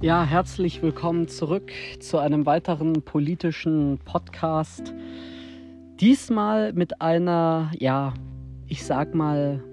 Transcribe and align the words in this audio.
Ja, 0.00 0.22
herzlich 0.22 0.80
willkommen 0.80 1.26
zurück 1.26 1.72
zu 1.98 2.18
einem 2.18 2.46
weiteren 2.46 3.02
politischen 3.02 3.98
Podcast. 4.04 4.94
Diesmal 5.98 6.72
mit 6.72 7.00
einer, 7.00 7.72
ja, 7.76 8.14
ich 8.68 8.84
sag 8.84 9.16
mal, 9.16 9.64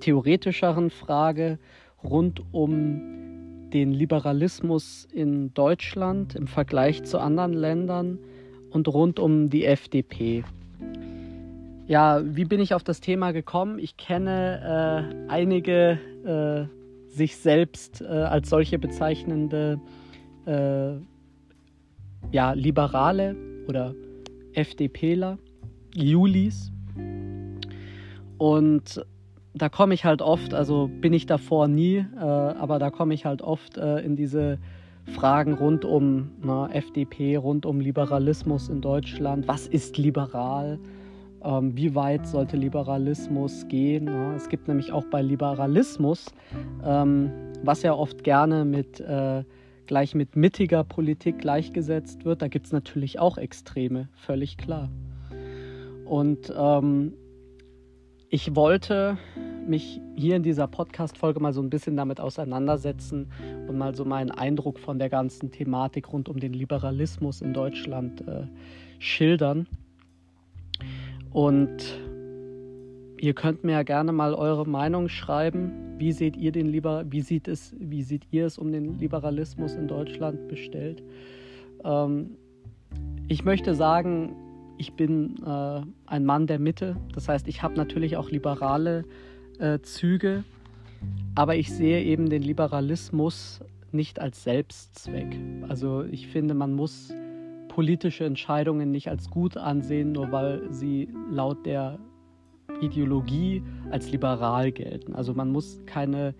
theoretischeren 0.00 0.88
Frage 0.88 1.58
rund 2.02 2.42
um 2.50 3.68
den 3.74 3.92
Liberalismus 3.92 5.06
in 5.12 5.52
Deutschland 5.52 6.34
im 6.34 6.46
Vergleich 6.46 7.02
zu 7.04 7.18
anderen 7.18 7.52
Ländern 7.52 8.18
und 8.70 8.88
rund 8.88 9.18
um 9.18 9.50
die 9.50 9.66
FDP. 9.66 10.44
Ja, 11.86 12.22
wie 12.24 12.46
bin 12.46 12.60
ich 12.60 12.72
auf 12.72 12.84
das 12.84 13.02
Thema 13.02 13.32
gekommen? 13.32 13.78
Ich 13.78 13.98
kenne 13.98 15.18
äh, 15.28 15.30
einige 15.30 15.98
äh, 16.24 16.83
sich 17.14 17.36
selbst 17.36 18.00
äh, 18.00 18.06
als 18.06 18.50
solche 18.50 18.78
bezeichnende 18.78 19.80
äh, 20.46 20.94
ja, 22.32 22.52
Liberale 22.52 23.36
oder 23.68 23.94
FDPler, 24.52 25.38
Julis. 25.94 26.72
Und 28.38 29.04
da 29.54 29.68
komme 29.68 29.94
ich 29.94 30.04
halt 30.04 30.20
oft, 30.20 30.52
also 30.52 30.88
bin 30.88 31.12
ich 31.12 31.26
davor 31.26 31.68
nie, 31.68 31.98
äh, 32.16 32.18
aber 32.18 32.78
da 32.78 32.90
komme 32.90 33.14
ich 33.14 33.24
halt 33.24 33.42
oft 33.42 33.78
äh, 33.78 34.00
in 34.00 34.16
diese 34.16 34.58
Fragen 35.14 35.52
rund 35.52 35.84
um 35.84 36.30
na, 36.42 36.68
FDP, 36.70 37.36
rund 37.36 37.66
um 37.66 37.80
Liberalismus 37.80 38.68
in 38.68 38.80
Deutschland. 38.80 39.46
Was 39.46 39.66
ist 39.66 39.98
liberal? 39.98 40.78
Ähm, 41.44 41.76
wie 41.76 41.94
weit 41.94 42.26
sollte 42.26 42.56
Liberalismus 42.56 43.68
gehen? 43.68 44.06
Ja, 44.06 44.34
es 44.34 44.48
gibt 44.48 44.68
nämlich 44.68 44.92
auch 44.92 45.04
bei 45.04 45.22
Liberalismus, 45.22 46.26
ähm, 46.84 47.30
was 47.62 47.82
ja 47.82 47.94
oft 47.94 48.24
gerne 48.24 48.64
mit 48.64 49.00
äh, 49.00 49.44
gleich 49.86 50.14
mit 50.14 50.36
mittiger 50.36 50.84
Politik 50.84 51.38
gleichgesetzt 51.38 52.24
wird, 52.24 52.42
da 52.42 52.48
gibt 52.48 52.66
es 52.66 52.72
natürlich 52.72 53.18
auch 53.18 53.38
Extreme, 53.38 54.08
völlig 54.14 54.56
klar. 54.56 54.90
Und 56.04 56.52
ähm, 56.56 57.14
ich 58.28 58.54
wollte 58.54 59.16
mich 59.66 60.00
hier 60.16 60.36
in 60.36 60.42
dieser 60.42 60.66
Podcast-Folge 60.66 61.40
mal 61.40 61.52
so 61.52 61.62
ein 61.62 61.70
bisschen 61.70 61.96
damit 61.96 62.20
auseinandersetzen 62.20 63.30
und 63.68 63.78
mal 63.78 63.94
so 63.94 64.04
meinen 64.04 64.30
Eindruck 64.30 64.78
von 64.78 64.98
der 64.98 65.08
ganzen 65.08 65.50
Thematik 65.50 66.12
rund 66.12 66.28
um 66.28 66.38
den 66.38 66.52
Liberalismus 66.52 67.40
in 67.40 67.54
Deutschland 67.54 68.26
äh, 68.26 68.46
schildern. 68.98 69.66
Und 71.34 71.98
ihr 73.18 73.34
könnt 73.34 73.64
mir 73.64 73.72
ja 73.72 73.82
gerne 73.82 74.12
mal 74.12 74.34
eure 74.34 74.66
Meinung 74.66 75.08
schreiben. 75.08 75.98
Wie 75.98 76.12
seht 76.12 76.36
ihr 76.36 76.52
den 76.52 76.68
Liber 76.68 77.04
wie 77.10 77.22
sieht 77.22 77.48
es, 77.48 77.74
wie 77.76 78.04
seht 78.04 78.22
ihr 78.30 78.46
es 78.46 78.56
um 78.56 78.70
den 78.70 79.00
Liberalismus 79.00 79.74
in 79.74 79.88
Deutschland 79.88 80.46
bestellt? 80.46 81.02
Ähm, 81.82 82.36
ich 83.26 83.44
möchte 83.44 83.74
sagen, 83.74 84.36
ich 84.78 84.92
bin 84.92 85.42
äh, 85.44 85.80
ein 86.06 86.24
Mann 86.24 86.46
der 86.46 86.60
Mitte. 86.60 86.96
Das 87.12 87.28
heißt, 87.28 87.48
ich 87.48 87.64
habe 87.64 87.74
natürlich 87.74 88.16
auch 88.16 88.30
liberale 88.30 89.04
äh, 89.58 89.80
Züge, 89.80 90.44
aber 91.34 91.56
ich 91.56 91.72
sehe 91.72 92.04
eben 92.04 92.30
den 92.30 92.42
Liberalismus 92.42 93.60
nicht 93.90 94.20
als 94.20 94.44
Selbstzweck. 94.44 95.36
Also 95.68 96.04
ich 96.04 96.28
finde, 96.28 96.54
man 96.54 96.74
muss 96.74 97.12
politische 97.74 98.24
Entscheidungen 98.24 98.92
nicht 98.92 99.08
als 99.08 99.30
gut 99.30 99.56
ansehen, 99.56 100.12
nur 100.12 100.30
weil 100.30 100.72
sie 100.72 101.08
laut 101.28 101.66
der 101.66 101.98
Ideologie 102.80 103.64
als 103.90 104.12
liberal 104.12 104.70
gelten. 104.70 105.12
Also 105.12 105.34
man 105.34 105.50
muss 105.50 105.80
keine 105.84 106.36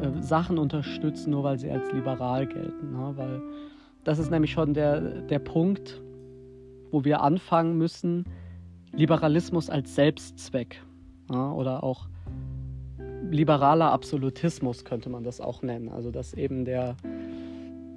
äh, 0.00 0.22
Sachen 0.22 0.58
unterstützen, 0.58 1.32
nur 1.32 1.42
weil 1.42 1.58
sie 1.58 1.72
als 1.72 1.92
liberal 1.92 2.46
gelten. 2.46 2.92
Ne? 2.92 3.12
Weil 3.16 3.42
das 4.04 4.20
ist 4.20 4.30
nämlich 4.30 4.52
schon 4.52 4.72
der, 4.72 5.22
der 5.22 5.40
Punkt, 5.40 6.00
wo 6.92 7.04
wir 7.04 7.20
anfangen 7.20 7.76
müssen, 7.76 8.24
Liberalismus 8.92 9.70
als 9.70 9.96
Selbstzweck 9.96 10.80
ja? 11.32 11.50
oder 11.50 11.82
auch 11.82 12.06
liberaler 13.28 13.90
Absolutismus 13.90 14.84
könnte 14.84 15.10
man 15.10 15.24
das 15.24 15.40
auch 15.40 15.62
nennen. 15.62 15.88
Also 15.88 16.12
dass 16.12 16.32
eben 16.32 16.64
der 16.64 16.94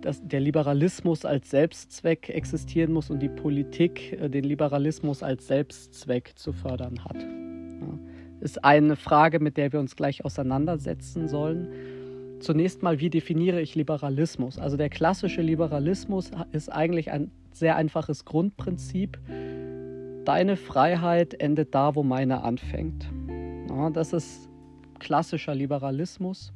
dass 0.04 0.22
der 0.22 0.42
Liberalismus 0.42 1.24
als 1.24 1.50
Selbstzweck 1.50 2.30
existieren 2.30 2.92
muss 2.92 3.10
und 3.10 3.20
die 3.20 3.30
Politik 3.30 4.14
äh, 4.14 4.30
den 4.30 4.44
Liberalismus 4.44 5.24
als 5.24 5.48
Selbstzweck 5.48 6.34
zu 6.36 6.52
fördern 6.52 7.04
hat. 7.06 7.16
Ja. 7.16 8.00
Ist 8.42 8.66
eine 8.66 8.98
Frage, 8.98 9.40
mit 9.40 9.56
der 9.56 9.72
wir 9.72 9.80
uns 9.80 9.96
gleich 9.96 10.26
auseinandersetzen 10.26 11.30
sollen. 11.30 11.70
Zunächst 12.40 12.84
mal, 12.84 13.00
wie 13.00 13.10
definiere 13.10 13.62
ich 13.62 13.76
Liberalismus? 13.76 14.60
Also 14.60 14.76
der 14.76 14.90
klassische 14.90 15.42
Liberalismus 15.42 16.32
ist 16.52 16.70
eigentlich 16.70 17.10
ein 17.10 17.32
sehr 17.54 17.78
einfaches 17.78 18.26
Grundprinzip. 18.26 19.18
Deine 20.26 20.58
Freiheit 20.58 21.34
endet 21.36 21.74
da, 21.74 21.96
wo 21.96 22.04
meine 22.04 22.44
anfängt. 22.44 23.10
Das 23.94 24.12
ist 24.12 24.50
klassischer 25.00 25.56
Liberalismus. 25.56 26.52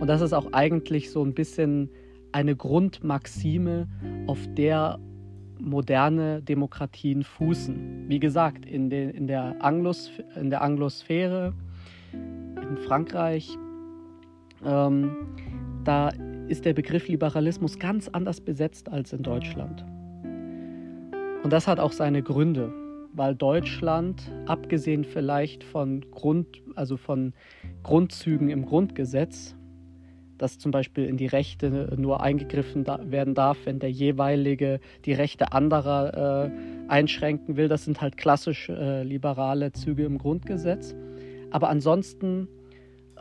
Und 0.00 0.08
das 0.08 0.20
ist 0.20 0.32
auch 0.32 0.52
eigentlich 0.52 1.12
so 1.12 1.24
ein 1.24 1.34
bisschen 1.34 1.88
eine 2.36 2.54
Grundmaxime, 2.54 3.88
auf 4.26 4.46
der 4.58 4.98
moderne 5.58 6.42
Demokratien 6.42 7.22
fußen. 7.22 8.10
Wie 8.10 8.20
gesagt, 8.20 8.66
in, 8.66 8.90
de, 8.90 9.08
in, 9.16 9.26
der, 9.26 9.64
Anglos, 9.64 10.10
in 10.38 10.50
der 10.50 10.60
Anglosphäre, 10.60 11.54
in 12.12 12.76
Frankreich, 12.86 13.56
ähm, 14.66 15.16
da 15.84 16.10
ist 16.48 16.66
der 16.66 16.74
Begriff 16.74 17.08
Liberalismus 17.08 17.78
ganz 17.78 18.06
anders 18.06 18.42
besetzt 18.42 18.90
als 18.90 19.14
in 19.14 19.22
Deutschland. 19.22 19.86
Und 21.42 21.50
das 21.54 21.66
hat 21.66 21.80
auch 21.80 21.92
seine 21.92 22.22
Gründe, 22.22 22.70
weil 23.14 23.34
Deutschland, 23.34 24.30
abgesehen 24.44 25.04
vielleicht 25.04 25.64
von 25.64 26.02
Grund, 26.10 26.60
also 26.74 26.98
von 26.98 27.32
Grundzügen 27.82 28.50
im 28.50 28.66
Grundgesetz, 28.66 29.56
dass 30.38 30.58
zum 30.58 30.70
Beispiel 30.70 31.04
in 31.06 31.16
die 31.16 31.26
Rechte 31.26 31.94
nur 31.96 32.22
eingegriffen 32.22 32.86
werden 32.86 33.34
darf, 33.34 33.58
wenn 33.64 33.78
der 33.78 33.90
jeweilige 33.90 34.80
die 35.04 35.12
Rechte 35.12 35.52
anderer 35.52 36.46
äh, 36.46 36.50
einschränken 36.88 37.56
will. 37.56 37.68
Das 37.68 37.84
sind 37.84 38.00
halt 38.00 38.16
klassisch 38.16 38.68
äh, 38.68 39.02
liberale 39.02 39.72
Züge 39.72 40.04
im 40.04 40.18
Grundgesetz. 40.18 40.94
Aber 41.50 41.68
ansonsten 41.68 42.48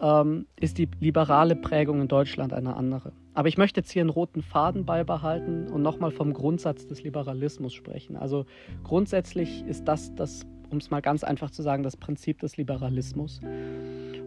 ähm, 0.01 0.47
ist 0.59 0.77
die 0.77 0.89
liberale 0.99 1.55
Prägung 1.55 2.01
in 2.01 2.07
Deutschland 2.07 2.53
eine 2.53 2.75
andere. 2.75 3.13
Aber 3.33 3.49
ich 3.49 3.57
möchte 3.57 3.81
jetzt 3.81 3.91
hier 3.91 4.01
einen 4.01 4.09
roten 4.09 4.41
Faden 4.41 4.85
beibehalten 4.85 5.67
und 5.67 5.81
nochmal 5.81 6.11
vom 6.11 6.33
Grundsatz 6.33 6.87
des 6.87 7.03
Liberalismus 7.03 7.73
sprechen. 7.73 8.15
Also 8.15 8.45
grundsätzlich 8.83 9.63
ist 9.65 9.87
das, 9.87 10.15
das 10.15 10.45
um 10.69 10.77
es 10.77 10.89
mal 10.89 11.01
ganz 11.01 11.23
einfach 11.23 11.51
zu 11.51 11.61
sagen, 11.61 11.83
das 11.83 11.97
Prinzip 11.97 12.39
des 12.39 12.57
Liberalismus. 12.57 13.39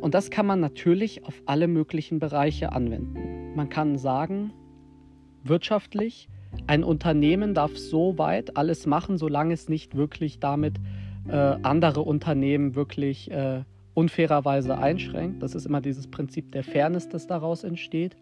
Und 0.00 0.14
das 0.14 0.30
kann 0.30 0.46
man 0.46 0.60
natürlich 0.60 1.24
auf 1.24 1.42
alle 1.46 1.68
möglichen 1.68 2.18
Bereiche 2.18 2.72
anwenden. 2.72 3.54
Man 3.54 3.68
kann 3.68 3.98
sagen, 3.98 4.52
wirtschaftlich, 5.42 6.28
ein 6.66 6.84
Unternehmen 6.84 7.54
darf 7.54 7.76
so 7.76 8.18
weit 8.18 8.56
alles 8.56 8.86
machen, 8.86 9.18
solange 9.18 9.54
es 9.54 9.68
nicht 9.68 9.96
wirklich 9.96 10.38
damit 10.38 10.76
äh, 11.28 11.34
andere 11.34 12.02
Unternehmen 12.02 12.74
wirklich 12.74 13.30
äh, 13.30 13.62
unfairerweise 13.94 14.78
einschränkt. 14.78 15.42
Das 15.42 15.54
ist 15.54 15.66
immer 15.66 15.80
dieses 15.80 16.06
Prinzip 16.06 16.52
der 16.52 16.62
Fairness, 16.62 17.08
das 17.08 17.26
daraus 17.26 17.64
entsteht. 17.64 18.16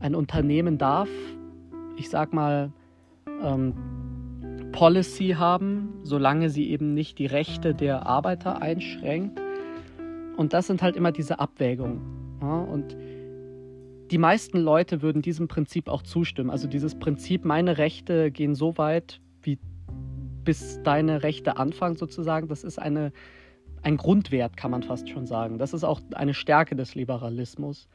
Ein 0.00 0.14
Unternehmen 0.14 0.76
darf, 0.76 1.08
ich 1.96 2.10
sag 2.10 2.32
mal, 2.32 2.72
ähm, 3.42 3.74
Policy 4.78 5.34
haben, 5.36 5.98
solange 6.04 6.50
sie 6.50 6.70
eben 6.70 6.94
nicht 6.94 7.18
die 7.18 7.26
Rechte 7.26 7.74
der 7.74 8.06
Arbeiter 8.06 8.62
einschränkt. 8.62 9.40
Und 10.36 10.52
das 10.52 10.68
sind 10.68 10.82
halt 10.82 10.94
immer 10.94 11.10
diese 11.10 11.40
Abwägungen. 11.40 12.00
Ja, 12.40 12.60
und 12.60 12.96
die 14.12 14.18
meisten 14.18 14.56
Leute 14.60 15.02
würden 15.02 15.20
diesem 15.20 15.48
Prinzip 15.48 15.88
auch 15.88 16.02
zustimmen. 16.02 16.48
Also 16.48 16.68
dieses 16.68 16.96
Prinzip, 16.96 17.44
meine 17.44 17.78
Rechte 17.78 18.30
gehen 18.30 18.54
so 18.54 18.78
weit, 18.78 19.20
wie 19.42 19.58
bis 20.44 20.80
deine 20.84 21.24
Rechte 21.24 21.56
anfangen 21.56 21.96
sozusagen, 21.96 22.46
das 22.46 22.62
ist 22.62 22.78
eine, 22.78 23.10
ein 23.82 23.96
Grundwert, 23.96 24.56
kann 24.56 24.70
man 24.70 24.84
fast 24.84 25.08
schon 25.08 25.26
sagen. 25.26 25.58
Das 25.58 25.74
ist 25.74 25.82
auch 25.82 26.00
eine 26.14 26.34
Stärke 26.34 26.76
des 26.76 26.94
Liberalismus. 26.94 27.88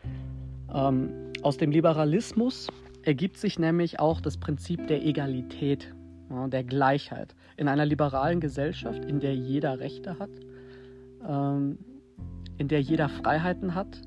Ähm, 0.74 1.32
aus 1.44 1.56
dem 1.56 1.72
Liberalismus 1.72 2.68
ergibt 3.04 3.38
sich 3.38 3.58
nämlich 3.58 4.02
auch 4.02 4.20
das 4.20 4.36
Prinzip 4.36 4.86
der 4.88 5.06
Egalität, 5.06 5.96
ja, 6.30 6.48
der 6.48 6.64
Gleichheit. 6.64 7.36
In 7.58 7.68
einer 7.68 7.86
liberalen 7.86 8.40
Gesellschaft, 8.40 9.06
in 9.06 9.20
der 9.20 9.36
jeder 9.36 9.80
Rechte 9.80 10.20
hat, 10.20 10.30
ähm, 11.28 11.78
in 12.58 12.68
der 12.68 12.82
jeder 12.82 13.10
Freiheiten 13.10 13.76
hat, 13.76 14.02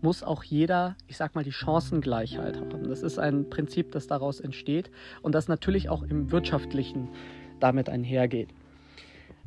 muss 0.00 0.22
auch 0.22 0.42
jeder, 0.42 0.96
ich 1.06 1.16
sag 1.16 1.34
mal, 1.34 1.44
die 1.44 1.52
Chancengleichheit 1.52 2.60
haben. 2.60 2.88
Das 2.88 3.02
ist 3.02 3.18
ein 3.18 3.48
Prinzip, 3.48 3.92
das 3.92 4.08
daraus 4.08 4.40
entsteht 4.40 4.90
und 5.22 5.34
das 5.34 5.48
natürlich 5.48 5.88
auch 5.88 6.02
im 6.02 6.32
Wirtschaftlichen 6.32 7.08
damit 7.60 7.88
einhergeht. 7.88 8.48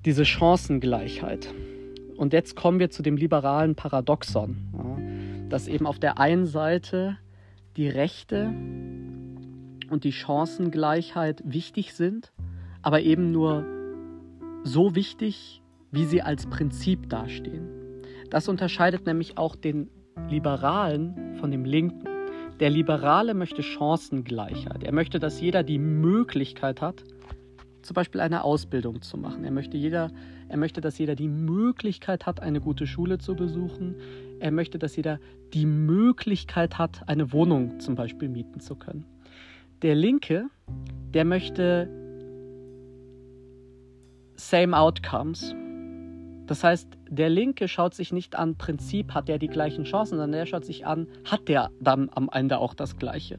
Diese 0.06 0.23
Chancengleichheit. 0.23 1.53
Und 2.15 2.31
jetzt 2.31 2.56
kommen 2.56 2.79
wir 2.79 2.89
zu 2.89 3.03
dem 3.03 3.18
liberalen 3.18 3.75
Paradoxon, 3.75 4.57
ja, 4.73 5.50
dass 5.50 5.68
eben 5.68 5.85
auf 5.85 6.00
der 6.00 6.19
einen 6.19 6.45
Seite 6.45 7.18
die 7.75 7.89
Rechte 7.89 8.53
und 9.89 10.03
die 10.03 10.11
Chancengleichheit 10.11 11.41
wichtig 11.45 11.93
sind, 11.93 12.31
aber 12.81 13.01
eben 13.01 13.31
nur 13.31 13.65
so 14.63 14.95
wichtig, 14.95 15.61
wie 15.91 16.05
sie 16.05 16.21
als 16.21 16.47
Prinzip 16.47 17.09
dastehen. 17.09 17.67
Das 18.29 18.47
unterscheidet 18.47 19.05
nämlich 19.05 19.37
auch 19.37 19.55
den 19.55 19.89
Liberalen 20.29 21.35
von 21.39 21.51
dem 21.51 21.65
Linken. 21.65 22.07
Der 22.59 22.69
Liberale 22.69 23.33
möchte 23.33 23.63
Chancengleichheit. 23.63 24.83
Er 24.83 24.93
möchte, 24.93 25.19
dass 25.19 25.39
jeder 25.41 25.63
die 25.63 25.77
Möglichkeit 25.77 26.81
hat, 26.81 27.03
zum 27.81 27.93
Beispiel 27.93 28.21
eine 28.21 28.43
Ausbildung 28.43 29.01
zu 29.01 29.17
machen. 29.17 29.43
Er 29.43 29.51
möchte, 29.51 29.77
jeder, 29.77 30.09
er 30.49 30.57
möchte, 30.57 30.81
dass 30.81 30.97
jeder 30.97 31.15
die 31.15 31.27
Möglichkeit 31.27 32.25
hat, 32.25 32.41
eine 32.41 32.59
gute 32.59 32.87
Schule 32.87 33.19
zu 33.19 33.35
besuchen. 33.35 33.95
Er 34.39 34.51
möchte, 34.51 34.79
dass 34.79 34.95
jeder 34.95 35.19
die 35.53 35.65
Möglichkeit 35.65 36.77
hat, 36.77 37.07
eine 37.07 37.31
Wohnung 37.31 37.79
zum 37.79 37.95
Beispiel 37.95 38.27
mieten 38.27 38.59
zu 38.59 38.75
können. 38.75 39.05
Der 39.85 39.93
Linke, 39.93 40.49
der 41.13 41.25
möchte 41.25 41.87
same 44.35 44.75
outcomes. 44.75 45.53
Das 46.47 46.63
heißt, 46.63 46.87
der 47.07 47.29
Linke 47.29 47.67
schaut 47.67 47.93
sich 47.93 48.11
nicht 48.11 48.35
an, 48.35 48.55
Prinzip 48.55 49.13
hat 49.13 49.27
der 49.27 49.37
die 49.37 49.47
gleichen 49.47 49.83
Chancen, 49.83 50.17
sondern 50.17 50.31
der 50.31 50.47
schaut 50.47 50.65
sich 50.65 50.87
an, 50.87 51.07
hat 51.23 51.47
der 51.47 51.69
dann 51.79 52.09
am 52.15 52.31
Ende 52.33 52.57
auch 52.57 52.73
das 52.73 52.97
Gleiche. 52.97 53.37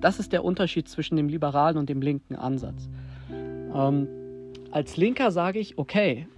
Das 0.00 0.20
ist 0.20 0.32
der 0.32 0.44
Unterschied 0.44 0.88
zwischen 0.88 1.16
dem 1.16 1.28
liberalen 1.28 1.76
und 1.76 1.88
dem 1.88 2.02
linken 2.02 2.36
Ansatz. 2.36 2.88
Ähm, 3.28 4.06
als 4.70 4.96
Linker 4.96 5.32
sage 5.32 5.58
ich, 5.58 5.76
okay, 5.76 6.28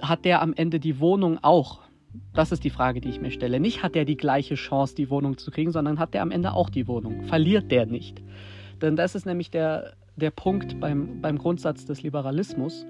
hat 0.00 0.24
der 0.24 0.42
am 0.42 0.52
Ende 0.52 0.78
die 0.78 1.00
Wohnung 1.00 1.40
auch? 1.42 1.85
Das 2.36 2.52
ist 2.52 2.64
die 2.64 2.70
Frage, 2.70 3.00
die 3.00 3.08
ich 3.08 3.18
mir 3.18 3.30
stelle. 3.30 3.60
Nicht 3.60 3.82
hat 3.82 3.94
der 3.94 4.04
die 4.04 4.18
gleiche 4.18 4.56
Chance, 4.56 4.94
die 4.94 5.08
Wohnung 5.08 5.38
zu 5.38 5.50
kriegen, 5.50 5.72
sondern 5.72 5.98
hat 5.98 6.12
der 6.12 6.20
am 6.20 6.30
Ende 6.30 6.52
auch 6.52 6.68
die 6.68 6.86
Wohnung. 6.86 7.22
Verliert 7.22 7.70
der 7.72 7.86
nicht. 7.86 8.22
Denn 8.82 8.94
das 8.94 9.14
ist 9.14 9.24
nämlich 9.24 9.50
der, 9.50 9.94
der 10.16 10.30
Punkt 10.30 10.78
beim, 10.78 11.22
beim 11.22 11.38
Grundsatz 11.38 11.86
des 11.86 12.02
Liberalismus. 12.02 12.84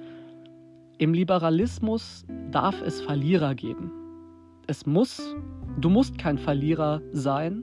Im 0.99 1.15
Liberalismus 1.15 2.27
darf 2.51 2.83
es 2.83 3.01
Verlierer 3.01 3.55
geben. 3.55 3.93
Es 4.67 4.85
muss, 4.85 5.37
du 5.81 5.91
musst 5.91 6.19
kein 6.19 6.39
Verlierer 6.39 7.01
sein, 7.13 7.63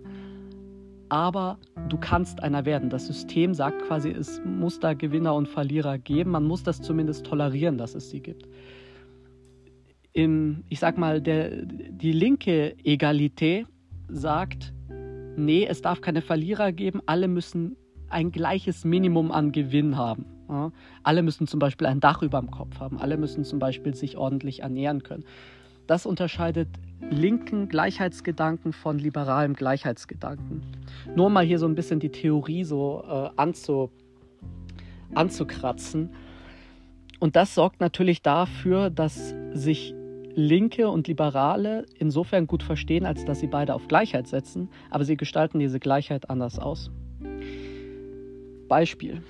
aber 1.09 1.57
du 1.89 1.97
kannst 1.97 2.41
einer 2.41 2.63
werden. 2.63 2.89
Das 2.91 3.07
System 3.07 3.53
sagt 3.53 3.81
quasi, 3.87 4.09
es 4.09 4.41
muss 4.45 4.79
da 4.79 4.93
Gewinner 4.93 5.35
und 5.35 5.49
Verlierer 5.49 5.97
geben. 5.97 6.31
Man 6.31 6.45
muss 6.45 6.63
das 6.63 6.81
zumindest 6.81 7.25
tolerieren, 7.25 7.77
dass 7.77 7.93
es 7.93 8.09
sie 8.09 8.21
gibt. 8.21 8.47
Im, 10.13 10.63
ich 10.69 10.79
sag 10.79 10.97
mal, 10.97 11.21
der, 11.21 11.65
die 11.65 12.11
linke 12.11 12.75
Egalität 12.83 13.65
sagt, 14.07 14.73
nee, 15.35 15.65
es 15.65 15.81
darf 15.81 16.01
keine 16.01 16.21
Verlierer 16.21 16.71
geben, 16.71 17.01
alle 17.05 17.27
müssen 17.27 17.75
ein 18.09 18.31
gleiches 18.31 18.85
Minimum 18.85 19.31
an 19.31 19.51
Gewinn 19.51 19.97
haben. 19.97 20.25
Ja? 20.47 20.71
Alle 21.01 21.23
müssen 21.23 21.47
zum 21.47 21.59
Beispiel 21.59 21.87
ein 21.87 21.99
Dach 21.99 22.21
über 22.21 22.39
dem 22.39 22.51
Kopf 22.51 22.79
haben, 22.79 22.99
alle 22.99 23.17
müssen 23.17 23.43
zum 23.43 23.59
Beispiel 23.59 23.95
sich 23.95 24.17
ordentlich 24.17 24.61
ernähren 24.61 25.03
können. 25.03 25.25
Das 25.87 26.05
unterscheidet 26.05 26.69
linken 27.09 27.67
Gleichheitsgedanken 27.67 28.71
von 28.71 28.97
liberalem 28.97 29.53
Gleichheitsgedanken. 29.53 30.61
Nur 31.15 31.29
mal 31.29 31.43
hier 31.43 31.59
so 31.59 31.65
ein 31.65 31.75
bisschen 31.75 31.99
die 31.99 32.11
Theorie 32.11 32.63
so 32.63 33.03
äh, 33.05 33.29
anzu, 33.35 33.91
anzukratzen. 35.13 36.11
Und 37.19 37.35
das 37.35 37.55
sorgt 37.55 37.81
natürlich 37.81 38.21
dafür, 38.21 38.89
dass 38.89 39.35
sich 39.53 39.93
Linke 40.35 40.89
und 40.89 41.07
Liberale 41.07 41.85
insofern 41.97 42.47
gut 42.47 42.63
verstehen, 42.63 43.05
als 43.05 43.25
dass 43.25 43.39
sie 43.39 43.47
beide 43.47 43.73
auf 43.73 43.87
Gleichheit 43.87 44.27
setzen, 44.27 44.69
aber 44.89 45.05
sie 45.05 45.17
gestalten 45.17 45.59
diese 45.59 45.79
Gleichheit 45.79 46.29
anders 46.29 46.59
aus. 46.59 46.91
Beispiel. 48.67 49.21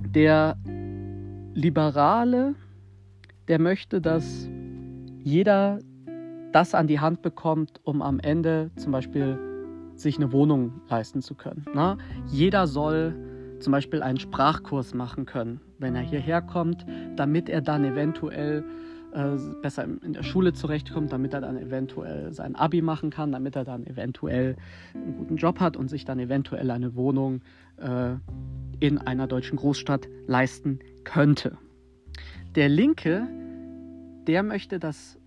Der 0.00 0.56
Liberale, 1.54 2.54
der 3.48 3.58
möchte, 3.58 4.00
dass 4.00 4.48
jeder 5.22 5.78
das 6.52 6.74
an 6.74 6.86
die 6.86 7.00
Hand 7.00 7.22
bekommt, 7.22 7.80
um 7.84 8.02
am 8.02 8.20
Ende 8.20 8.70
zum 8.76 8.92
Beispiel 8.92 9.38
sich 9.94 10.16
eine 10.16 10.32
Wohnung 10.32 10.80
leisten 10.88 11.22
zu 11.22 11.34
können. 11.34 11.64
Na? 11.74 11.96
Jeder 12.26 12.66
soll 12.66 13.14
zum 13.60 13.70
Beispiel 13.70 14.02
einen 14.02 14.18
Sprachkurs 14.18 14.92
machen 14.92 15.24
können, 15.24 15.60
wenn 15.78 15.94
er 15.94 16.02
hierher 16.02 16.42
kommt, 16.42 16.84
damit 17.16 17.48
er 17.48 17.60
dann 17.60 17.84
eventuell 17.84 18.64
äh, 19.12 19.36
besser 19.60 19.84
in 19.84 20.12
der 20.12 20.22
Schule 20.22 20.52
zurechtkommt, 20.52 21.12
damit 21.12 21.34
er 21.34 21.40
dann 21.40 21.58
eventuell 21.58 22.32
sein 22.32 22.54
Abi 22.56 22.82
machen 22.82 23.10
kann, 23.10 23.32
damit 23.32 23.56
er 23.56 23.64
dann 23.64 23.86
eventuell 23.86 24.56
einen 24.94 25.16
guten 25.16 25.36
Job 25.36 25.60
hat 25.60 25.76
und 25.76 25.88
sich 25.88 26.04
dann 26.04 26.18
eventuell 26.18 26.70
eine 26.70 26.94
Wohnung 26.94 27.42
äh, 27.76 28.14
in 28.80 28.98
einer 28.98 29.26
deutschen 29.26 29.56
Großstadt 29.58 30.08
leisten 30.26 30.78
könnte. 31.04 31.58
Der 32.54 32.68
Linke, 32.68 33.28
der 34.26 34.42
möchte, 34.42 34.78
dass 34.78 35.18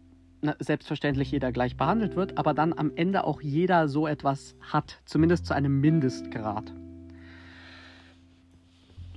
na, 0.42 0.56
selbstverständlich 0.60 1.32
jeder 1.32 1.52
gleich 1.52 1.78
behandelt 1.78 2.16
wird, 2.16 2.38
aber 2.38 2.54
dann 2.54 2.74
am 2.74 2.92
Ende 2.96 3.24
auch 3.24 3.42
jeder 3.42 3.88
so 3.88 4.08
etwas 4.08 4.56
hat, 4.62 5.02
zumindest 5.06 5.46
zu 5.46 5.56
einem 5.56 5.80
Mindestgrad. 5.80 6.74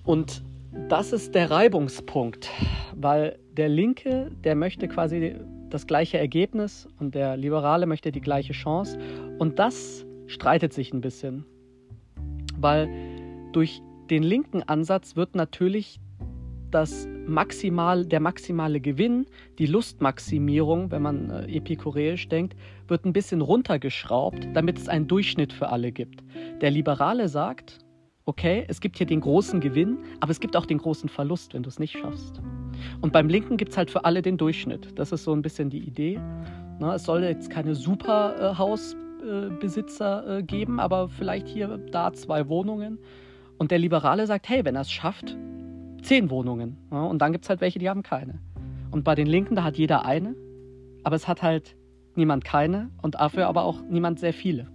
Und 0.04 0.42
das 0.88 1.12
ist 1.12 1.34
der 1.34 1.50
Reibungspunkt, 1.50 2.50
weil 2.94 3.38
der 3.56 3.69
Linke, 3.69 4.30
der 4.44 4.54
möchte 4.54 4.88
quasi 4.88 5.34
das 5.69 5.86
gleiche 5.86 6.19
Ergebnis 6.19 6.88
und 6.98 7.14
der 7.14 7.36
Liberale 7.36 7.86
möchte 7.86 8.12
die 8.12 8.20
gleiche 8.20 8.52
Chance. 8.52 8.98
Und 9.38 9.58
das 9.58 10.06
streitet 10.26 10.72
sich 10.72 10.92
ein 10.92 11.00
bisschen, 11.00 11.44
weil 12.56 12.88
durch 13.52 13.82
den 14.10 14.22
linken 14.22 14.62
Ansatz 14.62 15.16
wird 15.16 15.34
natürlich 15.34 16.00
das 16.70 17.06
maximal, 17.26 18.04
der 18.04 18.20
maximale 18.20 18.80
Gewinn, 18.80 19.26
die 19.58 19.66
Lustmaximierung, 19.66 20.90
wenn 20.90 21.02
man 21.02 21.30
äh, 21.30 21.56
epikureisch 21.56 22.28
denkt, 22.28 22.56
wird 22.86 23.04
ein 23.04 23.12
bisschen 23.12 23.40
runtergeschraubt, 23.40 24.48
damit 24.54 24.78
es 24.78 24.88
einen 24.88 25.06
Durchschnitt 25.08 25.52
für 25.52 25.69
alle 25.70 25.92
gibt. 25.92 26.22
Der 26.60 26.70
Liberale 26.70 27.28
sagt, 27.28 27.78
okay, 28.28 28.64
es 28.69 28.80
gibt 28.82 28.98
hier 28.98 29.06
den 29.06 29.22
großen 29.22 29.58
Gewinn, 29.58 29.96
aber 30.20 30.30
es 30.30 30.38
gibt 30.38 30.54
auch 30.54 30.66
den 30.66 30.76
großen 30.76 31.08
Verlust, 31.08 31.54
wenn 31.54 31.62
du 31.62 31.70
es 31.70 31.78
nicht 31.78 31.96
schaffst. 31.96 32.42
Und 33.00 33.10
beim 33.10 33.30
Linken 33.30 33.56
gibt 33.56 33.72
es 33.72 33.78
halt 33.78 33.90
für 33.90 34.04
alle 34.04 34.20
den 34.20 34.36
Durchschnitt. 34.36 34.98
Das 34.98 35.12
ist 35.12 35.25
so 35.25 35.32
ein 35.32 35.40
bisschen 35.40 35.70
die 35.70 35.78
Idee. 35.78 36.20
Na, 36.78 36.94
es 36.94 37.04
soll 37.04 37.25
jetzt 37.25 37.48
keine 37.48 37.75
Superhausbesitzer 37.75 40.26
äh, 40.26 40.40
äh, 40.40 40.42
geben, 40.42 40.78
aber 40.78 41.08
vielleicht 41.08 41.49
hier 41.49 41.78
da 41.90 42.12
zwei 42.12 42.50
Wohnungen. 42.50 42.99
Und 43.56 43.70
der 43.70 43.78
Liberale 43.78 44.26
sagt, 44.26 44.47
hey, 44.50 44.62
wenn 44.62 44.75
er 44.75 44.82
es 44.82 44.92
schafft, 44.92 45.35
zehn 46.02 46.28
Wohnungen. 46.28 46.76
Ja, 46.92 47.04
und 47.04 47.23
dann 47.23 47.32
gibt 47.32 47.47
es 47.47 47.49
halt 47.49 47.62
welche, 47.62 47.78
die 47.78 47.88
haben 47.88 48.02
keine. 48.02 48.40
Und 48.90 49.04
bei 49.04 49.14
den 49.14 49.26
Linken, 49.26 49.56
da 49.56 49.64
hat 49.64 49.78
jeder 49.78 50.04
eine, 50.04 50.37
aber 51.02 51.16
es 51.16 51.26
hat 51.26 51.42
halt 51.42 51.76
niemand 52.14 52.44
keine 52.44 52.90
und 53.00 53.14
dafür 53.14 53.47
aber 53.47 53.64
auch 53.64 53.80
niemand 53.88 54.20
sehr 54.20 54.35
viele. 54.35 54.66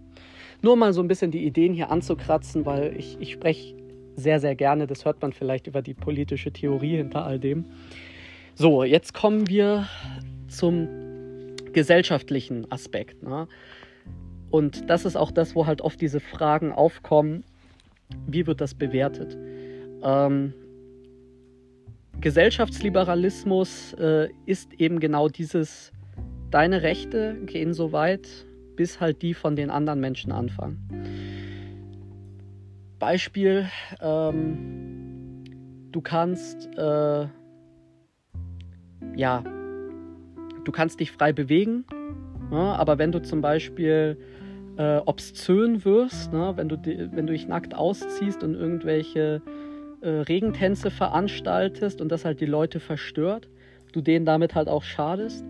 Nur 0.63 0.77
mal 0.77 0.93
so 0.93 1.01
ein 1.01 1.09
bisschen 1.09 1.29
die 1.29 1.45
Ideen 1.45 1.73
hier 1.73 1.91
anzukratzen, 1.91 2.65
weil 2.65 2.95
ich, 2.97 3.17
ich 3.19 3.33
spreche 3.33 3.75
sehr, 4.15 4.39
sehr 4.39 4.55
gerne, 4.55 4.87
das 4.87 5.03
hört 5.03 5.21
man 5.21 5.33
vielleicht 5.33 5.67
über 5.67 5.81
die 5.81 5.93
politische 5.93 6.53
Theorie 6.53 6.95
hinter 6.95 7.25
all 7.25 7.37
dem. 7.37 7.65
So, 8.55 8.85
jetzt 8.85 9.13
kommen 9.13 9.49
wir 9.49 9.89
zum 10.47 10.87
gesellschaftlichen 11.73 12.71
Aspekt. 12.71 13.23
Ne? 13.23 13.49
Und 14.51 14.89
das 14.89 15.03
ist 15.03 15.17
auch 15.17 15.31
das, 15.31 15.53
wo 15.53 15.65
halt 15.67 15.81
oft 15.81 15.99
diese 15.99 16.21
Fragen 16.21 16.71
aufkommen, 16.71 17.43
wie 18.25 18.47
wird 18.47 18.61
das 18.61 18.73
bewertet? 18.73 19.37
Ähm, 20.01 20.53
Gesellschaftsliberalismus 22.21 23.95
äh, 23.95 24.29
ist 24.45 24.71
eben 24.79 25.01
genau 25.01 25.27
dieses, 25.27 25.91
deine 26.51 26.83
Rechte 26.83 27.35
gehen 27.45 27.73
so 27.73 27.91
weit, 27.91 28.45
bis 28.75 28.99
halt 28.99 29.21
die 29.21 29.33
von 29.33 29.55
den 29.55 29.69
anderen 29.69 29.99
Menschen 29.99 30.31
anfangen. 30.31 30.77
Beispiel, 32.99 33.67
ähm, 34.01 35.43
du 35.91 36.01
kannst, 36.01 36.69
äh, 36.77 37.27
ja, 39.15 39.43
du 40.63 40.71
kannst 40.71 40.99
dich 40.99 41.11
frei 41.11 41.33
bewegen, 41.33 41.85
ja, 42.51 42.75
aber 42.75 42.97
wenn 42.97 43.11
du 43.11 43.21
zum 43.21 43.41
Beispiel 43.41 44.17
äh, 44.77 44.97
obszön 45.05 45.83
wirst, 45.85 46.31
ne, 46.31 46.53
wenn, 46.55 46.69
du, 46.69 46.77
wenn 46.77 47.27
du 47.27 47.33
dich 47.33 47.47
nackt 47.47 47.75
ausziehst 47.75 48.43
und 48.43 48.55
irgendwelche 48.55 49.41
äh, 50.01 50.09
Regentänze 50.09 50.89
veranstaltest 50.89 52.01
und 52.01 52.09
das 52.11 52.25
halt 52.25 52.41
die 52.41 52.45
Leute 52.45 52.79
verstört, 52.79 53.49
du 53.91 54.01
denen 54.01 54.25
damit 54.25 54.55
halt 54.55 54.67
auch 54.67 54.83
schadest, 54.83 55.45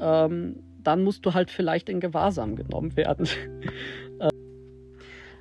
ähm, 0.00 0.56
dann 0.86 1.02
musst 1.02 1.26
du 1.26 1.34
halt 1.34 1.50
vielleicht 1.50 1.88
in 1.88 2.00
Gewahrsam 2.00 2.56
genommen 2.56 2.96
werden. 2.96 3.28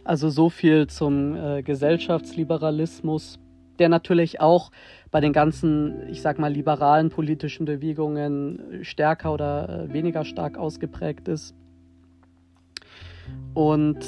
also 0.04 0.30
so 0.30 0.50
viel 0.50 0.88
zum 0.88 1.36
äh, 1.36 1.62
Gesellschaftsliberalismus, 1.62 3.40
der 3.80 3.90
natürlich 3.90 4.42
auch 4.42 4.72
bei 5.12 5.22
den 5.22 5.34
ganzen, 5.34 6.10
ich 6.10 6.22
sag 6.22 6.40
mal, 6.40 6.52
liberalen 6.52 7.10
politischen 7.10 7.66
Bewegungen 7.66 8.80
stärker 8.82 9.34
oder 9.34 9.86
äh, 9.86 9.94
weniger 9.94 10.26
stark 10.26 10.58
ausgeprägt 10.58 11.28
ist. 11.28 11.56
Und 13.54 14.00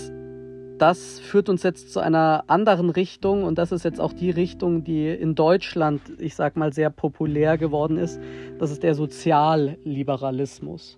das 0.77 1.19
führt 1.19 1.49
uns 1.49 1.63
jetzt 1.63 1.91
zu 1.91 1.99
einer 1.99 2.43
anderen 2.47 2.89
Richtung 2.89 3.43
und 3.43 3.57
das 3.57 3.71
ist 3.71 3.83
jetzt 3.83 3.99
auch 3.99 4.13
die 4.13 4.29
Richtung, 4.29 4.83
die 4.83 5.07
in 5.07 5.33
Deutschland, 5.33 6.01
ich 6.19 6.35
sag 6.35 6.55
mal, 6.55 6.73
sehr 6.73 6.89
populär 6.89 7.57
geworden 7.57 7.97
ist. 7.97 8.19
Das 8.59 8.71
ist 8.71 8.83
der 8.83 8.93
Sozialliberalismus. 8.93 10.97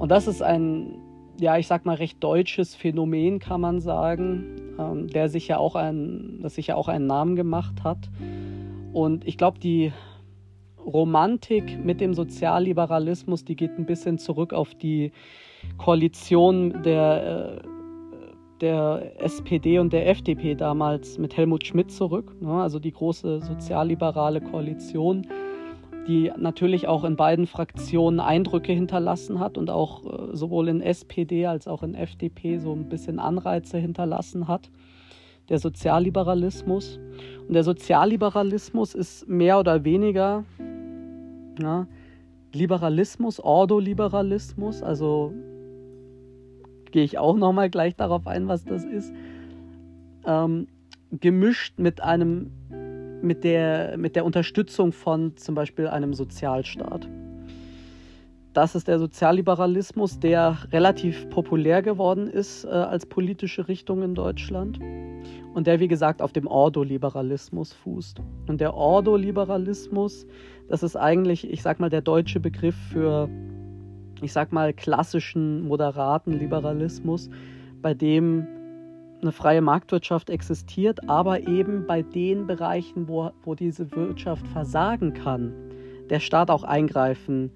Und 0.00 0.08
das 0.08 0.26
ist 0.26 0.42
ein, 0.42 0.98
ja, 1.38 1.58
ich 1.58 1.66
sag 1.66 1.84
mal, 1.84 1.96
recht 1.96 2.24
deutsches 2.24 2.74
Phänomen, 2.74 3.38
kann 3.38 3.60
man 3.60 3.80
sagen, 3.80 4.56
ähm, 4.78 5.08
der 5.08 5.28
sich 5.28 5.46
ja 5.46 5.58
auch 5.58 5.74
ein, 5.74 6.38
das 6.40 6.54
sich 6.54 6.68
ja 6.68 6.74
auch 6.74 6.88
einen 6.88 7.06
Namen 7.06 7.36
gemacht 7.36 7.84
hat. 7.84 8.08
Und 8.94 9.26
ich 9.28 9.36
glaube, 9.36 9.58
die 9.58 9.92
Romantik 10.78 11.84
mit 11.84 12.00
dem 12.00 12.14
Sozialliberalismus, 12.14 13.44
die 13.44 13.56
geht 13.56 13.72
ein 13.76 13.84
bisschen 13.84 14.16
zurück 14.16 14.54
auf 14.54 14.74
die 14.74 15.12
Koalition 15.76 16.82
der, 16.82 17.60
äh, 17.60 17.68
der 18.62 19.22
SPD 19.22 19.78
und 19.80 19.92
der 19.92 20.08
FDP 20.08 20.54
damals 20.54 21.18
mit 21.18 21.36
Helmut 21.36 21.66
Schmidt 21.66 21.92
zurück. 21.92 22.40
Ne? 22.40 22.54
Also 22.54 22.78
die 22.78 22.92
große 22.92 23.42
sozialliberale 23.42 24.40
Koalition, 24.40 25.26
die 26.06 26.32
natürlich 26.36 26.88
auch 26.88 27.04
in 27.04 27.16
beiden 27.16 27.46
Fraktionen 27.46 28.20
Eindrücke 28.20 28.72
hinterlassen 28.72 29.38
hat 29.38 29.58
und 29.58 29.70
auch 29.70 30.04
äh, 30.04 30.36
sowohl 30.36 30.68
in 30.68 30.80
SPD 30.80 31.46
als 31.46 31.68
auch 31.68 31.82
in 31.82 31.94
FDP 31.94 32.58
so 32.58 32.72
ein 32.72 32.88
bisschen 32.88 33.18
Anreize 33.18 33.78
hinterlassen 33.78 34.48
hat. 34.48 34.70
Der 35.48 35.58
Sozialliberalismus. 35.58 36.98
Und 37.46 37.54
der 37.54 37.64
Sozialliberalismus 37.64 38.94
ist 38.94 39.28
mehr 39.28 39.58
oder 39.58 39.84
weniger 39.84 40.44
ja, 41.60 41.86
Liberalismus, 42.52 43.40
Ordoliberalismus, 43.40 44.82
also 44.82 45.32
gehe 46.90 47.04
ich 47.04 47.18
auch 47.18 47.36
nochmal 47.36 47.70
gleich 47.70 47.94
darauf 47.94 48.26
ein, 48.26 48.48
was 48.48 48.64
das 48.64 48.84
ist, 48.84 49.12
ähm, 50.26 50.66
gemischt 51.12 51.78
mit 51.78 52.02
einem, 52.02 52.50
mit 53.22 53.44
der, 53.44 53.96
mit 53.96 54.16
der 54.16 54.24
Unterstützung 54.24 54.92
von 54.92 55.36
zum 55.36 55.54
Beispiel 55.54 55.88
einem 55.88 56.14
Sozialstaat. 56.14 57.08
Das 58.52 58.74
ist 58.74 58.88
der 58.88 58.98
Sozialliberalismus, 58.98 60.18
der 60.18 60.58
relativ 60.72 61.30
populär 61.30 61.82
geworden 61.82 62.26
ist 62.26 62.64
äh, 62.64 62.68
als 62.68 63.06
politische 63.06 63.68
Richtung 63.68 64.02
in 64.02 64.14
Deutschland 64.14 64.80
und 65.54 65.66
der, 65.66 65.78
wie 65.78 65.86
gesagt, 65.86 66.20
auf 66.20 66.32
dem 66.32 66.48
Ordoliberalismus 66.48 67.72
fußt. 67.72 68.20
Und 68.48 68.60
der 68.60 68.74
Ordoliberalismus, 68.74 70.26
das 70.68 70.82
ist 70.82 70.96
eigentlich, 70.96 71.48
ich 71.48 71.62
sag 71.62 71.78
mal, 71.78 71.90
der 71.90 72.02
deutsche 72.02 72.40
Begriff 72.40 72.74
für 72.92 73.28
ich 74.22 74.32
sag 74.32 74.52
mal, 74.52 74.72
klassischen, 74.72 75.66
moderaten 75.66 76.32
Liberalismus, 76.32 77.30
bei 77.82 77.94
dem 77.94 78.46
eine 79.22 79.32
freie 79.32 79.60
Marktwirtschaft 79.60 80.30
existiert, 80.30 81.08
aber 81.08 81.46
eben 81.46 81.86
bei 81.86 82.02
den 82.02 82.46
Bereichen, 82.46 83.08
wo, 83.08 83.30
wo 83.42 83.54
diese 83.54 83.90
Wirtschaft 83.92 84.46
versagen 84.48 85.12
kann, 85.14 85.52
der 86.08 86.20
Staat 86.20 86.50
auch 86.50 86.64
eingreifen 86.64 87.50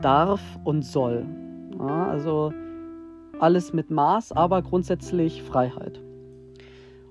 darf 0.00 0.40
und 0.64 0.84
soll. 0.84 1.24
Ja, 1.78 2.08
also 2.08 2.52
alles 3.38 3.72
mit 3.72 3.90
Maß, 3.90 4.32
aber 4.32 4.62
grundsätzlich 4.62 5.42
Freiheit. 5.42 6.00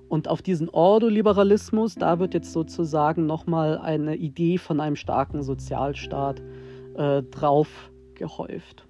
Und 0.08 0.28
auf 0.28 0.42
diesen 0.42 0.68
Ordoliberalismus, 0.68 1.96
da 1.96 2.18
wird 2.18 2.34
jetzt 2.34 2.52
sozusagen 2.52 3.26
nochmal 3.26 3.78
eine 3.78 4.16
Idee 4.16 4.58
von 4.58 4.80
einem 4.80 4.96
starken 4.96 5.42
Sozialstaat 5.42 6.42
äh, 6.94 7.22
drauf 7.24 7.90
gehäuft. 8.14 8.86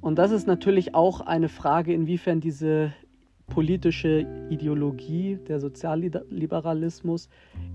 Und 0.00 0.16
das 0.16 0.30
ist 0.30 0.46
natürlich 0.46 0.94
auch 0.94 1.20
eine 1.20 1.48
Frage, 1.48 1.92
inwiefern 1.92 2.40
diese 2.40 2.92
politische 3.46 4.26
Ideologie, 4.50 5.38
der 5.48 5.60
Sozialliberalismus, 5.60 7.28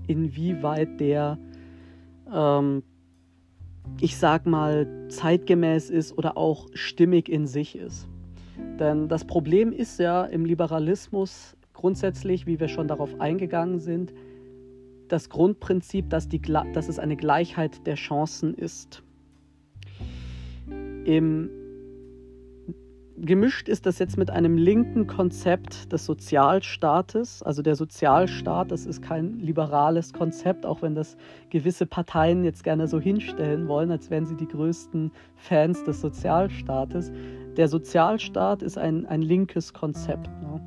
inwieweit 0.06 1.00
der, 1.00 1.38
ähm, 2.32 2.82
ich 4.00 4.16
sag 4.16 4.46
mal, 4.46 5.06
zeitgemäß 5.08 5.90
ist 5.90 6.16
oder 6.16 6.36
auch 6.36 6.68
stimmig 6.74 7.28
in 7.28 7.46
sich 7.46 7.76
ist. 7.76 8.08
Denn 8.78 9.08
das 9.08 9.24
Problem 9.24 9.72
ist 9.72 9.98
ja 10.00 10.24
im 10.24 10.44
Liberalismus 10.44 11.56
grundsätzlich, 11.72 12.46
wie 12.46 12.60
wir 12.60 12.68
schon 12.68 12.88
darauf 12.88 13.20
eingegangen 13.20 13.78
sind, 13.78 14.12
das 15.08 15.28
Grundprinzip, 15.28 16.08
dass, 16.10 16.28
die, 16.28 16.40
dass 16.40 16.88
es 16.88 16.98
eine 16.98 17.16
Gleichheit 17.16 17.86
der 17.86 17.96
Chancen 17.96 18.54
ist. 18.54 19.02
Im 21.04 21.50
gemischt 23.22 23.68
ist 23.68 23.86
das 23.86 23.98
jetzt 23.98 24.16
mit 24.16 24.30
einem 24.30 24.56
linken 24.56 25.06
Konzept 25.06 25.92
des 25.92 26.06
Sozialstaates. 26.06 27.42
Also 27.42 27.62
der 27.62 27.76
Sozialstaat, 27.76 28.70
das 28.70 28.86
ist 28.86 29.02
kein 29.02 29.38
liberales 29.40 30.12
Konzept, 30.12 30.64
auch 30.64 30.82
wenn 30.82 30.94
das 30.94 31.16
gewisse 31.50 31.86
Parteien 31.86 32.44
jetzt 32.44 32.64
gerne 32.64 32.88
so 32.88 32.98
hinstellen 32.98 33.68
wollen, 33.68 33.90
als 33.90 34.10
wären 34.10 34.26
sie 34.26 34.36
die 34.36 34.48
größten 34.48 35.12
Fans 35.36 35.84
des 35.84 36.00
Sozialstaates. 36.00 37.12
Der 37.56 37.68
Sozialstaat 37.68 38.62
ist 38.62 38.78
ein, 38.78 39.06
ein 39.06 39.22
linkes 39.22 39.72
Konzept. 39.74 40.30
Ne? 40.40 40.60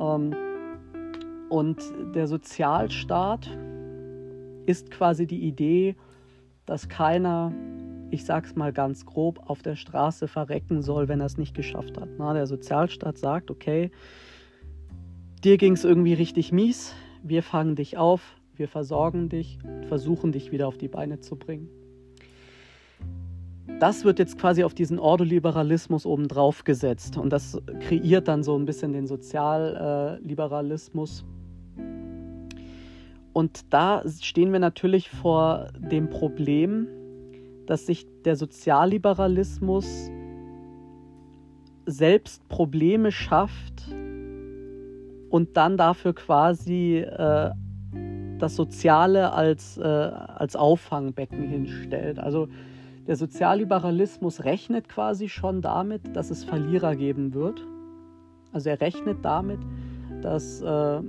Ähm, 0.00 0.34
und 1.50 1.78
der 2.14 2.26
Sozialstaat 2.26 3.50
ist 4.66 4.90
quasi 4.90 5.26
die 5.26 5.42
Idee, 5.44 5.96
dass 6.66 6.88
keiner 6.88 7.52
ich 8.10 8.24
sag's 8.24 8.56
mal 8.56 8.72
ganz 8.72 9.04
grob, 9.06 9.48
auf 9.48 9.62
der 9.62 9.76
Straße 9.76 10.26
verrecken 10.28 10.82
soll, 10.82 11.08
wenn 11.08 11.20
er 11.20 11.26
es 11.26 11.38
nicht 11.38 11.54
geschafft 11.54 11.98
hat. 11.98 12.08
Na, 12.18 12.32
der 12.32 12.46
Sozialstaat 12.46 13.18
sagt, 13.18 13.50
okay, 13.50 13.90
dir 15.44 15.58
ging 15.58 15.74
es 15.74 15.84
irgendwie 15.84 16.14
richtig 16.14 16.50
mies, 16.52 16.94
wir 17.22 17.42
fangen 17.42 17.76
dich 17.76 17.98
auf, 17.98 18.36
wir 18.54 18.68
versorgen 18.68 19.28
dich, 19.28 19.58
versuchen 19.88 20.32
dich 20.32 20.52
wieder 20.52 20.68
auf 20.68 20.78
die 20.78 20.88
Beine 20.88 21.20
zu 21.20 21.36
bringen. 21.36 21.68
Das 23.80 24.04
wird 24.04 24.18
jetzt 24.18 24.38
quasi 24.38 24.64
auf 24.64 24.72
diesen 24.74 24.98
Ordoliberalismus 24.98 26.04
obendrauf 26.04 26.64
gesetzt 26.64 27.16
und 27.16 27.32
das 27.32 27.56
kreiert 27.80 28.26
dann 28.26 28.42
so 28.42 28.58
ein 28.58 28.64
bisschen 28.64 28.92
den 28.92 29.06
Sozialliberalismus. 29.06 31.24
Und 33.32 33.72
da 33.72 34.02
stehen 34.20 34.52
wir 34.52 34.58
natürlich 34.58 35.08
vor 35.10 35.68
dem 35.78 36.10
Problem, 36.10 36.88
dass 37.68 37.84
sich 37.84 38.06
der 38.24 38.34
Sozialliberalismus 38.34 40.10
selbst 41.84 42.48
Probleme 42.48 43.12
schafft 43.12 43.94
und 45.28 45.56
dann 45.56 45.76
dafür 45.76 46.14
quasi 46.14 46.96
äh, 46.96 47.50
das 48.38 48.56
Soziale 48.56 49.32
als, 49.32 49.76
äh, 49.76 49.82
als 49.82 50.56
Auffangbecken 50.56 51.42
hinstellt. 51.42 52.18
Also 52.18 52.48
der 53.06 53.16
Sozialliberalismus 53.16 54.44
rechnet 54.44 54.88
quasi 54.88 55.28
schon 55.28 55.60
damit, 55.60 56.16
dass 56.16 56.30
es 56.30 56.44
Verlierer 56.44 56.96
geben 56.96 57.34
wird. 57.34 57.66
Also 58.50 58.70
er 58.70 58.80
rechnet 58.80 59.18
damit, 59.22 59.60
dass 60.22 60.62
äh, 60.62 61.02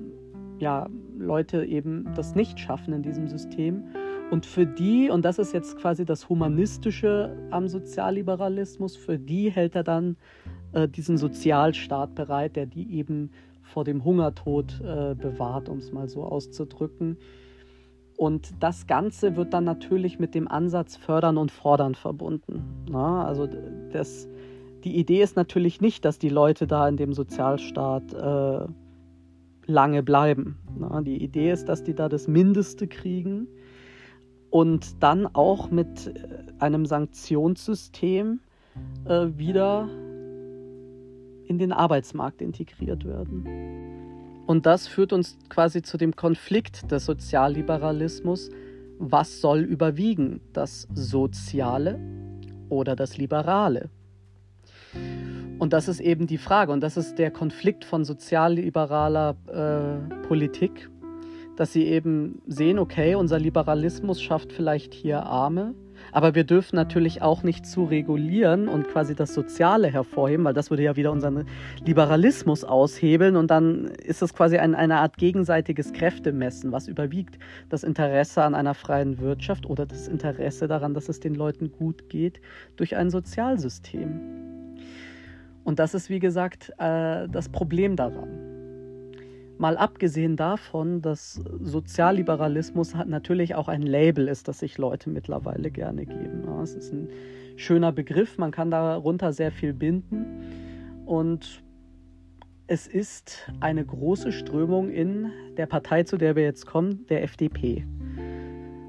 ja, 0.60 0.88
Leute 1.18 1.64
eben 1.64 2.12
das 2.16 2.36
nicht 2.36 2.60
schaffen 2.60 2.94
in 2.94 3.02
diesem 3.02 3.30
System 3.30 3.86
und 4.32 4.46
für 4.46 4.66
die, 4.66 5.10
und 5.10 5.26
das 5.26 5.40
ist 5.40 5.54
jetzt 5.54 5.78
quasi 5.78 6.06
das 6.06 6.30
Humanistische 6.30 7.36
am 7.50 7.68
Sozialliberalismus, 7.68 8.96
für 8.96 9.18
die 9.18 9.50
hält 9.50 9.76
er 9.76 9.84
dann 9.84 10.18
äh, 10.74 10.88
diesen 10.88 11.18
Sozialstaat 11.18 12.14
bereit, 12.14 12.56
der 12.56 12.68
die 12.68 12.94
eben 12.94 13.32
vor 13.64 13.84
dem 13.84 14.04
Hungertod 14.04 14.82
äh, 14.82 15.16
bewahrt, 15.16 15.68
um 15.68 15.80
es 15.80 15.92
mal 15.92 16.08
so 16.08 16.24
auszudrücken. 16.24 17.18
Und 18.18 18.52
das 18.60 18.86
Ganze 18.86 19.36
wird 19.36 19.54
dann 19.54 19.64
natürlich 19.64 20.20
mit 20.20 20.36
dem 20.36 20.48
Ansatz 20.48 20.98
Fördern 20.98 21.38
und 21.38 21.52
Fordern 21.52 21.96
verbunden. 21.96 22.86
Na, 22.90 23.26
also 23.26 23.48
das, 23.92 24.28
die 24.84 24.98
Idee 24.98 25.24
ist 25.24 25.38
natürlich 25.38 25.82
nicht, 25.82 26.06
dass 26.06 26.20
die 26.20 26.30
Leute 26.30 26.68
da 26.68 26.88
in 26.88 26.98
dem 26.98 27.14
Sozialstaat 27.14 28.14
äh, 28.14 28.68
lange 29.66 30.04
bleiben. 30.04 30.60
Na, 30.78 31.02
die 31.02 31.24
Idee 31.24 31.52
ist, 31.52 31.66
dass 31.66 31.84
die 31.84 31.96
da 31.96 32.10
das 32.10 32.28
Mindeste 32.28 32.88
kriegen 32.88 33.48
und 34.50 35.02
dann 35.04 35.28
auch 35.28 35.70
mit 35.72 36.08
äh, 36.08 36.38
einem 36.60 36.86
Sanktionssystem 36.86 38.40
äh, 39.06 39.28
wieder 39.36 39.90
in 41.48 41.58
den 41.58 41.72
Arbeitsmarkt 41.72 42.42
integriert 42.42 43.06
werden. 43.06 44.46
Und 44.46 44.66
das 44.66 44.88
führt 44.88 45.14
uns 45.14 45.38
quasi 45.50 45.82
zu 45.82 45.98
dem 45.98 46.16
Konflikt 46.16 46.92
des 46.92 47.06
Sozialliberalismus. 47.06 48.50
Was 49.00 49.42
soll 49.42 49.60
überwiegen, 49.60 50.42
das 50.54 50.88
Soziale 50.94 52.00
oder 52.70 52.96
das 52.96 53.18
Liberale? 53.18 53.90
Und 55.60 55.74
das 55.74 55.88
ist 55.88 56.00
eben 56.00 56.26
die 56.26 56.38
Frage, 56.38 56.72
und 56.72 56.82
das 56.82 56.98
ist 56.98 57.16
der 57.20 57.32
Konflikt 57.32 57.84
von 57.84 58.06
sozialliberaler 58.06 59.36
äh, 59.48 60.28
Politik 60.28 60.90
dass 61.60 61.74
sie 61.74 61.86
eben 61.86 62.42
sehen, 62.48 62.80
okay, 62.80 63.16
unser 63.16 63.38
Liberalismus 63.38 64.22
schafft 64.22 64.54
vielleicht 64.54 64.94
hier 64.94 65.24
Arme, 65.24 65.76
Aber 66.14 66.34
wir 66.34 66.46
dürfen 66.46 66.78
natürlich 66.78 67.22
auch 67.22 67.44
nicht 67.44 67.66
zu 67.66 67.84
regulieren 67.84 68.70
und 68.70 68.88
quasi 68.88 69.14
das 69.14 69.34
Soziale 69.34 69.90
hervorheben, 69.90 70.46
weil 70.46 70.54
das 70.54 70.70
würde 70.70 70.84
ja 70.84 70.96
wieder 70.96 71.12
unseren 71.12 71.46
Liberalismus 71.86 72.64
aushebeln 72.64 73.36
und 73.36 73.52
dann 73.52 73.86
ist 73.86 74.22
es 74.22 74.34
quasi 74.34 74.58
ein, 74.58 74.74
eine 74.74 75.00
Art 75.00 75.18
gegenseitiges 75.18 75.92
Kräftemessen. 75.92 76.72
Was 76.72 76.88
überwiegt? 76.88 77.38
Das 77.68 77.84
Interesse 77.84 78.42
an 78.42 78.56
einer 78.56 78.74
freien 78.74 79.20
Wirtschaft 79.20 79.66
oder 79.66 79.86
das 79.86 80.08
Interesse 80.08 80.70
daran, 80.70 80.94
dass 80.94 81.10
es 81.10 81.20
den 81.20 81.36
Leuten 81.36 81.74
gut 81.74 82.08
geht 82.10 82.40
durch 82.78 82.96
ein 82.96 83.10
Sozialsystem? 83.10 84.22
Und 85.66 85.80
das 85.80 85.94
ist, 85.94 86.10
wie 86.10 86.20
gesagt, 86.20 86.72
äh, 86.80 87.28
das 87.28 87.50
Problem 87.50 87.98
daran. 87.98 88.49
Mal 89.60 89.76
abgesehen 89.76 90.38
davon, 90.38 91.02
dass 91.02 91.34
Sozialliberalismus 91.60 92.96
natürlich 93.06 93.56
auch 93.56 93.68
ein 93.68 93.82
Label 93.82 94.30
ist, 94.30 94.48
das 94.48 94.60
sich 94.60 94.78
Leute 94.78 95.10
mittlerweile 95.10 95.70
gerne 95.70 96.06
geben. 96.06 96.44
Ja, 96.46 96.64
es 96.64 96.76
ist 96.76 96.94
ein 96.94 97.10
schöner 97.58 97.92
Begriff, 97.92 98.38
man 98.38 98.52
kann 98.52 98.72
darunter 98.72 99.34
sehr 99.34 99.52
viel 99.52 99.74
binden. 99.74 101.04
Und 101.06 101.62
es 102.68 102.88
ist 102.88 103.52
eine 103.60 103.86
große 103.86 104.32
Strömung 104.32 104.90
in 104.90 105.30
der 105.58 105.66
Partei, 105.66 106.04
zu 106.04 106.16
der 106.16 106.38
wir 106.38 106.44
jetzt 106.44 106.66
kommen, 106.66 107.06
der 107.10 107.24
FDP. 107.24 107.86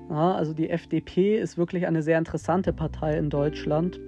Ja, 0.08 0.36
also 0.36 0.54
die 0.54 0.70
FDP 0.70 1.40
ist 1.40 1.58
wirklich 1.58 1.88
eine 1.88 2.04
sehr 2.04 2.16
interessante 2.16 2.72
Partei 2.72 3.18
in 3.18 3.28
Deutschland. 3.28 3.98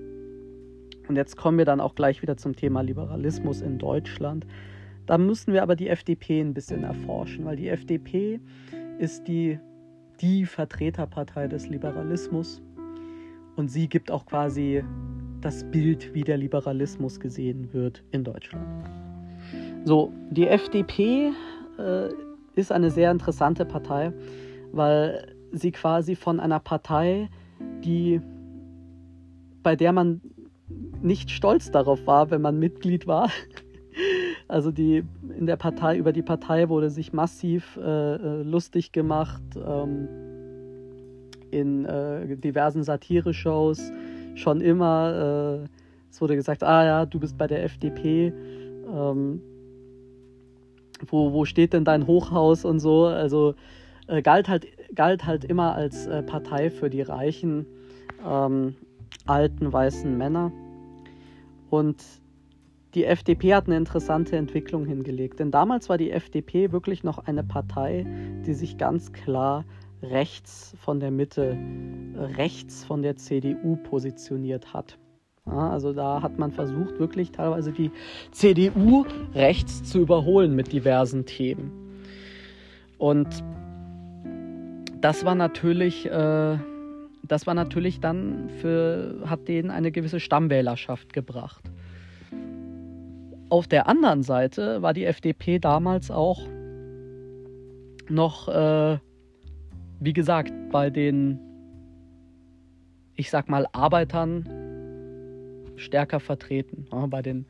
Und 1.08 1.16
jetzt 1.16 1.36
kommen 1.36 1.58
wir 1.58 1.64
dann 1.64 1.80
auch 1.80 1.96
gleich 1.96 2.22
wieder 2.22 2.36
zum 2.36 2.54
Thema 2.54 2.82
Liberalismus 2.82 3.62
in 3.62 3.78
Deutschland. 3.78 4.46
Da 5.06 5.18
müssen 5.18 5.52
wir 5.52 5.62
aber 5.62 5.76
die 5.76 5.88
FDP 5.88 6.40
ein 6.40 6.54
bisschen 6.54 6.84
erforschen, 6.84 7.44
weil 7.44 7.56
die 7.56 7.68
FDP 7.68 8.40
ist 8.98 9.26
die, 9.26 9.58
die 10.20 10.46
Vertreterpartei 10.46 11.48
des 11.48 11.68
Liberalismus 11.68 12.62
und 13.56 13.68
sie 13.68 13.88
gibt 13.88 14.10
auch 14.10 14.26
quasi 14.26 14.84
das 15.40 15.64
Bild, 15.70 16.14
wie 16.14 16.22
der 16.22 16.36
Liberalismus 16.36 17.18
gesehen 17.18 17.72
wird 17.72 18.02
in 18.12 18.24
Deutschland. 18.24 18.64
So, 19.84 20.12
die 20.30 20.46
FDP 20.46 21.32
äh, 21.78 22.08
ist 22.54 22.70
eine 22.70 22.90
sehr 22.90 23.10
interessante 23.10 23.64
Partei, 23.64 24.12
weil 24.70 25.34
sie 25.50 25.72
quasi 25.72 26.14
von 26.14 26.38
einer 26.38 26.60
Partei, 26.60 27.28
die 27.84 28.20
bei 29.62 29.76
der 29.76 29.92
man 29.92 30.20
nicht 31.02 31.30
stolz 31.30 31.70
darauf 31.70 32.06
war, 32.06 32.30
wenn 32.30 32.42
man 32.42 32.58
Mitglied 32.58 33.06
war, 33.06 33.30
also 34.52 34.70
die 34.70 35.02
in 35.38 35.46
der 35.46 35.56
Partei, 35.56 35.96
über 35.96 36.12
die 36.12 36.20
Partei 36.20 36.68
wurde 36.68 36.90
sich 36.90 37.14
massiv 37.14 37.78
äh, 37.78 38.14
äh, 38.14 38.42
lustig 38.42 38.92
gemacht 38.92 39.42
ähm, 39.56 40.08
in 41.50 41.86
äh, 41.86 42.36
diversen 42.36 42.82
Satire-Shows 42.82 43.90
schon 44.34 44.60
immer. 44.60 45.62
Äh, 45.64 45.68
es 46.10 46.20
wurde 46.20 46.36
gesagt, 46.36 46.62
ah 46.62 46.84
ja, 46.84 47.06
du 47.06 47.18
bist 47.18 47.38
bei 47.38 47.46
der 47.46 47.64
FDP. 47.64 48.34
Ähm, 48.94 49.40
wo, 51.08 51.32
wo 51.32 51.46
steht 51.46 51.72
denn 51.72 51.86
dein 51.86 52.06
Hochhaus 52.06 52.66
und 52.66 52.78
so? 52.78 53.06
Also 53.06 53.54
äh, 54.06 54.20
galt, 54.20 54.50
halt, 54.50 54.66
galt 54.94 55.24
halt 55.24 55.44
immer 55.44 55.74
als 55.74 56.06
äh, 56.06 56.22
Partei 56.22 56.70
für 56.70 56.90
die 56.90 57.00
reichen, 57.00 57.64
ähm, 58.22 58.76
alten, 59.24 59.72
weißen 59.72 60.16
Männer. 60.16 60.52
Und 61.70 62.04
die 62.94 63.04
FDP 63.04 63.54
hat 63.54 63.66
eine 63.66 63.76
interessante 63.76 64.36
Entwicklung 64.36 64.84
hingelegt. 64.84 65.40
Denn 65.40 65.50
damals 65.50 65.88
war 65.88 65.98
die 65.98 66.10
FDP 66.10 66.72
wirklich 66.72 67.04
noch 67.04 67.18
eine 67.18 67.42
Partei, 67.42 68.06
die 68.46 68.54
sich 68.54 68.76
ganz 68.76 69.12
klar 69.12 69.64
rechts 70.02 70.74
von 70.80 71.00
der 71.00 71.10
Mitte, 71.10 71.56
rechts 72.36 72.84
von 72.84 73.02
der 73.02 73.16
CDU 73.16 73.76
positioniert 73.76 74.74
hat. 74.74 74.98
Ja, 75.46 75.70
also 75.70 75.92
da 75.92 76.22
hat 76.22 76.38
man 76.38 76.52
versucht, 76.52 76.98
wirklich 76.98 77.32
teilweise 77.32 77.72
die 77.72 77.90
CDU 78.30 79.04
rechts 79.34 79.82
zu 79.82 79.98
überholen 79.98 80.54
mit 80.54 80.72
diversen 80.72 81.26
Themen. 81.26 81.72
Und 82.98 83.28
das 85.00 85.24
war 85.24 85.34
natürlich, 85.34 86.06
äh, 86.06 86.58
das 87.24 87.46
war 87.46 87.54
natürlich 87.54 87.98
dann 87.98 88.50
für, 88.60 89.22
hat 89.26 89.48
denen 89.48 89.70
eine 89.70 89.90
gewisse 89.90 90.20
Stammwählerschaft 90.20 91.12
gebracht. 91.12 91.71
Auf 93.52 93.68
der 93.68 93.86
anderen 93.86 94.22
Seite 94.22 94.80
war 94.80 94.94
die 94.94 95.04
FDP 95.04 95.58
damals 95.58 96.10
auch 96.10 96.40
noch, 98.08 98.48
äh, 98.48 98.96
wie 100.00 100.14
gesagt, 100.14 100.50
bei 100.70 100.88
den, 100.88 101.38
ich 103.14 103.28
sag 103.28 103.50
mal, 103.50 103.66
Arbeitern 103.72 104.48
stärker 105.76 106.18
vertreten, 106.18 106.86
ja, 106.90 107.04
bei 107.04 107.20
den 107.20 107.44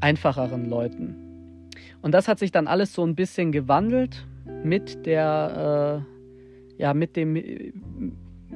einfacheren 0.00 0.64
Leuten. 0.70 1.68
Und 2.00 2.12
das 2.12 2.26
hat 2.26 2.38
sich 2.38 2.50
dann 2.50 2.66
alles 2.66 2.94
so 2.94 3.04
ein 3.04 3.14
bisschen 3.14 3.52
gewandelt 3.52 4.24
mit 4.62 5.04
der, 5.04 6.06
äh, 6.78 6.82
ja, 6.82 6.94
mit 6.94 7.16
dem 7.16 8.14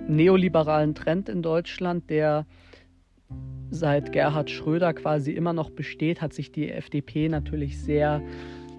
neoliberalen 0.08 0.94
Trend 0.94 1.28
in 1.28 1.42
Deutschland, 1.42 2.08
der 2.08 2.46
seit 3.70 4.12
Gerhard 4.12 4.50
Schröder 4.50 4.92
quasi 4.94 5.32
immer 5.32 5.52
noch 5.52 5.70
besteht, 5.70 6.22
hat 6.22 6.32
sich 6.32 6.52
die 6.52 6.70
FDP 6.70 7.28
natürlich 7.28 7.80
sehr 7.80 8.22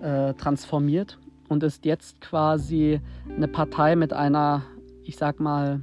äh, 0.02 0.34
transformiert 0.34 1.19
und 1.47 1.63
ist 1.63 1.86
jetzt 1.86 2.21
quasi 2.21 2.99
eine 3.36 3.47
Partei 3.47 3.95
mit 3.95 4.13
einer, 4.13 4.63
ich 5.04 5.17
sag 5.17 5.39
mal, 5.39 5.82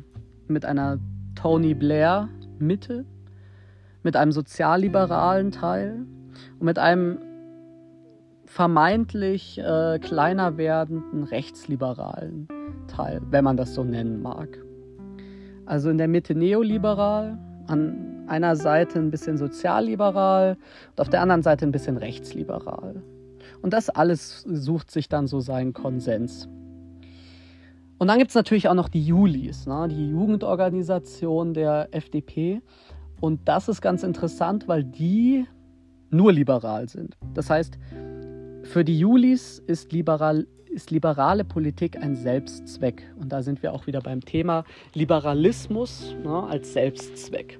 mit 0.48 0.64
einer 0.64 0.98
Tony 1.34 1.74
Blair 1.74 2.28
Mitte, 2.58 3.04
mit 4.02 4.16
einem 4.16 4.32
sozialliberalen 4.32 5.50
Teil 5.50 6.06
und 6.58 6.64
mit 6.64 6.78
einem 6.78 7.18
vermeintlich 8.44 9.58
äh, 9.58 9.98
kleiner 9.98 10.56
werdenden 10.56 11.24
rechtsliberalen 11.24 12.48
Teil, 12.86 13.20
wenn 13.30 13.44
man 13.44 13.56
das 13.56 13.74
so 13.74 13.84
nennen 13.84 14.22
mag. 14.22 14.58
Also 15.66 15.90
in 15.90 15.98
der 15.98 16.08
Mitte 16.08 16.34
neoliberal, 16.34 17.38
an 17.66 18.15
einer 18.28 18.56
Seite 18.56 18.98
ein 18.98 19.10
bisschen 19.10 19.38
sozialliberal 19.38 20.56
und 20.90 21.00
auf 21.00 21.08
der 21.08 21.22
anderen 21.22 21.42
Seite 21.42 21.66
ein 21.66 21.72
bisschen 21.72 21.96
rechtsliberal. 21.96 23.02
Und 23.62 23.72
das 23.72 23.90
alles 23.90 24.42
sucht 24.42 24.90
sich 24.90 25.08
dann 25.08 25.26
so 25.26 25.40
seinen 25.40 25.72
Konsens. 25.72 26.48
Und 27.98 28.08
dann 28.08 28.18
gibt 28.18 28.30
es 28.30 28.34
natürlich 28.34 28.68
auch 28.68 28.74
noch 28.74 28.88
die 28.88 29.04
Julis, 29.04 29.66
ne? 29.66 29.88
die 29.88 30.10
Jugendorganisation 30.10 31.54
der 31.54 31.88
FDP. 31.92 32.60
Und 33.20 33.48
das 33.48 33.68
ist 33.68 33.80
ganz 33.80 34.02
interessant, 34.02 34.68
weil 34.68 34.84
die 34.84 35.46
nur 36.10 36.32
liberal 36.32 36.88
sind. 36.88 37.16
Das 37.32 37.48
heißt, 37.48 37.78
für 38.64 38.84
die 38.84 38.98
Julis 38.98 39.62
ist, 39.66 39.92
liberal, 39.92 40.46
ist 40.68 40.90
liberale 40.90 41.44
Politik 41.44 41.96
ein 41.96 42.16
Selbstzweck. 42.16 43.02
Und 43.18 43.30
da 43.30 43.42
sind 43.42 43.62
wir 43.62 43.72
auch 43.72 43.86
wieder 43.86 44.00
beim 44.00 44.20
Thema 44.20 44.64
Liberalismus 44.92 46.14
ne, 46.22 46.44
als 46.44 46.74
Selbstzweck. 46.74 47.58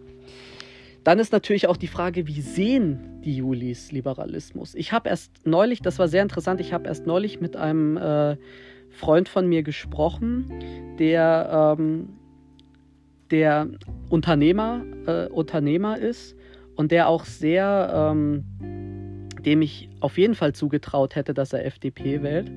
Dann 1.07 1.21
ist 1.21 1.31
natürlich 1.31 1.69
auch 1.69 1.77
die 1.77 1.87
Frage, 1.87 2.27
wie 2.27 2.41
sehen 2.41 3.21
die 3.25 3.37
Julis 3.37 3.93
Liberalismus? 3.93 4.75
Ich 4.75 4.91
habe 4.91 5.09
erst 5.09 5.47
neulich, 5.47 5.81
das 5.81 6.01
war 6.01 6.09
sehr 6.09 6.21
interessant, 6.21 6.61
ich 6.61 6.73
habe 6.73 6.89
erst 6.89 7.07
neulich 7.07 7.41
mit 7.41 7.55
einem 7.55 7.97
äh, 7.97 8.37
Freund 8.91 9.29
von 9.29 9.49
mir 9.49 9.63
gesprochen, 9.63 10.53
der, 10.99 11.77
ähm, 11.79 12.09
der 13.31 13.69
Unternehmer, 14.11 14.85
äh, 15.07 15.29
Unternehmer 15.29 15.97
ist 15.97 16.35
und 16.75 16.91
der 16.91 17.09
auch 17.09 17.25
sehr, 17.25 18.11
ähm, 18.13 18.43
dem 19.45 19.63
ich 19.63 19.89
auf 20.01 20.19
jeden 20.19 20.35
Fall 20.35 20.55
zugetraut 20.55 21.15
hätte, 21.15 21.35
dass 21.35 21.53
er 21.53 21.65
FDP 21.65 22.25
wählt. 22.25 22.51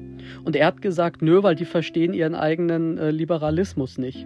Und 0.43 0.55
er 0.55 0.65
hat 0.65 0.81
gesagt, 0.81 1.21
nö, 1.21 1.43
weil 1.43 1.53
die 1.53 1.65
verstehen 1.65 2.13
ihren 2.13 2.33
eigenen 2.33 2.97
äh, 2.97 3.12
Liberalismus 3.12 3.99
nicht. 3.99 4.25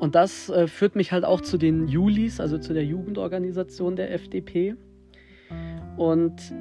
Und 0.00 0.14
das 0.14 0.48
äh, 0.50 0.66
führt 0.66 0.96
mich 0.96 1.12
halt 1.12 1.24
auch 1.24 1.40
zu 1.40 1.56
den 1.56 1.88
Julis, 1.88 2.40
also 2.40 2.58
zu 2.58 2.74
der 2.74 2.84
Jugendorganisation 2.84 3.96
der 3.96 4.12
FDP. 4.12 4.74
Und 5.96 6.54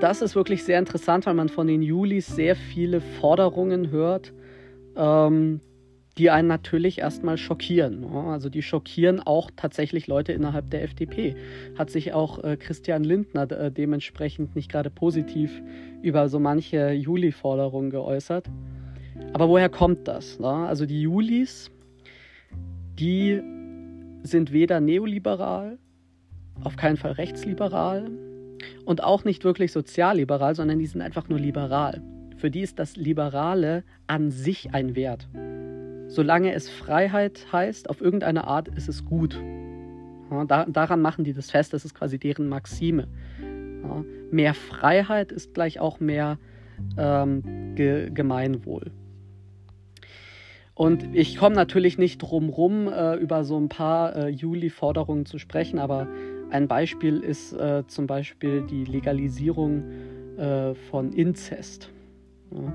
das 0.00 0.22
ist 0.22 0.36
wirklich 0.36 0.62
sehr 0.64 0.78
interessant, 0.78 1.26
weil 1.26 1.34
man 1.34 1.48
von 1.48 1.66
den 1.66 1.82
Julis 1.82 2.26
sehr 2.26 2.54
viele 2.54 3.00
Forderungen 3.00 3.90
hört, 3.90 4.32
ähm, 4.96 5.60
die 6.18 6.30
einen 6.30 6.48
natürlich 6.48 6.98
erstmal 6.98 7.36
schockieren. 7.36 8.04
Also 8.04 8.48
die 8.48 8.62
schockieren 8.62 9.20
auch 9.20 9.50
tatsächlich 9.54 10.08
Leute 10.08 10.32
innerhalb 10.32 10.70
der 10.70 10.82
FDP. 10.82 11.36
Hat 11.76 11.90
sich 11.90 12.12
auch 12.12 12.42
äh, 12.42 12.56
Christian 12.56 13.04
Lindner 13.04 13.50
äh, 13.50 13.70
dementsprechend 13.70 14.56
nicht 14.56 14.70
gerade 14.70 14.90
positiv 14.90 15.62
über 16.02 16.28
so 16.28 16.40
manche 16.40 16.90
Juli-Forderungen 16.90 17.90
geäußert. 17.90 18.50
Aber 19.32 19.48
woher 19.48 19.68
kommt 19.68 20.08
das? 20.08 20.38
Ne? 20.40 20.48
Also 20.48 20.86
die 20.86 21.02
Julis 21.02 21.70
die 22.98 23.40
sind 24.22 24.52
weder 24.52 24.80
neoliberal, 24.80 25.78
auf 26.64 26.76
keinen 26.76 26.96
Fall 26.96 27.12
rechtsliberal 27.12 28.10
und 28.84 29.04
auch 29.04 29.24
nicht 29.24 29.44
wirklich 29.44 29.72
sozialliberal, 29.72 30.54
sondern 30.54 30.78
die 30.78 30.86
sind 30.86 31.00
einfach 31.00 31.28
nur 31.28 31.38
liberal. 31.38 32.02
Für 32.36 32.50
die 32.50 32.60
ist 32.60 32.78
das 32.78 32.96
Liberale 32.96 33.84
an 34.06 34.30
sich 34.30 34.74
ein 34.74 34.94
Wert. 34.96 35.28
solange 36.10 36.54
es 36.54 36.70
Freiheit 36.70 37.46
heißt, 37.52 37.90
auf 37.90 38.00
irgendeine 38.00 38.44
Art 38.44 38.68
ist 38.68 38.88
es 38.88 39.04
gut. 39.04 39.38
Ja, 40.30 40.44
da, 40.46 40.64
daran 40.64 41.02
machen 41.02 41.22
die 41.22 41.34
das 41.34 41.50
fest, 41.50 41.74
das 41.74 41.84
ist 41.84 41.94
quasi 41.94 42.18
deren 42.18 42.48
Maxime. 42.48 43.08
Ja, 43.82 44.04
mehr 44.30 44.54
Freiheit 44.54 45.32
ist 45.32 45.52
gleich 45.52 45.80
auch 45.80 46.00
mehr 46.00 46.38
ähm, 46.96 47.74
Ge 47.74 48.10
Gemeinwohl. 48.10 48.90
Und 50.78 51.12
ich 51.12 51.36
komme 51.36 51.56
natürlich 51.56 51.98
nicht 51.98 52.18
drum 52.18 52.50
rum, 52.50 52.86
äh, 52.86 53.16
über 53.16 53.42
so 53.42 53.58
ein 53.58 53.68
paar 53.68 54.14
äh, 54.14 54.28
Juli-Forderungen 54.28 55.26
zu 55.26 55.38
sprechen, 55.38 55.80
aber 55.80 56.06
ein 56.50 56.68
Beispiel 56.68 57.18
ist 57.18 57.52
äh, 57.52 57.82
zum 57.88 58.06
Beispiel 58.06 58.62
die 58.62 58.84
Legalisierung 58.84 59.82
äh, 60.38 60.74
von 60.88 61.12
Inzest. 61.12 61.90
Ja. 62.52 62.72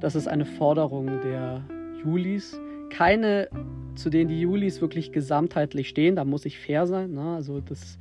Das 0.00 0.16
ist 0.16 0.26
eine 0.26 0.44
Forderung 0.44 1.06
der 1.20 1.62
Julis. 2.04 2.60
Keine, 2.90 3.48
zu 3.94 4.10
denen 4.10 4.28
die 4.28 4.40
Julis 4.40 4.80
wirklich 4.80 5.12
gesamtheitlich 5.12 5.88
stehen, 5.88 6.16
da 6.16 6.24
muss 6.24 6.44
ich 6.44 6.58
fair 6.58 6.88
sein. 6.88 7.12
Ne? 7.12 7.36
Also 7.36 7.60
das, 7.60 7.96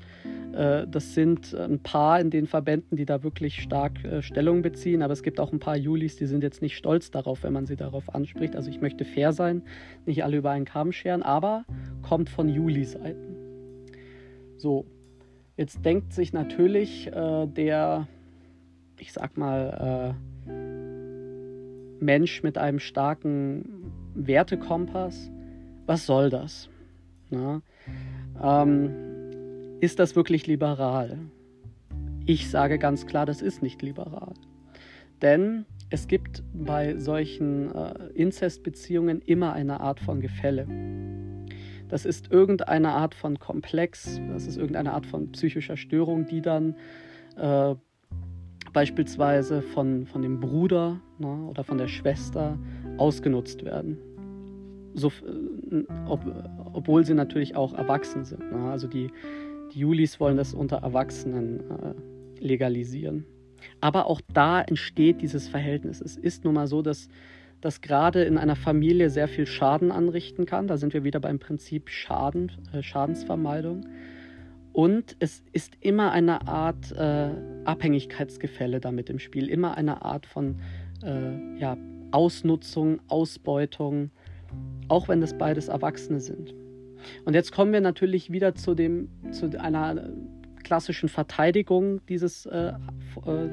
das 0.52 1.14
sind 1.14 1.54
ein 1.54 1.80
paar 1.80 2.20
in 2.20 2.30
den 2.30 2.48
Verbänden, 2.48 2.98
die 2.98 3.06
da 3.06 3.24
wirklich 3.24 3.62
stark 3.62 4.04
äh, 4.04 4.22
Stellung 4.22 4.62
beziehen, 4.62 5.02
aber 5.02 5.14
es 5.14 5.24
gibt 5.24 5.40
auch 5.40 5.52
ein 5.54 5.60
paar 5.60 5.78
Julis, 5.78 6.16
die 6.16 6.26
sind 6.26 6.44
jetzt 6.44 6.62
nicht 6.62 6.76
stolz 6.76 7.12
darauf, 7.12 7.44
wenn 7.44 7.54
man 7.54 7.66
sie 7.66 7.76
darauf 7.76 8.14
anspricht. 8.14 8.56
Also 8.56 8.70
ich 8.70 8.82
möchte 8.82 9.06
fair 9.06 9.34
sein, 9.34 9.62
nicht 10.06 10.24
alle 10.24 10.38
über 10.38 10.52
einen 10.52 10.66
Kamm 10.66 10.92
scheren, 10.92 11.24
aber 11.24 11.66
kommt 12.02 12.30
von 12.30 12.50
Juli-Seiten. 12.50 13.36
So, 14.58 14.86
jetzt 15.56 15.86
denkt 15.86 16.14
sich 16.14 16.34
natürlich 16.34 17.08
äh, 17.08 17.48
der, 17.48 18.08
ich 18.98 19.14
sag 19.14 19.38
mal, 19.38 20.16
äh, 20.48 22.02
Mensch 22.02 22.44
mit 22.44 22.58
einem 22.58 22.80
starken 22.80 23.92
Wertekompass, 24.16 25.30
was 25.86 26.06
soll 26.06 26.30
das? 26.30 26.70
Na? 27.30 27.62
Ähm, 28.42 29.09
ist 29.82 30.00
das 30.00 30.16
wirklich 30.16 30.48
liberal? 30.48 31.18
Ich 32.26 32.50
sage 32.50 32.78
ganz 32.78 33.06
klar, 33.06 33.26
das 33.26 33.42
ist 33.42 33.62
nicht 33.64 33.82
liberal. 33.82 34.34
Denn 35.22 35.66
es 35.90 36.08
gibt 36.08 36.44
bei 36.54 36.98
solchen 36.98 37.74
äh, 37.74 37.94
Inzestbeziehungen 38.14 39.22
immer 39.22 39.54
eine 39.54 39.80
Art 39.80 40.00
von 40.00 40.22
Gefälle. 40.22 40.68
Das 41.88 42.06
ist 42.06 42.32
irgendeine 42.32 42.90
Art 42.90 43.16
von 43.16 43.40
Komplex, 43.40 44.22
das 44.32 44.46
ist 44.46 44.58
irgendeine 44.58 44.94
Art 44.94 45.08
von 45.08 45.32
psychischer 45.32 45.76
Störung, 45.76 46.28
die 46.28 46.42
dann 46.42 46.76
äh, 47.36 47.76
beispielsweise 48.72 49.62
von, 49.62 50.06
von 50.06 50.22
dem 50.22 50.40
Bruder 50.40 51.02
ne, 51.18 51.48
oder 51.50 51.64
von 51.64 51.80
der 51.80 51.88
Schwester 51.88 52.58
ausgenutzt 52.98 53.66
werden. 53.66 53.98
So, 54.94 55.08
äh, 55.08 55.84
ob, 56.08 56.22
obwohl 56.74 57.04
sie 57.06 57.16
natürlich 57.16 57.56
auch 57.56 57.74
erwachsen 57.74 58.24
sind. 58.24 58.52
Ne? 58.52 58.70
Also 58.70 58.88
die, 58.88 59.10
die 59.74 59.80
Julis 59.80 60.20
wollen 60.20 60.38
das 60.38 60.54
unter 60.54 60.78
Erwachsenen 60.78 61.60
äh, 61.60 62.44
legalisieren. 62.44 63.26
Aber 63.82 64.08
auch 64.08 64.22
da 64.34 64.62
entsteht 64.62 65.22
dieses 65.22 65.48
Verhältnis. 65.48 66.02
Es 66.02 66.16
ist 66.16 66.46
nun 66.46 66.56
mal 66.56 66.68
so, 66.68 66.82
dass 66.82 67.10
das 67.62 67.82
gerade 67.82 68.24
in 68.24 68.38
einer 68.38 68.56
Familie 68.56 69.10
sehr 69.10 69.28
viel 69.28 69.46
Schaden 69.46 69.92
anrichten 69.92 70.46
kann. 70.46 70.68
Da 70.68 70.78
sind 70.78 70.94
wir 70.94 71.04
wieder 71.04 71.20
beim 71.20 71.40
Prinzip 71.40 71.90
Schaden, 71.90 72.52
äh, 72.74 72.82
Schadensvermeidung. 72.82 73.86
Und 74.72 75.16
es 75.20 75.44
ist 75.52 75.74
immer 75.82 76.12
eine 76.12 76.48
Art 76.48 76.92
äh, 76.92 77.32
Abhängigkeitsgefälle 77.66 78.80
damit 78.80 79.10
im 79.10 79.20
Spiel, 79.20 79.50
immer 79.50 79.76
eine 79.76 80.04
Art 80.04 80.26
von 80.26 80.60
äh, 81.04 81.60
ja, 81.60 81.76
Ausnutzung, 82.12 83.02
Ausbeutung, 83.08 84.12
auch 84.88 85.08
wenn 85.08 85.22
das 85.22 85.38
beides 85.38 85.68
Erwachsene 85.68 86.20
sind. 86.20 86.54
Und 87.26 87.34
jetzt 87.34 87.52
kommen 87.52 87.74
wir 87.74 87.82
natürlich 87.82 88.32
wieder 88.32 88.56
zu, 88.56 88.76
dem, 88.76 89.10
zu 89.32 89.50
einer 89.60 90.10
klassischen 90.64 91.10
Verteidigung 91.10 92.02
dieses, 92.08 92.46
äh, 92.46 92.74
äh, 93.26 93.50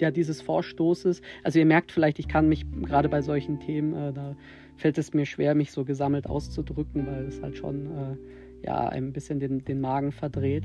ja, 0.00 0.10
dieses 0.10 0.40
Vorstoßes. 0.40 1.22
Also 1.44 1.58
ihr 1.58 1.66
merkt 1.66 1.92
vielleicht, 1.92 2.18
ich 2.18 2.28
kann 2.28 2.48
mich 2.48 2.64
gerade 2.82 3.08
bei 3.08 3.22
solchen 3.22 3.60
Themen, 3.60 3.94
äh, 3.94 4.12
da 4.12 4.36
fällt 4.76 4.98
es 4.98 5.12
mir 5.12 5.26
schwer, 5.26 5.54
mich 5.54 5.72
so 5.72 5.84
gesammelt 5.84 6.26
auszudrücken, 6.26 7.06
weil 7.06 7.26
es 7.26 7.42
halt 7.42 7.56
schon 7.56 7.86
äh, 7.86 8.66
ja, 8.66 8.88
ein 8.88 9.12
bisschen 9.12 9.40
den, 9.40 9.64
den 9.64 9.80
Magen 9.80 10.12
verdreht. 10.12 10.64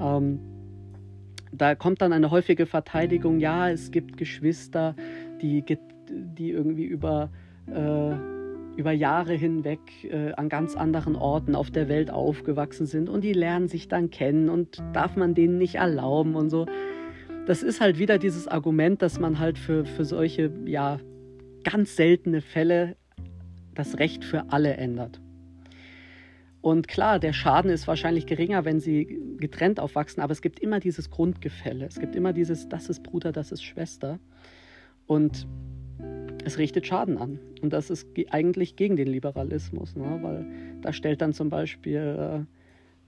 Ähm, 0.00 0.40
da 1.52 1.74
kommt 1.74 2.02
dann 2.02 2.12
eine 2.12 2.30
häufige 2.30 2.66
Verteidigung, 2.66 3.40
ja, 3.40 3.70
es 3.70 3.90
gibt 3.90 4.16
Geschwister, 4.16 4.94
die, 5.40 5.64
die 6.10 6.50
irgendwie 6.50 6.84
über 6.84 7.30
äh, 7.66 8.35
über 8.76 8.92
Jahre 8.92 9.34
hinweg 9.34 9.80
äh, 10.04 10.32
an 10.32 10.48
ganz 10.48 10.76
anderen 10.76 11.16
Orten 11.16 11.54
auf 11.54 11.70
der 11.70 11.88
Welt 11.88 12.10
aufgewachsen 12.10 12.86
sind 12.86 13.08
und 13.08 13.24
die 13.24 13.32
lernen 13.32 13.68
sich 13.68 13.88
dann 13.88 14.10
kennen 14.10 14.48
und 14.48 14.82
darf 14.92 15.16
man 15.16 15.34
denen 15.34 15.58
nicht 15.58 15.76
erlauben 15.76 16.36
und 16.36 16.50
so. 16.50 16.66
Das 17.46 17.62
ist 17.62 17.80
halt 17.80 17.98
wieder 17.98 18.18
dieses 18.18 18.48
Argument, 18.48 19.02
dass 19.02 19.18
man 19.18 19.38
halt 19.38 19.58
für, 19.58 19.84
für 19.84 20.04
solche, 20.04 20.52
ja, 20.66 20.98
ganz 21.64 21.96
seltene 21.96 22.40
Fälle 22.40 22.96
das 23.74 23.98
Recht 23.98 24.24
für 24.24 24.50
alle 24.50 24.74
ändert. 24.74 25.20
Und 26.60 26.88
klar, 26.88 27.20
der 27.20 27.32
Schaden 27.32 27.70
ist 27.70 27.86
wahrscheinlich 27.86 28.26
geringer, 28.26 28.64
wenn 28.64 28.80
sie 28.80 29.20
getrennt 29.38 29.78
aufwachsen, 29.78 30.20
aber 30.20 30.32
es 30.32 30.42
gibt 30.42 30.58
immer 30.58 30.80
dieses 30.80 31.10
Grundgefälle. 31.10 31.86
Es 31.86 32.00
gibt 32.00 32.16
immer 32.16 32.32
dieses, 32.32 32.68
das 32.68 32.88
ist 32.88 33.04
Bruder, 33.04 33.30
das 33.30 33.52
ist 33.52 33.62
Schwester. 33.62 34.18
Und 35.06 35.46
es 36.46 36.58
richtet 36.58 36.86
Schaden 36.86 37.18
an. 37.18 37.38
Und 37.60 37.72
das 37.72 37.90
ist 37.90 38.08
eigentlich 38.30 38.76
gegen 38.76 38.96
den 38.96 39.08
Liberalismus, 39.08 39.96
ne? 39.96 40.18
weil 40.22 40.46
da 40.80 40.92
stellt 40.92 41.20
dann 41.20 41.32
zum 41.32 41.50
Beispiel 41.50 41.96
äh, 41.96 42.44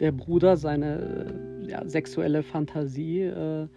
der 0.00 0.12
Bruder 0.12 0.56
seine 0.56 1.62
äh, 1.62 1.70
ja, 1.70 1.88
sexuelle 1.88 2.42
Fantasie 2.42 3.22
äh, 3.22 3.68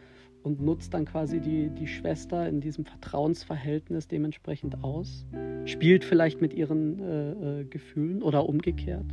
und 0.44 0.62
nutzt 0.62 0.96
dann 0.96 1.06
quasi 1.06 1.40
die, 1.40 1.70
die 1.70 1.88
Schwester 1.88 2.50
in 2.50 2.62
diesem 2.62 2.86
Vertrauensverhältnis 2.86 4.08
dementsprechend 4.08 4.84
aus, 4.84 5.28
spielt 5.66 6.04
vielleicht 6.04 6.42
mit 6.42 6.54
ihren 6.54 7.00
äh, 7.00 7.62
äh, 7.62 7.64
Gefühlen 7.66 8.24
oder 8.24 8.50
umgekehrt. 8.50 9.06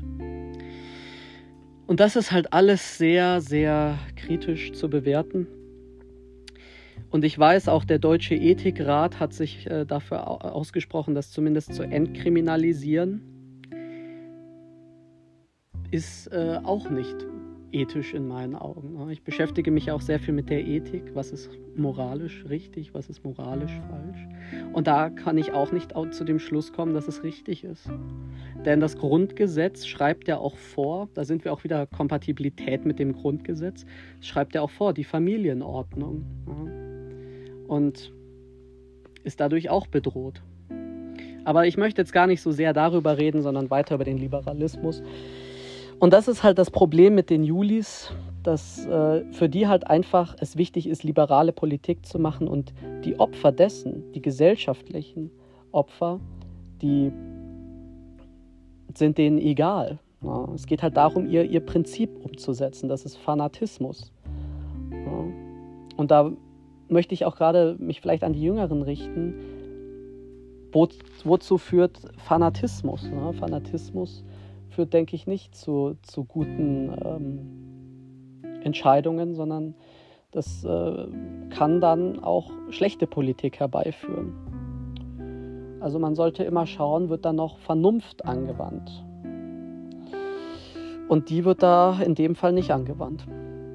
Und 1.86 2.00
das 2.00 2.16
ist 2.16 2.32
halt 2.32 2.54
alles 2.54 2.96
sehr, 2.96 3.42
sehr 3.42 3.98
kritisch 4.16 4.72
zu 4.72 4.88
bewerten. 4.88 5.46
Und 7.10 7.24
ich 7.24 7.38
weiß, 7.38 7.68
auch 7.68 7.84
der 7.84 7.98
Deutsche 7.98 8.34
Ethikrat 8.34 9.18
hat 9.18 9.32
sich 9.32 9.66
äh, 9.66 9.86
dafür 9.86 10.44
ausgesprochen, 10.54 11.14
das 11.14 11.30
zumindest 11.30 11.74
zu 11.74 11.82
entkriminalisieren. 11.82 13.22
Ist 15.90 16.26
äh, 16.28 16.60
auch 16.62 16.90
nicht 16.90 17.16
ethisch 17.72 18.14
in 18.14 18.26
meinen 18.28 18.54
Augen. 18.54 18.94
Ne? 18.94 19.12
Ich 19.12 19.22
beschäftige 19.22 19.70
mich 19.70 19.90
auch 19.90 20.00
sehr 20.00 20.18
viel 20.18 20.34
mit 20.34 20.50
der 20.50 20.66
Ethik. 20.66 21.14
Was 21.14 21.30
ist 21.30 21.50
moralisch 21.76 22.44
richtig, 22.48 22.94
was 22.94 23.08
ist 23.08 23.24
moralisch 23.24 23.72
falsch? 23.90 24.26
Und 24.72 24.86
da 24.86 25.10
kann 25.10 25.38
ich 25.38 25.52
auch 25.52 25.72
nicht 25.72 25.92
zu 26.10 26.24
dem 26.24 26.38
Schluss 26.38 26.72
kommen, 26.72 26.94
dass 26.94 27.08
es 27.08 27.22
richtig 27.22 27.64
ist. 27.64 27.90
Denn 28.64 28.80
das 28.80 28.96
Grundgesetz 28.96 29.86
schreibt 29.86 30.28
ja 30.28 30.38
auch 30.38 30.56
vor, 30.56 31.08
da 31.14 31.24
sind 31.24 31.44
wir 31.44 31.52
auch 31.52 31.64
wieder 31.64 31.86
Kompatibilität 31.86 32.84
mit 32.84 32.98
dem 32.98 33.12
Grundgesetz, 33.12 33.84
schreibt 34.20 34.54
ja 34.54 34.62
auch 34.62 34.70
vor, 34.70 34.94
die 34.94 35.04
Familienordnung. 35.04 36.24
Und 37.68 38.12
ist 39.22 39.38
dadurch 39.38 39.70
auch 39.70 39.86
bedroht. 39.86 40.42
Aber 41.44 41.66
ich 41.66 41.76
möchte 41.76 42.02
jetzt 42.02 42.12
gar 42.12 42.26
nicht 42.26 42.42
so 42.42 42.50
sehr 42.50 42.72
darüber 42.72 43.16
reden, 43.16 43.42
sondern 43.42 43.70
weiter 43.70 43.94
über 43.94 44.04
den 44.04 44.18
Liberalismus. 44.18 45.02
Und 45.98 46.12
das 46.12 46.28
ist 46.28 46.42
halt 46.42 46.58
das 46.58 46.70
Problem 46.70 47.14
mit 47.14 47.30
den 47.30 47.42
Julis, 47.44 48.12
dass 48.42 48.86
äh, 48.86 49.24
für 49.32 49.48
die 49.48 49.66
halt 49.66 49.86
einfach 49.86 50.36
es 50.40 50.56
wichtig 50.56 50.86
ist, 50.86 51.02
liberale 51.02 51.52
Politik 51.52 52.06
zu 52.06 52.18
machen 52.18 52.48
und 52.48 52.72
die 53.04 53.18
Opfer 53.18 53.52
dessen, 53.52 54.12
die 54.12 54.22
gesellschaftlichen 54.22 55.30
Opfer, 55.72 56.20
die 56.80 57.12
sind 58.94 59.18
denen 59.18 59.38
egal. 59.38 59.98
Ja, 60.22 60.48
es 60.54 60.66
geht 60.66 60.82
halt 60.82 60.96
darum, 60.96 61.28
ihr, 61.28 61.44
ihr 61.44 61.60
Prinzip 61.60 62.10
umzusetzen. 62.24 62.88
Das 62.88 63.04
ist 63.04 63.16
Fanatismus. 63.16 64.12
Ja. 64.90 65.24
Und 65.96 66.10
da 66.10 66.32
möchte 66.88 67.14
ich 67.14 67.24
auch 67.24 67.36
gerade 67.36 67.76
mich 67.78 68.00
vielleicht 68.00 68.24
an 68.24 68.32
die 68.32 68.42
Jüngeren 68.42 68.82
richten. 68.82 69.34
Wo, 70.72 70.88
wozu 71.24 71.58
führt 71.58 72.00
Fanatismus? 72.18 73.04
Ne? 73.10 73.32
Fanatismus 73.32 74.24
führt, 74.68 74.92
denke 74.92 75.16
ich, 75.16 75.26
nicht 75.26 75.54
zu, 75.54 75.96
zu 76.02 76.24
guten 76.24 76.92
ähm, 77.04 78.62
Entscheidungen, 78.62 79.34
sondern 79.34 79.74
das 80.30 80.64
äh, 80.64 81.06
kann 81.50 81.80
dann 81.80 82.22
auch 82.22 82.50
schlechte 82.70 83.06
Politik 83.06 83.60
herbeiführen. 83.60 84.34
Also 85.80 85.98
man 85.98 86.14
sollte 86.14 86.44
immer 86.44 86.66
schauen, 86.66 87.08
wird 87.08 87.24
da 87.24 87.32
noch 87.32 87.58
Vernunft 87.58 88.24
angewandt. 88.24 89.04
Und 91.08 91.30
die 91.30 91.44
wird 91.44 91.62
da 91.62 92.00
in 92.00 92.14
dem 92.14 92.34
Fall 92.34 92.52
nicht 92.52 92.70
angewandt. 92.70 93.26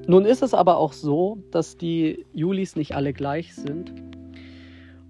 Nun 0.06 0.24
ist 0.24 0.42
es 0.42 0.54
aber 0.54 0.76
auch 0.76 0.92
so, 0.92 1.38
dass 1.50 1.76
die 1.76 2.26
Julis 2.32 2.76
nicht 2.76 2.94
alle 2.94 3.12
gleich 3.12 3.54
sind. 3.54 3.92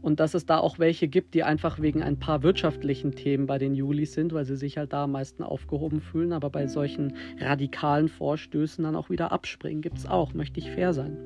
und 0.05 0.21
dass 0.21 0.35
es 0.35 0.45
da 0.45 0.59
auch 0.59 0.79
welche 0.79 1.09
gibt, 1.09 1.33
die 1.33 1.45
einfach 1.45 1.81
wegen 1.81 2.03
ein 2.03 2.19
paar 2.19 2.43
wirtschaftlichen 2.43 3.13
Themen 3.13 3.47
bei 3.47 3.57
den 3.57 3.75
Julis 3.75 4.13
sind, 4.13 4.35
weil 4.35 4.45
sie 4.45 4.57
sich 4.57 4.77
halt 4.77 4.93
da 4.93 5.05
am 5.05 5.13
meisten 5.13 5.43
aufgehoben 5.43 6.03
fühlen, 6.03 6.35
aber 6.35 6.51
bei 6.51 6.67
solchen 6.67 7.15
radikalen 7.41 8.09
Vorstößen 8.09 8.85
dann 8.85 8.97
auch 8.97 9.09
wieder 9.09 9.33
abspringen. 9.33 9.81
Gibt 9.81 9.97
es 9.97 10.07
auch, 10.07 10.35
möchte 10.35 10.61
ich 10.61 10.71
fair 10.71 10.93
sein. 10.93 11.17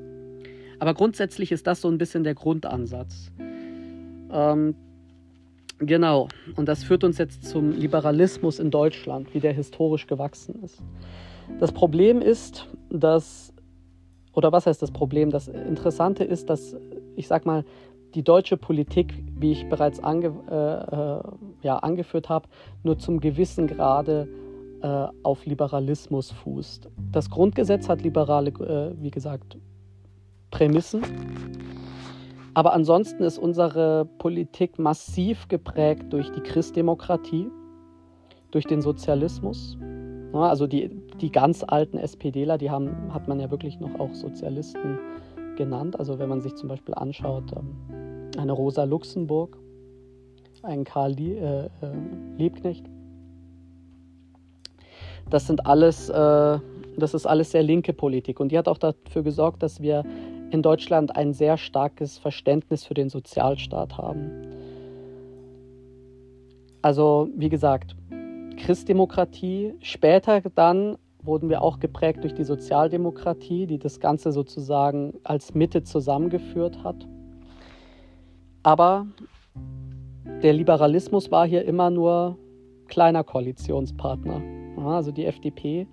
Aber 0.78 0.94
grundsätzlich 0.94 1.50
ist 1.50 1.66
das 1.66 1.80
so 1.80 1.88
ein 1.88 1.98
bisschen 1.98 2.22
der 2.22 2.36
Grundansatz. 2.36 3.32
Ähm, 4.30 4.76
genau, 5.78 6.28
und 6.54 6.68
das 6.68 6.84
führt 6.84 7.02
uns 7.02 7.18
jetzt 7.18 7.46
zum 7.46 7.72
Liberalismus 7.72 8.60
in 8.60 8.70
Deutschland, 8.70 9.34
wie 9.34 9.40
der 9.40 9.54
historisch 9.54 10.06
gewachsen 10.06 10.62
ist. 10.62 10.80
Das 11.58 11.72
Problem 11.72 12.20
ist, 12.22 12.68
dass, 12.90 13.52
oder 14.38 14.52
was 14.52 14.66
heißt 14.66 14.80
das 14.80 14.92
Problem? 14.92 15.30
Das 15.30 15.48
Interessante 15.48 16.22
ist, 16.22 16.48
dass, 16.48 16.76
ich 17.16 17.26
sag 17.26 17.44
mal, 17.44 17.64
die 18.14 18.22
deutsche 18.22 18.56
Politik, 18.56 19.12
wie 19.36 19.50
ich 19.50 19.68
bereits 19.68 19.98
ange, 19.98 20.32
äh, 20.48 20.94
äh, 20.94 21.22
ja, 21.62 21.78
angeführt 21.78 22.28
habe, 22.28 22.48
nur 22.84 22.96
zum 22.98 23.18
gewissen 23.18 23.66
Grade 23.66 24.28
äh, 24.80 25.06
auf 25.24 25.44
Liberalismus 25.44 26.30
fußt. 26.30 26.88
Das 27.10 27.30
Grundgesetz 27.30 27.88
hat 27.88 28.02
liberale, 28.02 28.50
äh, 28.50 28.94
wie 29.02 29.10
gesagt, 29.10 29.58
Prämissen. 30.52 31.02
Aber 32.54 32.74
ansonsten 32.74 33.24
ist 33.24 33.38
unsere 33.38 34.04
Politik 34.18 34.78
massiv 34.78 35.48
geprägt 35.48 36.12
durch 36.12 36.30
die 36.30 36.42
Christdemokratie, 36.42 37.50
durch 38.52 38.66
den 38.66 38.82
Sozialismus. 38.82 39.76
also 40.32 40.68
die, 40.68 40.90
die 41.20 41.32
ganz 41.32 41.64
alten 41.66 41.98
SPDler, 41.98 42.58
die 42.58 42.70
haben, 42.70 43.12
hat 43.12 43.28
man 43.28 43.40
ja 43.40 43.50
wirklich 43.50 43.80
noch 43.80 43.98
auch 43.98 44.14
Sozialisten 44.14 44.98
genannt. 45.56 45.98
Also 45.98 46.18
wenn 46.18 46.28
man 46.28 46.40
sich 46.40 46.54
zum 46.54 46.68
Beispiel 46.68 46.94
anschaut, 46.94 47.52
ähm, 47.56 48.30
eine 48.38 48.52
Rosa 48.52 48.84
Luxemburg, 48.84 49.58
ein 50.62 50.84
Karl 50.84 51.18
äh, 51.18 51.66
äh, 51.66 51.68
Liebknecht. 52.36 52.86
Das 55.30 55.46
sind 55.46 55.66
alles, 55.66 56.08
äh, 56.08 56.58
das 56.96 57.14
ist 57.14 57.26
alles 57.26 57.50
sehr 57.50 57.62
linke 57.62 57.92
Politik 57.92 58.40
und 58.40 58.50
die 58.50 58.58
hat 58.58 58.68
auch 58.68 58.78
dafür 58.78 59.22
gesorgt, 59.22 59.62
dass 59.62 59.80
wir 59.80 60.04
in 60.50 60.62
Deutschland 60.62 61.14
ein 61.14 61.34
sehr 61.34 61.58
starkes 61.58 62.18
Verständnis 62.18 62.84
für 62.84 62.94
den 62.94 63.10
Sozialstaat 63.10 63.98
haben. 63.98 64.30
Also 66.80 67.28
wie 67.36 67.50
gesagt, 67.50 67.96
Christdemokratie, 68.56 69.74
später 69.80 70.40
dann 70.54 70.96
wurden 71.22 71.48
wir 71.48 71.62
auch 71.62 71.80
geprägt 71.80 72.22
durch 72.22 72.34
die 72.34 72.44
Sozialdemokratie, 72.44 73.66
die 73.66 73.78
das 73.78 74.00
Ganze 74.00 74.32
sozusagen 74.32 75.14
als 75.24 75.54
Mitte 75.54 75.82
zusammengeführt 75.82 76.82
hat. 76.84 77.06
Aber 78.62 79.06
der 80.42 80.52
Liberalismus 80.52 81.30
war 81.30 81.46
hier 81.46 81.64
immer 81.64 81.90
nur 81.90 82.38
kleiner 82.86 83.24
Koalitionspartner. 83.24 84.40
also 84.84 85.10
die 85.10 85.26
FDP, 85.26 85.86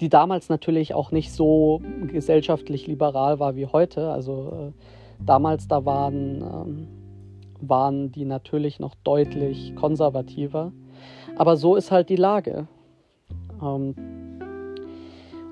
die 0.00 0.08
damals 0.08 0.48
natürlich 0.48 0.94
auch 0.94 1.10
nicht 1.10 1.32
so 1.32 1.80
gesellschaftlich 2.06 2.86
liberal 2.86 3.40
war 3.40 3.56
wie 3.56 3.66
heute. 3.66 4.10
Also 4.10 4.52
äh, 4.52 5.24
damals, 5.24 5.68
da 5.68 5.84
waren, 5.84 6.42
ähm, 6.42 6.88
waren 7.60 8.12
die 8.12 8.24
natürlich 8.24 8.78
noch 8.78 8.94
deutlich 9.02 9.74
konservativer. 9.74 10.72
Aber 11.36 11.56
so 11.56 11.74
ist 11.74 11.90
halt 11.90 12.08
die 12.08 12.16
Lage. 12.16 12.68
Ähm, 13.62 13.94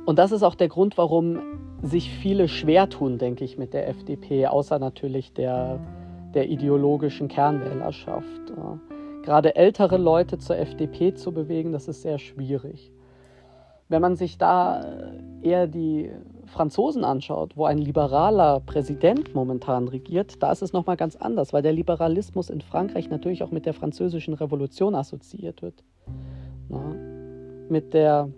und 0.06 0.18
das 0.18 0.32
ist 0.32 0.42
auch 0.42 0.54
der 0.54 0.68
Grund, 0.68 0.96
warum 0.96 1.40
sich 1.82 2.10
viele 2.10 2.48
schwer 2.48 2.88
tun, 2.88 3.18
denke 3.18 3.44
ich, 3.44 3.58
mit 3.58 3.74
der 3.74 3.88
FDP, 3.88 4.46
außer 4.46 4.78
natürlich 4.78 5.32
der, 5.32 5.80
der 6.32 6.48
ideologischen 6.48 7.28
Kernwählerschaft. 7.28 8.52
Gerade 9.22 9.56
ältere 9.56 9.96
Leute 9.96 10.38
zur 10.38 10.56
FDP 10.56 11.14
zu 11.14 11.32
bewegen, 11.32 11.72
das 11.72 11.88
ist 11.88 12.02
sehr 12.02 12.18
schwierig. 12.18 12.92
Wenn 13.88 14.00
man 14.00 14.16
sich 14.16 14.38
da 14.38 15.12
eher 15.42 15.66
die 15.66 16.10
Franzosen 16.46 17.04
anschaut, 17.04 17.56
wo 17.56 17.64
ein 17.64 17.78
liberaler 17.78 18.60
Präsident 18.60 19.34
momentan 19.34 19.88
regiert, 19.88 20.42
da 20.42 20.52
ist 20.52 20.62
es 20.62 20.72
nochmal 20.72 20.96
ganz 20.96 21.16
anders, 21.16 21.52
weil 21.52 21.62
der 21.62 21.72
Liberalismus 21.72 22.48
in 22.48 22.60
Frankreich 22.60 23.10
natürlich 23.10 23.42
auch 23.42 23.50
mit 23.50 23.66
der 23.66 23.74
französischen 23.74 24.34
Revolution 24.34 24.94
assoziiert 24.94 25.62
wird. 25.62 25.82
Na, 26.68 26.94
mit 27.68 27.94
der 27.94 28.28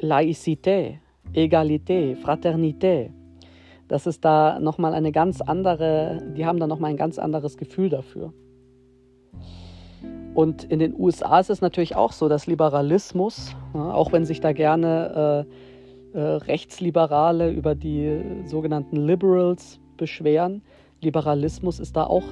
Laïcité, 0.00 0.98
Egalité, 1.34 2.16
Fraternité. 2.16 3.10
Das 3.88 4.06
ist 4.06 4.24
da 4.24 4.60
nochmal 4.60 4.94
eine 4.94 5.12
ganz 5.12 5.40
andere, 5.40 6.22
die 6.36 6.44
haben 6.44 6.60
da 6.60 6.66
nochmal 6.66 6.90
ein 6.90 6.96
ganz 6.96 7.18
anderes 7.18 7.56
Gefühl 7.56 7.88
dafür. 7.88 8.32
Und 10.34 10.64
in 10.64 10.78
den 10.78 10.94
USA 10.96 11.40
ist 11.40 11.50
es 11.50 11.60
natürlich 11.60 11.96
auch 11.96 12.12
so, 12.12 12.28
dass 12.28 12.46
Liberalismus, 12.46 13.56
ja, 13.74 13.92
auch 13.92 14.12
wenn 14.12 14.24
sich 14.24 14.40
da 14.40 14.52
gerne 14.52 15.46
äh, 16.14 16.18
äh, 16.18 16.20
Rechtsliberale 16.20 17.50
über 17.50 17.74
die 17.74 18.22
sogenannten 18.44 18.96
Liberals 18.96 19.80
beschweren, 19.96 20.62
Liberalismus 21.00 21.80
ist 21.80 21.96
da 21.96 22.04
auch 22.04 22.24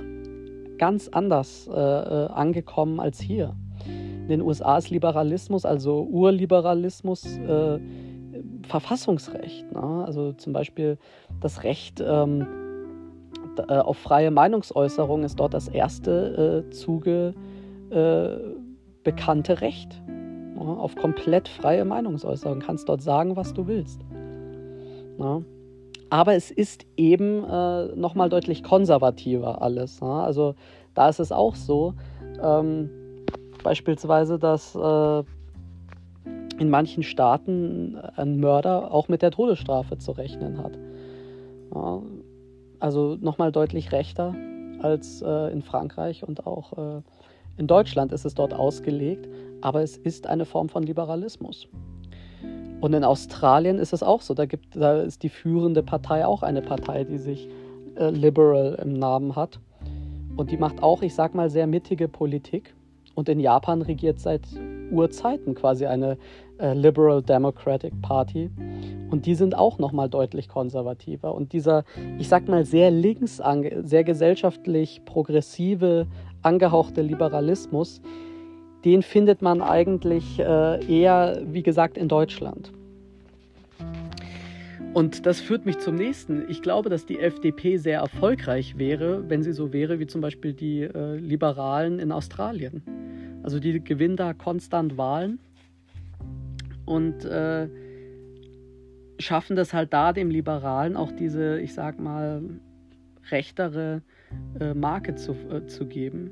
ganz 0.79 1.09
anders 1.09 1.69
äh, 1.69 1.73
äh 1.73 2.27
angekommen 2.29 3.01
als 3.01 3.21
hier. 3.21 3.57
In 3.87 4.29
den 4.29 4.43
USA 4.43 4.79
ist 4.79 4.91
Liberalismus, 4.91 5.65
also 5.65 6.03
Urliberalismus, 6.03 7.25
äh, 7.39 7.79
Verfassungsrecht. 8.66 9.70
Ne? 9.72 10.05
Also 10.07 10.33
zum 10.33 10.53
Beispiel 10.53 10.99
das 11.40 11.62
Recht 11.64 12.03
ähm, 12.05 12.46
äh, 13.68 13.79
auf 13.79 13.96
freie 13.99 14.31
Meinungsäußerung 14.31 15.25
ist 15.25 15.40
dort 15.40 15.55
das 15.55 15.68
erste 15.68 16.64
äh, 16.66 16.70
Zuge 16.70 17.35
äh, 17.90 18.37
bekannte 19.03 19.61
Recht. 19.61 20.03
Ne? 20.09 20.61
Auf 20.61 20.96
komplett 20.96 21.49
freie 21.49 21.85
Meinungsäußerung. 21.85 22.61
Du 22.61 22.66
kannst 22.66 22.88
dort 22.88 23.03
sagen, 23.03 23.37
was 23.37 23.53
du 23.55 23.66
willst. 23.66 24.01
Ne? 25.18 25.44
Aber 26.11 26.35
es 26.35 26.51
ist 26.51 26.87
eben 26.96 27.44
äh, 27.44 27.87
nochmal 27.96 28.29
deutlich 28.29 28.62
konservativer 28.62 29.62
alles. 29.62 30.01
Ne? 30.01 30.11
Also 30.11 30.55
da 30.94 31.09
ist 31.09 31.20
es 31.20 31.33
auch 31.33 31.55
so, 31.57 31.94
ähm, 32.42 32.90
beispielsweise, 33.62 34.38
dass 34.38 34.75
äh, 34.75 35.25
in 36.59 36.71
manchen 36.71 37.03
Staaten 37.03 37.97
ein 38.16 38.38
Mörder 38.38 38.92
auch 38.92 39.09
mit 39.09 39.23
der 39.23 39.31
Todesstrafe 39.31 39.99
zu 39.99 40.12
rechnen 40.12 40.59
hat. 40.62 40.79
Ja, 41.75 42.03
also 42.81 43.16
nochmal 43.21 43.53
deutlich 43.53 43.92
rechter 43.92 44.35
als 44.81 45.23
äh, 45.23 45.53
in 45.53 45.62
Frankreich 45.62 46.25
und 46.27 46.47
auch 46.47 46.73
äh, 46.77 47.03
in 47.57 47.66
Deutschland 47.66 48.12
ist 48.12 48.25
es 48.25 48.35
dort 48.35 48.53
ausgelegt, 48.53 49.29
aber 49.62 49.83
es 49.83 49.97
ist 49.97 50.27
eine 50.27 50.45
Form 50.45 50.69
von 50.69 50.83
Liberalismus. 50.83 51.69
Und 52.81 52.92
in 52.92 53.05
Australien 53.05 53.79
ist 53.79 53.95
es 53.95 54.03
auch 54.03 54.21
so, 54.21 54.35
da, 54.35 54.45
gibt, 54.45 54.77
da 54.77 55.01
ist 55.01 55.23
die 55.23 55.31
führende 55.31 55.83
Partei 55.83 56.27
auch 56.27 56.42
eine 56.42 56.61
Partei, 56.61 57.05
die 57.05 57.16
sich 57.16 57.49
äh, 57.97 58.11
Liberal 58.11 58.79
im 58.83 58.92
Namen 58.92 59.35
hat. 59.35 59.59
Und 60.37 60.51
die 60.51 60.59
macht 60.59 60.83
auch, 60.83 61.01
ich 61.01 61.14
sag 61.14 61.35
mal, 61.35 61.49
sehr 61.49 61.66
mittige 61.66 62.09
Politik. 62.09 62.75
Und 63.14 63.31
in 63.31 63.40
Japan 63.40 63.81
regiert 63.81 64.21
seit 64.21 64.42
Urzeiten 64.90 65.55
quasi 65.55 65.87
eine 65.87 66.12
äh, 66.12 66.16
Liberal 66.59 67.23
Democratic 67.23 67.92
Party. 68.03 68.51
Und 69.11 69.27
die 69.27 69.35
sind 69.35 69.57
auch 69.57 69.79
nochmal 69.79 70.09
deutlich 70.09 70.49
konservativer. 70.49 71.35
Und 71.35 71.53
dieser, 71.53 71.85
ich 72.19 72.29
sag 72.29 72.49
mal, 72.49 72.64
sehr 72.64 72.90
links, 72.90 73.40
sehr 73.83 74.05
gesellschaftlich 74.05 75.03
progressive, 75.05 76.07
angehauchte 76.42 77.03
Liberalismus, 77.03 78.01
den 78.85 79.03
findet 79.03 79.42
man 79.42 79.62
eigentlich 79.62 80.38
äh, 80.38 80.85
eher, 80.87 81.42
wie 81.45 81.62
gesagt, 81.62 81.99
in 81.99 82.09
Deutschland. 82.09 82.73
Und 84.95 85.27
das 85.27 85.40
führt 85.40 85.66
mich 85.66 85.79
zum 85.79 85.97
nächsten. 85.97 86.49
Ich 86.49 86.62
glaube, 86.62 86.88
dass 86.88 87.05
die 87.05 87.19
FDP 87.19 87.77
sehr 87.77 88.01
erfolgreich 88.01 88.79
wäre, 88.79 89.29
wenn 89.29 89.42
sie 89.42 89.53
so 89.53 89.73
wäre 89.73 89.99
wie 89.99 90.07
zum 90.07 90.23
Beispiel 90.23 90.55
die 90.55 90.83
äh, 90.85 91.16
Liberalen 91.16 91.99
in 91.99 92.12
Australien. 92.12 92.83
Also 93.42 93.61
die 93.61 93.85
gewinnen 93.85 94.16
da 94.16 94.33
konstant 94.33 94.97
Wahlen 94.97 95.38
und 96.87 97.25
äh, 97.25 97.68
schaffen 99.18 99.57
das 99.57 99.72
halt 99.72 99.92
da 99.92 100.12
dem 100.12 100.31
Liberalen 100.31 100.96
auch 100.96 101.12
diese, 101.12 101.61
ich 101.61 101.75
sag 101.75 101.99
mal, 101.99 102.42
rechtere 103.31 104.03
äh, 104.61 104.75
Marke 104.75 105.14
zu, 105.14 105.33
äh, 105.33 105.66
zu 105.66 105.87
geben. 105.87 106.31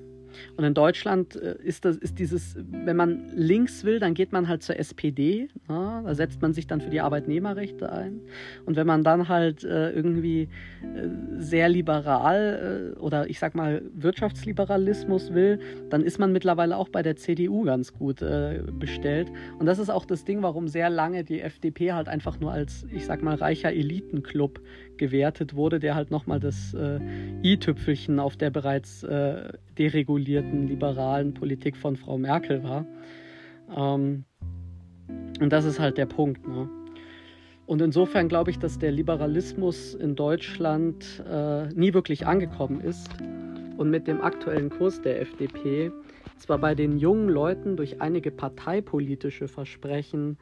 Und 0.57 0.65
in 0.65 0.75
Deutschland 0.75 1.37
äh, 1.37 1.57
ist 1.63 1.85
das 1.85 1.97
ist 1.97 2.19
dieses, 2.19 2.57
wenn 2.57 2.97
man 2.97 3.31
links 3.35 3.85
will, 3.85 3.99
dann 3.99 4.15
geht 4.15 4.33
man 4.33 4.49
halt 4.49 4.63
zur 4.63 4.79
SPD. 4.79 5.49
Ja, 5.69 6.03
da 6.03 6.15
setzt 6.15 6.43
man 6.43 6.53
sich 6.53 6.67
dann 6.67 6.81
für 6.81 6.91
die 6.91 7.01
Arbeitnehmerrechte 7.01 7.91
ein. 7.91 8.21
Und 8.67 8.77
wenn 8.77 8.87
man 8.87 9.03
dann 9.05 9.29
halt 9.29 9.65
äh, 9.65 9.91
irgendwie 9.91 10.43
äh, 10.43 11.09
sehr 11.39 11.69
liberal 11.69 12.95
äh, 12.95 12.99
oder 12.99 13.29
ich 13.29 13.39
sag 13.39 13.55
mal 13.55 13.83
Wirtschaftsliberalismus 13.95 15.33
will, 15.35 15.59
dann 15.91 16.03
ist 16.03 16.19
man 16.19 16.33
mittlerweile 16.33 16.77
auch 16.77 16.89
bei 16.89 17.03
der 17.03 17.17
CDU 17.17 17.65
ganz 17.65 17.93
gut 17.93 18.23
äh, 18.23 18.63
bestellt. 18.79 19.31
Und 19.59 19.67
das 19.67 19.79
ist 19.79 19.91
auch 19.91 20.05
das 20.05 20.25
Ding, 20.25 20.43
warum 20.43 20.69
sehr 20.69 20.91
lange 20.91 21.25
die 21.25 21.41
FDP 21.41 21.93
halt 21.93 22.09
einfach 22.09 22.41
nur 22.41 22.53
als, 22.53 22.87
ich 22.91 23.05
sag 23.05 23.23
mal, 23.23 23.35
reicher 23.35 23.73
Elitenclub 23.73 24.61
gewertet 24.97 25.55
wurde, 25.55 25.79
der 25.81 25.95
halt 25.95 26.11
nochmal 26.11 26.41
das 26.41 26.75
äh, 26.75 27.01
i-Tüpfelchen 27.43 28.21
auf 28.21 28.37
der 28.37 28.51
bereits 28.51 29.03
äh, 29.03 29.53
deregulierten 30.25 30.67
liberalen 30.67 31.35
Politik 31.35 31.77
von 31.77 31.97
Frau 31.97 32.19
Merkel 32.19 32.63
war. 32.63 32.87
Ähm, 33.75 34.25
und 35.41 35.53
das 35.53 35.65
ist 35.65 35.79
halt 35.79 35.99
der 35.99 36.07
Punkt. 36.07 36.47
Ne? 36.47 36.69
Und 37.67 37.81
insofern 37.83 38.29
glaube 38.29 38.51
ich, 38.51 38.59
dass 38.59 38.79
der 38.79 38.91
Liberalismus 38.91 39.95
in 39.95 40.17
Deutschland 40.17 41.23
äh, 41.29 41.69
nie 41.69 41.95
wirklich 41.95 42.27
angekommen 42.27 42.81
ist 42.81 43.09
und 43.77 43.91
mit 43.91 44.07
dem 44.07 44.21
aktuellen 44.21 44.71
Kurs 44.71 45.01
der 45.03 45.21
FDP 45.21 45.91
zwar 46.37 46.59
bei 46.59 46.75
den 46.75 46.99
jungen 46.99 47.29
Leuten 47.29 47.77
durch 47.77 48.01
einige 48.01 48.31
parteipolitische 48.31 49.49
Versprechen 49.49 50.39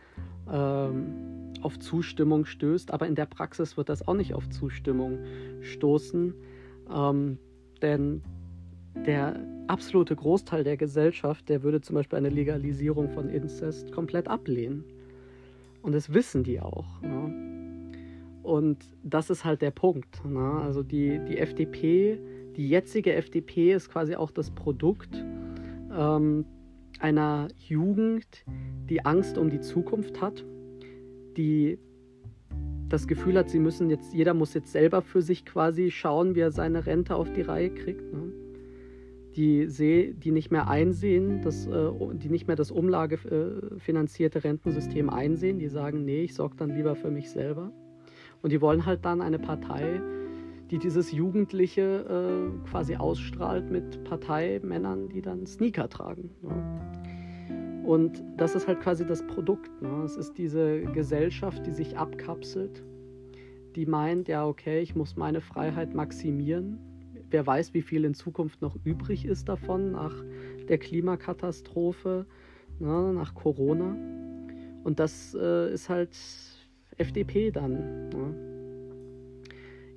ähm, 0.51 1.53
auf 1.61 1.79
Zustimmung 1.79 2.45
stößt, 2.45 2.93
aber 2.93 3.07
in 3.07 3.15
der 3.15 3.27
Praxis 3.27 3.77
wird 3.77 3.89
das 3.89 4.07
auch 4.09 4.15
nicht 4.15 4.35
auf 4.35 4.49
Zustimmung 4.49 5.19
stoßen, 5.61 6.35
ähm, 6.93 7.39
denn 7.83 8.23
der 8.95 9.41
absolute 9.67 10.15
Großteil 10.15 10.65
der 10.65 10.77
Gesellschaft, 10.77 11.49
der 11.49 11.63
würde 11.63 11.81
zum 11.81 11.95
Beispiel 11.95 12.19
eine 12.19 12.29
Legalisierung 12.29 13.09
von 13.11 13.29
Inzest 13.29 13.93
komplett 13.93 14.29
ablehnen. 14.29 14.85
Und 15.83 15.93
das 15.93 16.13
wissen 16.13 16.45
die 16.45 16.61
auch. 16.61 17.01
Ne? 17.03 17.53
Und 18.43 18.79
das 19.03 19.31
ist 19.31 19.45
halt 19.45 19.63
der 19.63 19.71
Punkt. 19.71 20.25
Ne? 20.25 20.61
Also 20.63 20.83
die, 20.83 21.21
die 21.29 21.39
FDP, 21.39 22.19
die 22.57 22.69
jetzige 22.69 23.15
FDP 23.15 23.73
ist 23.73 23.91
quasi 23.91 24.15
auch 24.15 24.31
das 24.31 24.51
Produkt 24.51 25.15
ähm, 25.93 26.45
einer 27.01 27.49
Jugend, 27.59 28.45
die 28.89 29.05
Angst 29.05 29.39
um 29.39 29.51
die 29.51 29.61
Zukunft 29.61 30.21
hat, 30.21 30.45
die 31.37 31.79
das 32.89 33.07
Gefühl 33.07 33.39
hat, 33.39 33.49
sie 33.49 33.59
müssen 33.59 33.89
jetzt, 33.89 34.13
jeder 34.13 34.35
muss 34.35 34.53
jetzt 34.55 34.71
selber 34.71 35.01
für 35.01 35.23
sich 35.23 35.47
quasi 35.47 35.91
schauen, 35.91 36.35
wie 36.35 36.41
er 36.41 36.53
seine 36.53 36.87
Rente 36.87 37.17
auf 37.17 37.33
die 37.33 37.41
Reihe 37.41 37.71
kriegt. 37.71 38.13
Ne? 38.13 38.33
Die, 39.37 39.67
seh, 39.67 40.13
die 40.13 40.31
nicht 40.31 40.51
mehr 40.51 40.69
einsehen, 40.69 41.41
das, 41.43 41.67
äh, 41.67 41.91
die 42.15 42.29
nicht 42.29 42.47
mehr 42.47 42.57
das 42.57 42.71
umlagefinanzierte 42.71 44.45
Rentensystem 44.45 45.09
einsehen, 45.09 45.59
die 45.59 45.69
sagen, 45.69 46.05
nee, 46.05 46.23
ich 46.25 46.35
sorge 46.35 46.57
dann 46.57 46.75
lieber 46.75 46.97
für 46.97 47.11
mich 47.11 47.31
selber. 47.31 47.73
Und 48.43 48.53
die 48.53 48.61
wollen 48.61 48.85
halt 48.85 49.05
dann 49.05 49.23
eine 49.23 49.39
Partei, 49.39 50.03
die 50.71 50.79
dieses 50.79 51.13
Jugendliche 51.13 51.83
äh, 52.09 52.69
quasi 52.69 52.97
ausstrahlt 52.97 53.71
mit 53.71 54.05
Parteimännern, 54.05 55.09
die 55.09 55.23
dann 55.23 55.47
Sneaker 55.47 55.89
tragen. 55.89 56.31
Ne? 56.43 57.83
Und 57.85 58.23
das 58.37 58.55
ist 58.55 58.69
halt 58.69 58.81
quasi 58.81 59.07
das 59.07 59.27
Produkt. 59.27 59.71
Ne? 59.83 60.03
Es 60.05 60.17
ist 60.17 60.39
diese 60.39 60.83
Gesellschaft, 60.83 61.67
die 61.67 61.73
sich 61.73 61.99
abkapselt, 61.99 62.83
die 63.77 63.87
meint, 63.87 64.29
ja, 64.29 64.47
okay, 64.47 64.81
ich 64.81 64.95
muss 64.95 65.17
meine 65.17 65.41
Freiheit 65.41 65.95
maximieren. 65.95 66.79
Wer 67.33 67.47
weiß, 67.47 67.73
wie 67.73 67.81
viel 67.81 68.05
in 68.05 68.13
Zukunft 68.13 68.61
noch 68.61 68.77
übrig 68.85 69.25
ist 69.25 69.49
davon 69.49 69.93
nach 69.93 70.15
der 70.69 70.77
Klimakatastrophe, 70.77 72.27
ne, 72.79 73.13
nach 73.15 73.35
Corona. 73.35 73.97
Und 74.85 75.01
das 75.01 75.35
äh, 75.35 75.73
ist 75.73 75.89
halt 75.89 76.15
FDP 76.99 77.51
dann. 77.51 78.09
Ne? 78.11 78.35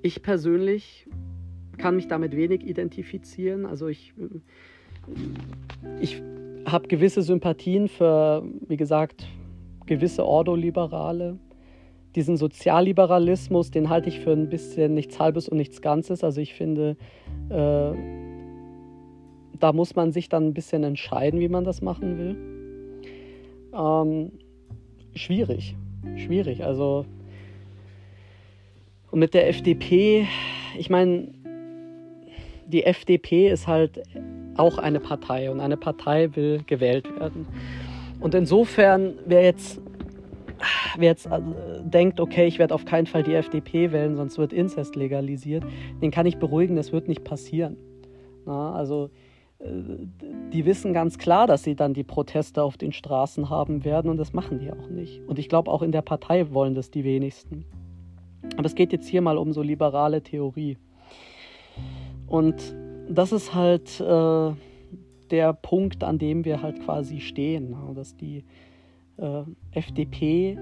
Ich 0.02 0.22
persönlich 0.22 1.06
kann 1.76 1.96
mich 1.96 2.08
damit 2.08 2.34
wenig 2.34 2.66
identifizieren. 2.66 3.66
Also 3.66 3.88
ich, 3.88 4.14
ich 6.00 6.22
habe 6.64 6.88
gewisse 6.88 7.20
Sympathien 7.20 7.88
für, 7.88 8.44
wie 8.66 8.78
gesagt, 8.78 9.26
gewisse 9.84 10.24
Ordoliberale. 10.24 11.38
Diesen 12.16 12.36
Sozialliberalismus, 12.36 13.70
den 13.70 13.88
halte 13.88 14.08
ich 14.08 14.20
für 14.20 14.32
ein 14.32 14.48
bisschen 14.48 14.94
nichts 14.94 15.20
Halbes 15.20 15.48
und 15.48 15.58
nichts 15.58 15.82
Ganzes. 15.82 16.24
Also 16.24 16.40
ich 16.40 16.54
finde, 16.54 16.96
äh, 17.50 17.92
da 19.60 19.72
muss 19.72 19.94
man 19.94 20.12
sich 20.12 20.28
dann 20.28 20.48
ein 20.48 20.54
bisschen 20.54 20.82
entscheiden, 20.82 21.38
wie 21.40 21.48
man 21.48 21.64
das 21.64 21.82
machen 21.82 22.18
will. 22.18 22.36
Ähm, 23.78 24.32
schwierig, 25.14 25.76
schwierig. 26.16 26.64
Also 26.64 27.04
und 29.10 29.20
mit 29.20 29.34
der 29.34 29.48
FDP, 29.48 30.26
ich 30.78 30.90
meine, 30.90 31.28
die 32.66 32.84
FDP 32.84 33.48
ist 33.48 33.66
halt 33.66 34.02
auch 34.56 34.78
eine 34.78 35.00
Partei 35.00 35.50
und 35.50 35.60
eine 35.60 35.76
Partei 35.76 36.34
will 36.34 36.62
gewählt 36.66 37.08
werden. 37.18 37.46
Und 38.20 38.34
insofern, 38.34 39.14
wer 39.24 39.42
jetzt, 39.44 39.80
wer 40.98 41.10
jetzt 41.10 41.26
äh, 41.26 41.40
denkt, 41.82 42.20
okay, 42.20 42.46
ich 42.46 42.58
werde 42.58 42.74
auf 42.74 42.84
keinen 42.84 43.06
Fall 43.06 43.22
die 43.22 43.34
FDP 43.34 43.92
wählen, 43.92 44.16
sonst 44.16 44.38
wird 44.38 44.52
Inzest 44.52 44.96
legalisiert, 44.96 45.64
den 46.02 46.10
kann 46.10 46.26
ich 46.26 46.38
beruhigen, 46.38 46.76
das 46.76 46.92
wird 46.92 47.08
nicht 47.08 47.24
passieren. 47.24 47.76
Na, 48.44 48.72
also 48.72 49.10
äh, 49.58 49.66
die 50.52 50.64
wissen 50.64 50.92
ganz 50.92 51.18
klar, 51.18 51.46
dass 51.46 51.62
sie 51.62 51.74
dann 51.74 51.94
die 51.94 52.04
Proteste 52.04 52.62
auf 52.62 52.76
den 52.76 52.92
Straßen 52.92 53.50
haben 53.50 53.84
werden 53.84 54.10
und 54.10 54.16
das 54.16 54.32
machen 54.32 54.58
die 54.58 54.70
auch 54.70 54.88
nicht. 54.88 55.20
Und 55.26 55.38
ich 55.38 55.48
glaube, 55.48 55.70
auch 55.70 55.82
in 55.82 55.92
der 55.92 56.02
Partei 56.02 56.52
wollen 56.52 56.74
das 56.74 56.90
die 56.90 57.04
wenigsten. 57.04 57.64
Aber 58.56 58.66
es 58.66 58.74
geht 58.74 58.92
jetzt 58.92 59.08
hier 59.08 59.22
mal 59.22 59.38
um 59.38 59.52
so 59.52 59.62
liberale 59.62 60.22
Theorie. 60.22 60.78
Und 62.26 62.74
das 63.08 63.32
ist 63.32 63.54
halt 63.54 64.00
äh, 64.00 64.52
der 65.30 65.52
Punkt, 65.52 66.04
an 66.04 66.18
dem 66.18 66.44
wir 66.44 66.62
halt 66.62 66.80
quasi 66.80 67.20
stehen, 67.20 67.76
dass 67.94 68.16
die 68.16 68.44
äh, 69.16 69.42
FDP 69.72 70.58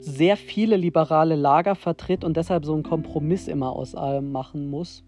sehr 0.00 0.36
viele 0.36 0.76
liberale 0.76 1.36
Lager 1.36 1.74
vertritt 1.74 2.24
und 2.24 2.36
deshalb 2.36 2.64
so 2.64 2.74
einen 2.74 2.82
Kompromiss 2.82 3.48
immer 3.48 3.72
aus 3.72 3.94
allem 3.94 4.32
machen 4.32 4.68
muss. 4.68 5.04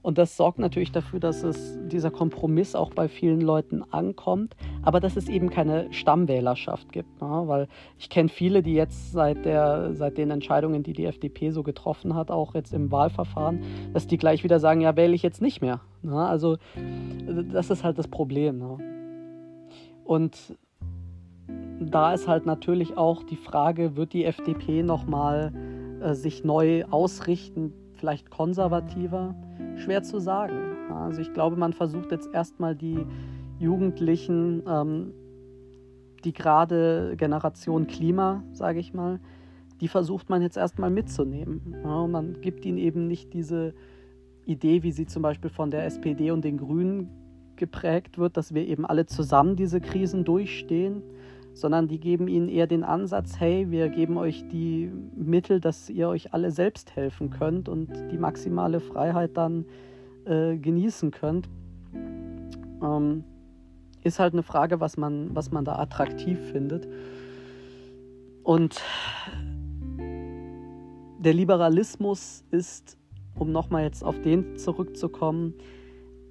Und 0.00 0.16
das 0.16 0.36
sorgt 0.36 0.58
natürlich 0.58 0.92
dafür, 0.92 1.18
dass 1.18 1.42
es 1.42 1.76
dieser 1.88 2.10
Kompromiss 2.10 2.74
auch 2.74 2.90
bei 2.94 3.08
vielen 3.08 3.40
Leuten 3.40 3.82
ankommt, 3.90 4.56
aber 4.82 5.00
dass 5.00 5.16
es 5.16 5.28
eben 5.28 5.50
keine 5.50 5.92
Stammwählerschaft 5.92 6.92
gibt. 6.92 7.20
Ne? 7.20 7.42
Weil 7.46 7.68
ich 7.98 8.08
kenne 8.08 8.28
viele, 8.28 8.62
die 8.62 8.74
jetzt 8.74 9.12
seit, 9.12 9.44
der, 9.44 9.94
seit 9.94 10.16
den 10.16 10.30
Entscheidungen, 10.30 10.82
die 10.82 10.92
die 10.92 11.04
FDP 11.04 11.50
so 11.50 11.62
getroffen 11.62 12.14
hat, 12.14 12.30
auch 12.30 12.54
jetzt 12.54 12.72
im 12.72 12.92
Wahlverfahren, 12.92 13.60
dass 13.92 14.06
die 14.06 14.18
gleich 14.18 14.44
wieder 14.44 14.60
sagen, 14.60 14.80
ja, 14.80 14.96
wähle 14.96 15.14
ich 15.14 15.22
jetzt 15.22 15.42
nicht 15.42 15.60
mehr. 15.60 15.80
Ne? 16.02 16.24
Also 16.24 16.58
das 17.52 17.70
ist 17.70 17.82
halt 17.82 17.98
das 17.98 18.08
Problem. 18.08 18.58
Ne? 18.58 18.78
Und 20.04 20.56
da 21.80 22.12
ist 22.12 22.28
halt 22.28 22.46
natürlich 22.46 22.96
auch 22.96 23.22
die 23.22 23.36
Frage, 23.36 23.96
wird 23.96 24.12
die 24.12 24.24
FDP 24.24 24.82
nochmal 24.82 25.52
äh, 26.00 26.14
sich 26.14 26.44
neu 26.44 26.84
ausrichten, 26.84 27.72
vielleicht 27.94 28.30
konservativer? 28.30 29.34
Schwer 29.76 30.02
zu 30.02 30.18
sagen. 30.18 30.76
Also 30.90 31.20
ich 31.20 31.32
glaube, 31.32 31.56
man 31.56 31.72
versucht 31.72 32.10
jetzt 32.10 32.28
erstmal 32.32 32.74
die 32.74 32.98
Jugendlichen, 33.58 34.62
ähm, 34.68 35.12
die 36.24 36.32
gerade 36.32 37.14
Generation 37.16 37.86
Klima, 37.86 38.42
sage 38.52 38.80
ich 38.80 38.92
mal, 38.92 39.20
die 39.80 39.88
versucht 39.88 40.28
man 40.28 40.42
jetzt 40.42 40.56
erstmal 40.56 40.90
mitzunehmen. 40.90 41.76
Ja, 41.84 42.06
man 42.06 42.40
gibt 42.40 42.64
ihnen 42.64 42.78
eben 42.78 43.06
nicht 43.06 43.32
diese 43.32 43.74
Idee, 44.44 44.82
wie 44.82 44.90
sie 44.90 45.06
zum 45.06 45.22
Beispiel 45.22 45.50
von 45.50 45.70
der 45.70 45.84
SPD 45.84 46.32
und 46.32 46.44
den 46.44 46.56
Grünen 46.56 47.10
geprägt 47.54 48.18
wird, 48.18 48.36
dass 48.36 48.54
wir 48.54 48.66
eben 48.66 48.86
alle 48.86 49.06
zusammen 49.06 49.56
diese 49.56 49.80
Krisen 49.80 50.24
durchstehen, 50.24 51.02
sondern 51.58 51.88
die 51.88 51.98
geben 51.98 52.28
ihnen 52.28 52.48
eher 52.48 52.66
den 52.68 52.84
Ansatz, 52.84 53.40
hey, 53.40 53.70
wir 53.70 53.88
geben 53.88 54.16
euch 54.16 54.46
die 54.48 54.92
Mittel, 55.16 55.60
dass 55.60 55.90
ihr 55.90 56.08
euch 56.08 56.32
alle 56.32 56.52
selbst 56.52 56.94
helfen 56.94 57.30
könnt 57.30 57.68
und 57.68 57.88
die 58.12 58.18
maximale 58.18 58.78
Freiheit 58.80 59.36
dann 59.36 59.64
äh, 60.24 60.56
genießen 60.56 61.10
könnt. 61.10 61.48
Ähm, 62.82 63.24
ist 64.04 64.20
halt 64.20 64.34
eine 64.34 64.44
Frage, 64.44 64.78
was 64.80 64.96
man, 64.96 65.34
was 65.34 65.50
man 65.50 65.64
da 65.64 65.76
attraktiv 65.76 66.38
findet. 66.52 66.86
Und 68.44 68.80
der 71.18 71.34
Liberalismus 71.34 72.44
ist, 72.52 72.96
um 73.34 73.50
nochmal 73.50 73.82
jetzt 73.82 74.04
auf 74.04 74.20
den 74.22 74.56
zurückzukommen, 74.56 75.54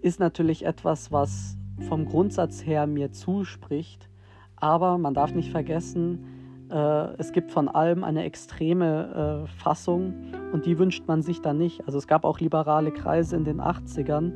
ist 0.01 0.21
natürlich 0.21 0.65
etwas, 0.65 1.11
was 1.11 1.57
vom 1.89 2.05
Grundsatz 2.05 2.65
her 2.65 2.87
mir 2.87 3.11
zuspricht 3.11 4.09
aber 4.57 4.97
man 4.97 5.13
darf 5.13 5.33
nicht 5.33 5.51
vergessen, 5.51 6.67
äh, 6.69 7.15
es 7.17 7.31
gibt 7.31 7.51
von 7.51 7.67
allem 7.69 8.03
eine 8.03 8.23
extreme 8.23 9.45
äh, 9.45 9.61
Fassung 9.61 10.13
und 10.51 10.65
die 10.65 10.77
wünscht 10.77 11.07
man 11.07 11.21
sich 11.21 11.41
dann 11.41 11.57
nicht. 11.57 11.85
Also 11.85 11.97
es 11.97 12.07
gab 12.07 12.25
auch 12.25 12.39
liberale 12.39 12.91
Kreise 12.91 13.35
in 13.35 13.45
den 13.45 13.61
80ern, 13.61 14.33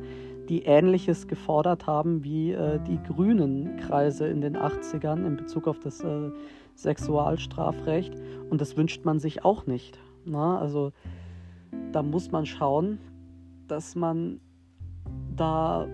die 0.48 0.62
Ähnliches 0.62 1.28
gefordert 1.28 1.86
haben 1.86 2.24
wie 2.24 2.52
äh, 2.52 2.80
die 2.80 2.98
grünen 3.02 3.76
Kreise 3.76 4.26
in 4.26 4.40
den 4.40 4.56
80ern 4.56 5.26
in 5.26 5.36
Bezug 5.36 5.68
auf 5.68 5.78
das 5.78 6.02
äh, 6.02 6.30
Sexualstrafrecht. 6.74 8.14
Und 8.50 8.60
das 8.60 8.76
wünscht 8.76 9.04
man 9.04 9.18
sich 9.18 9.44
auch 9.44 9.66
nicht. 9.66 9.98
Na? 10.24 10.58
Also 10.58 10.92
da 11.92 12.02
muss 12.02 12.30
man 12.30 12.46
schauen, 12.46 12.98
dass 13.68 13.94
man 13.94 14.40
da 15.36 15.86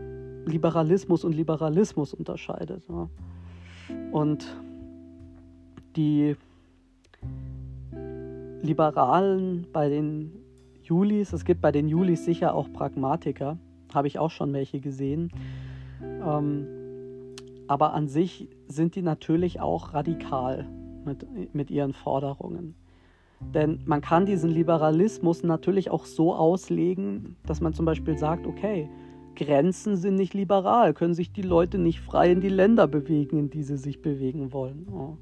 Liberalismus 0.46 1.24
und 1.24 1.34
Liberalismus 1.34 2.14
unterscheidet. 2.14 2.84
Ja. 2.88 3.08
Und 4.12 4.56
die 5.96 6.36
Liberalen 8.62 9.66
bei 9.72 9.88
den 9.88 10.32
Julis, 10.82 11.32
es 11.32 11.44
gibt 11.44 11.60
bei 11.60 11.72
den 11.72 11.88
Julis 11.88 12.24
sicher 12.24 12.54
auch 12.54 12.72
Pragmatiker, 12.72 13.58
habe 13.92 14.08
ich 14.08 14.18
auch 14.18 14.30
schon 14.30 14.52
welche 14.52 14.80
gesehen. 14.80 15.30
Ähm, 16.02 16.66
aber 17.66 17.92
an 17.92 18.08
sich 18.08 18.48
sind 18.66 18.94
die 18.94 19.02
natürlich 19.02 19.60
auch 19.60 19.92
radikal 19.92 20.66
mit, 21.04 21.54
mit 21.54 21.70
ihren 21.70 21.92
Forderungen. 21.92 22.74
Denn 23.54 23.80
man 23.86 24.00
kann 24.00 24.26
diesen 24.26 24.50
Liberalismus 24.50 25.42
natürlich 25.44 25.90
auch 25.90 26.06
so 26.06 26.34
auslegen, 26.34 27.36
dass 27.46 27.60
man 27.60 27.72
zum 27.72 27.84
Beispiel 27.84 28.18
sagt, 28.18 28.46
okay, 28.46 28.88
Grenzen 29.38 29.96
sind 29.96 30.16
nicht 30.16 30.34
liberal, 30.34 30.92
können 30.94 31.14
sich 31.14 31.32
die 31.32 31.42
Leute 31.42 31.78
nicht 31.78 32.00
frei 32.00 32.32
in 32.32 32.40
die 32.40 32.48
Länder 32.48 32.88
bewegen, 32.88 33.38
in 33.38 33.50
die 33.50 33.62
sie 33.62 33.76
sich 33.76 34.02
bewegen 34.02 34.52
wollen. 34.52 34.86
Oh. 34.92 35.16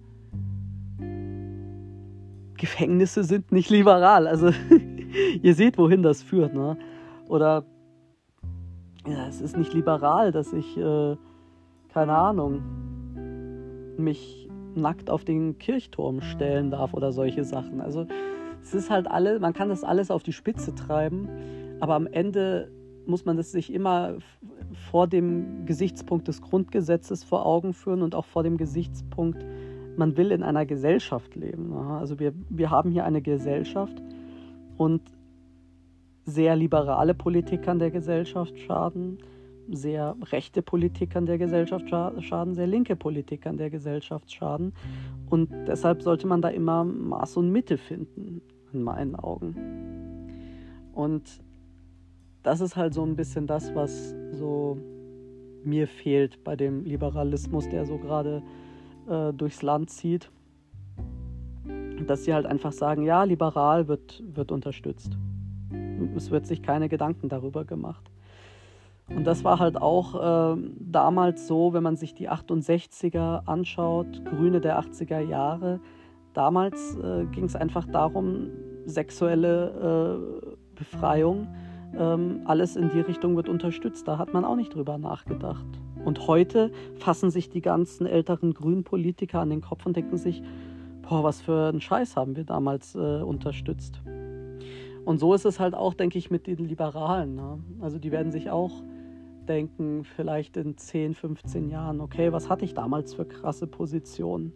Gefängnisse 2.56 3.24
sind 3.24 3.52
nicht 3.52 3.68
liberal. 3.68 4.26
Also 4.26 4.50
ihr 5.42 5.54
seht, 5.54 5.76
wohin 5.76 6.02
das 6.02 6.22
führt. 6.22 6.54
Ne? 6.54 6.78
Oder 7.28 7.64
ja, 9.06 9.28
es 9.28 9.40
ist 9.40 9.56
nicht 9.56 9.74
liberal, 9.74 10.32
dass 10.32 10.52
ich, 10.52 10.76
äh, 10.78 11.16
keine 11.92 12.12
Ahnung, 12.14 12.62
mich 13.98 14.48
nackt 14.74 15.10
auf 15.10 15.24
den 15.24 15.58
Kirchturm 15.58 16.22
stellen 16.22 16.70
darf 16.70 16.94
oder 16.94 17.12
solche 17.12 17.44
Sachen. 17.44 17.80
Also 17.80 18.06
es 18.62 18.74
ist 18.74 18.90
halt 18.90 19.08
alle, 19.08 19.38
man 19.40 19.52
kann 19.52 19.68
das 19.68 19.84
alles 19.84 20.10
auf 20.10 20.22
die 20.22 20.32
Spitze 20.32 20.74
treiben, 20.74 21.28
aber 21.80 21.94
am 21.94 22.06
Ende 22.06 22.70
muss 23.06 23.24
man 23.24 23.36
das 23.36 23.52
sich 23.52 23.72
immer 23.72 24.16
vor 24.90 25.06
dem 25.06 25.66
Gesichtspunkt 25.66 26.28
des 26.28 26.42
Grundgesetzes 26.42 27.24
vor 27.24 27.46
Augen 27.46 27.72
führen 27.72 28.02
und 28.02 28.14
auch 28.14 28.24
vor 28.24 28.42
dem 28.42 28.56
Gesichtspunkt, 28.56 29.44
man 29.96 30.16
will 30.16 30.30
in 30.30 30.42
einer 30.42 30.66
Gesellschaft 30.66 31.34
leben. 31.36 31.72
Also 31.72 32.18
wir, 32.18 32.32
wir 32.50 32.70
haben 32.70 32.90
hier 32.90 33.04
eine 33.04 33.22
Gesellschaft 33.22 34.02
und 34.76 35.02
sehr 36.24 36.56
liberale 36.56 37.14
Politik 37.14 37.68
an 37.68 37.78
der 37.78 37.90
Gesellschaft 37.90 38.58
schaden, 38.58 39.18
sehr 39.70 40.16
rechte 40.32 40.62
Politik 40.62 41.16
an 41.16 41.26
der 41.26 41.38
Gesellschaft 41.38 41.88
schaden, 41.88 42.54
sehr 42.54 42.66
linke 42.66 42.96
Politik 42.96 43.46
an 43.46 43.56
der 43.56 43.70
Gesellschaft 43.70 44.32
schaden. 44.32 44.72
Und 45.30 45.50
deshalb 45.66 46.02
sollte 46.02 46.26
man 46.26 46.42
da 46.42 46.48
immer 46.48 46.84
Maß 46.84 47.36
und 47.38 47.50
Mitte 47.50 47.78
finden, 47.78 48.42
in 48.72 48.82
meinen 48.82 49.16
Augen. 49.16 49.56
Und 50.92 51.22
das 52.46 52.60
ist 52.60 52.76
halt 52.76 52.94
so 52.94 53.02
ein 53.02 53.16
bisschen 53.16 53.48
das, 53.48 53.74
was 53.74 54.14
so 54.30 54.78
mir 55.64 55.88
fehlt 55.88 56.44
bei 56.44 56.54
dem 56.54 56.84
Liberalismus, 56.84 57.68
der 57.68 57.84
so 57.84 57.98
gerade 57.98 58.40
äh, 59.08 59.32
durchs 59.32 59.62
Land 59.62 59.90
zieht. 59.90 60.30
Dass 62.06 62.22
sie 62.22 62.32
halt 62.32 62.46
einfach 62.46 62.70
sagen, 62.70 63.02
ja, 63.02 63.24
liberal 63.24 63.88
wird, 63.88 64.22
wird 64.32 64.52
unterstützt. 64.52 65.18
Es 66.14 66.30
wird 66.30 66.46
sich 66.46 66.62
keine 66.62 66.88
Gedanken 66.88 67.28
darüber 67.28 67.64
gemacht. 67.64 68.12
Und 69.08 69.26
das 69.26 69.42
war 69.42 69.58
halt 69.58 69.76
auch 69.82 70.54
äh, 70.54 70.60
damals 70.78 71.48
so, 71.48 71.72
wenn 71.72 71.82
man 71.82 71.96
sich 71.96 72.14
die 72.14 72.30
68er 72.30 73.44
anschaut, 73.46 74.24
Grüne 74.24 74.60
der 74.60 74.78
80er 74.78 75.18
Jahre. 75.18 75.80
Damals 76.32 76.96
äh, 76.96 77.24
ging 77.26 77.44
es 77.44 77.56
einfach 77.56 77.86
darum, 77.86 78.50
sexuelle 78.84 80.20
äh, 80.44 80.56
Befreiung 80.76 81.48
ähm, 81.98 82.40
alles 82.44 82.76
in 82.76 82.90
die 82.90 83.00
Richtung 83.00 83.36
wird 83.36 83.48
unterstützt. 83.48 84.06
Da 84.06 84.18
hat 84.18 84.32
man 84.32 84.44
auch 84.44 84.56
nicht 84.56 84.74
drüber 84.74 84.98
nachgedacht. 84.98 85.66
Und 86.04 86.26
heute 86.26 86.70
fassen 86.96 87.30
sich 87.30 87.48
die 87.48 87.60
ganzen 87.60 88.06
älteren 88.06 88.54
grünen 88.54 88.84
Politiker 88.84 89.40
an 89.40 89.50
den 89.50 89.60
Kopf 89.60 89.86
und 89.86 89.96
denken 89.96 90.16
sich, 90.16 90.42
boah, 91.08 91.24
was 91.24 91.40
für 91.40 91.68
einen 91.68 91.80
Scheiß 91.80 92.16
haben 92.16 92.36
wir 92.36 92.44
damals 92.44 92.94
äh, 92.94 92.98
unterstützt. 92.98 94.00
Und 95.04 95.18
so 95.18 95.34
ist 95.34 95.44
es 95.44 95.60
halt 95.60 95.74
auch, 95.74 95.94
denke 95.94 96.18
ich, 96.18 96.30
mit 96.30 96.46
den 96.46 96.58
Liberalen. 96.58 97.36
Ne? 97.36 97.58
Also 97.80 97.98
die 97.98 98.10
werden 98.10 98.32
sich 98.32 98.50
auch 98.50 98.82
denken, 99.46 100.04
vielleicht 100.04 100.56
in 100.56 100.76
10, 100.76 101.14
15 101.14 101.68
Jahren, 101.68 102.00
okay, 102.00 102.32
was 102.32 102.50
hatte 102.50 102.64
ich 102.64 102.74
damals 102.74 103.14
für 103.14 103.24
krasse 103.24 103.66
Positionen? 103.66 104.52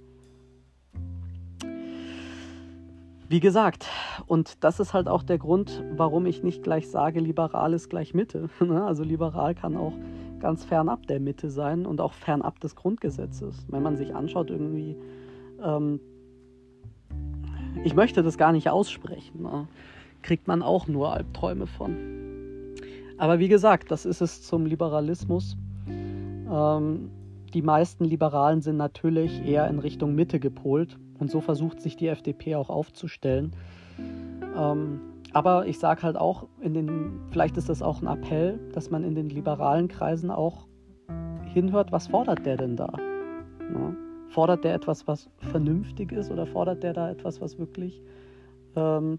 Wie 3.30 3.38
gesagt, 3.38 3.86
und 4.26 4.64
das 4.64 4.80
ist 4.80 4.92
halt 4.92 5.06
auch 5.06 5.22
der 5.22 5.38
Grund, 5.38 5.84
warum 5.94 6.26
ich 6.26 6.42
nicht 6.42 6.64
gleich 6.64 6.90
sage, 6.90 7.20
liberal 7.20 7.74
ist 7.74 7.88
gleich 7.88 8.12
Mitte. 8.12 8.50
Ne? 8.60 8.82
Also 8.82 9.04
liberal 9.04 9.54
kann 9.54 9.76
auch 9.76 9.92
ganz 10.40 10.64
fernab 10.64 11.06
der 11.06 11.20
Mitte 11.20 11.48
sein 11.48 11.86
und 11.86 12.00
auch 12.00 12.12
fernab 12.12 12.58
des 12.58 12.74
Grundgesetzes. 12.74 13.66
Wenn 13.68 13.84
man 13.84 13.96
sich 13.96 14.16
anschaut, 14.16 14.50
irgendwie, 14.50 14.96
ähm, 15.62 16.00
ich 17.84 17.94
möchte 17.94 18.24
das 18.24 18.36
gar 18.36 18.50
nicht 18.50 18.68
aussprechen, 18.68 19.42
ne? 19.42 19.68
kriegt 20.22 20.48
man 20.48 20.60
auch 20.60 20.88
nur 20.88 21.12
Albträume 21.12 21.68
von. 21.68 22.74
Aber 23.16 23.38
wie 23.38 23.48
gesagt, 23.48 23.92
das 23.92 24.06
ist 24.06 24.22
es 24.22 24.42
zum 24.42 24.66
Liberalismus. 24.66 25.56
Ähm, 25.86 27.12
die 27.54 27.62
meisten 27.62 28.04
Liberalen 28.04 28.60
sind 28.60 28.76
natürlich 28.76 29.46
eher 29.46 29.68
in 29.68 29.78
Richtung 29.78 30.16
Mitte 30.16 30.40
gepolt 30.40 30.98
und 31.20 31.30
so 31.30 31.40
versucht 31.40 31.80
sich 31.80 31.96
die 31.96 32.08
FDP 32.08 32.56
auch 32.56 32.70
aufzustellen. 32.70 33.52
Ähm, 34.56 35.00
aber 35.32 35.66
ich 35.66 35.78
sage 35.78 36.02
halt 36.02 36.16
auch, 36.16 36.46
in 36.60 36.74
den, 36.74 37.20
vielleicht 37.30 37.56
ist 37.56 37.68
das 37.68 37.82
auch 37.82 38.02
ein 38.02 38.08
Appell, 38.08 38.58
dass 38.72 38.90
man 38.90 39.04
in 39.04 39.14
den 39.14 39.28
liberalen 39.28 39.86
Kreisen 39.86 40.30
auch 40.30 40.66
hinhört, 41.52 41.92
was 41.92 42.08
fordert 42.08 42.44
der 42.44 42.56
denn 42.56 42.76
da? 42.76 42.92
Ja? 43.72 43.94
Fordert 44.28 44.64
der 44.64 44.74
etwas, 44.74 45.06
was 45.06 45.28
vernünftig 45.38 46.12
ist 46.12 46.30
oder 46.30 46.46
fordert 46.46 46.82
der 46.82 46.92
da 46.92 47.10
etwas, 47.10 47.40
was 47.40 47.58
wirklich 47.58 48.00
ähm, 48.76 49.18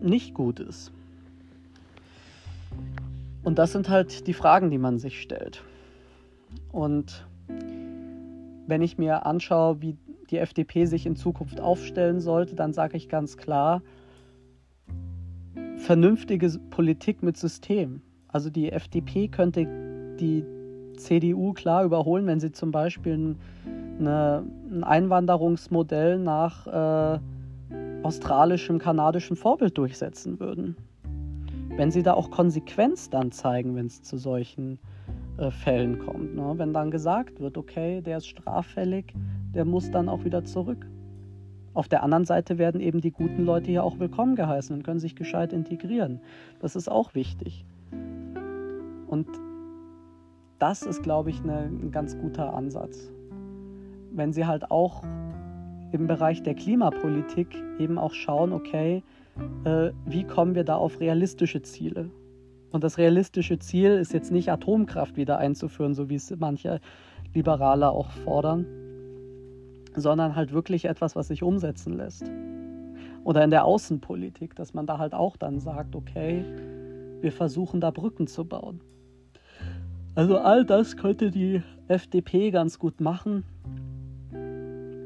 nicht 0.00 0.34
gut 0.34 0.58
ist? 0.58 0.92
Und 3.42 3.58
das 3.58 3.72
sind 3.72 3.88
halt 3.88 4.26
die 4.26 4.34
Fragen, 4.34 4.70
die 4.70 4.78
man 4.78 4.98
sich 4.98 5.20
stellt. 5.20 5.62
Und 6.70 7.26
wenn 8.66 8.82
ich 8.82 8.96
mir 8.96 9.26
anschaue, 9.26 9.82
wie 9.82 9.96
die 10.32 10.38
FDP 10.38 10.86
sich 10.86 11.06
in 11.06 11.14
Zukunft 11.14 11.60
aufstellen 11.60 12.20
sollte, 12.20 12.56
dann 12.56 12.72
sage 12.72 12.96
ich 12.96 13.08
ganz 13.08 13.36
klar, 13.36 13.82
vernünftige 15.76 16.50
Politik 16.70 17.22
mit 17.22 17.36
System. 17.36 18.00
Also 18.28 18.48
die 18.48 18.72
FDP 18.72 19.28
könnte 19.28 19.66
die 20.18 20.44
CDU 20.96 21.52
klar 21.52 21.84
überholen, 21.84 22.26
wenn 22.26 22.40
sie 22.40 22.52
zum 22.52 22.70
Beispiel 22.70 23.36
eine, 23.98 24.44
ein 24.70 24.84
Einwanderungsmodell 24.84 26.18
nach 26.18 26.66
äh, 26.66 27.18
australischem, 28.02 28.78
kanadischem 28.78 29.36
Vorbild 29.36 29.76
durchsetzen 29.76 30.40
würden. 30.40 30.76
Wenn 31.76 31.90
sie 31.90 32.02
da 32.02 32.14
auch 32.14 32.30
Konsequenz 32.30 33.10
dann 33.10 33.32
zeigen, 33.32 33.74
wenn 33.76 33.86
es 33.86 34.02
zu 34.02 34.16
solchen 34.16 34.78
äh, 35.38 35.50
Fällen 35.50 35.98
kommt. 35.98 36.34
Ne? 36.34 36.54
Wenn 36.56 36.72
dann 36.72 36.90
gesagt 36.90 37.40
wird, 37.40 37.56
okay, 37.56 38.00
der 38.02 38.18
ist 38.18 38.26
straffällig, 38.26 39.14
der 39.54 39.64
muss 39.64 39.90
dann 39.90 40.08
auch 40.08 40.24
wieder 40.24 40.44
zurück. 40.44 40.86
Auf 41.74 41.88
der 41.88 42.02
anderen 42.02 42.24
Seite 42.24 42.58
werden 42.58 42.80
eben 42.80 43.00
die 43.00 43.10
guten 43.10 43.44
Leute 43.44 43.70
hier 43.70 43.82
auch 43.84 43.98
willkommen 43.98 44.36
geheißen 44.36 44.76
und 44.76 44.82
können 44.82 45.00
sich 45.00 45.16
gescheit 45.16 45.52
integrieren. 45.52 46.20
Das 46.60 46.76
ist 46.76 46.90
auch 46.90 47.14
wichtig. 47.14 47.64
Und 49.06 49.26
das 50.58 50.82
ist, 50.82 51.02
glaube 51.02 51.30
ich, 51.30 51.40
eine, 51.42 51.60
ein 51.62 51.90
ganz 51.90 52.16
guter 52.18 52.54
Ansatz. 52.54 53.10
Wenn 54.12 54.32
Sie 54.32 54.46
halt 54.46 54.70
auch 54.70 55.02
im 55.92 56.06
Bereich 56.06 56.42
der 56.42 56.54
Klimapolitik 56.54 57.62
eben 57.78 57.98
auch 57.98 58.12
schauen, 58.12 58.52
okay, 58.52 59.02
äh, 59.64 59.90
wie 60.04 60.24
kommen 60.24 60.54
wir 60.54 60.64
da 60.64 60.76
auf 60.76 61.00
realistische 61.00 61.62
Ziele? 61.62 62.10
Und 62.70 62.84
das 62.84 62.98
realistische 62.98 63.58
Ziel 63.58 63.92
ist 63.92 64.12
jetzt 64.12 64.30
nicht 64.30 64.50
Atomkraft 64.50 65.16
wieder 65.16 65.38
einzuführen, 65.38 65.94
so 65.94 66.08
wie 66.08 66.14
es 66.14 66.34
manche 66.38 66.80
Liberale 67.34 67.90
auch 67.90 68.10
fordern, 68.10 68.66
sondern 69.94 70.36
halt 70.36 70.52
wirklich 70.52 70.84
etwas, 70.86 71.16
was 71.16 71.28
sich 71.28 71.42
umsetzen 71.42 71.96
lässt. 71.96 72.30
Oder 73.24 73.44
in 73.44 73.50
der 73.50 73.64
Außenpolitik, 73.64 74.56
dass 74.56 74.74
man 74.74 74.86
da 74.86 74.98
halt 74.98 75.14
auch 75.14 75.36
dann 75.36 75.60
sagt, 75.60 75.94
okay, 75.94 76.44
wir 77.20 77.32
versuchen 77.32 77.80
da 77.80 77.90
Brücken 77.90 78.26
zu 78.26 78.44
bauen. 78.44 78.80
Also 80.14 80.38
all 80.38 80.64
das 80.64 80.96
könnte 80.96 81.30
die 81.30 81.62
FDP 81.88 82.50
ganz 82.50 82.78
gut 82.78 83.00
machen. 83.00 83.44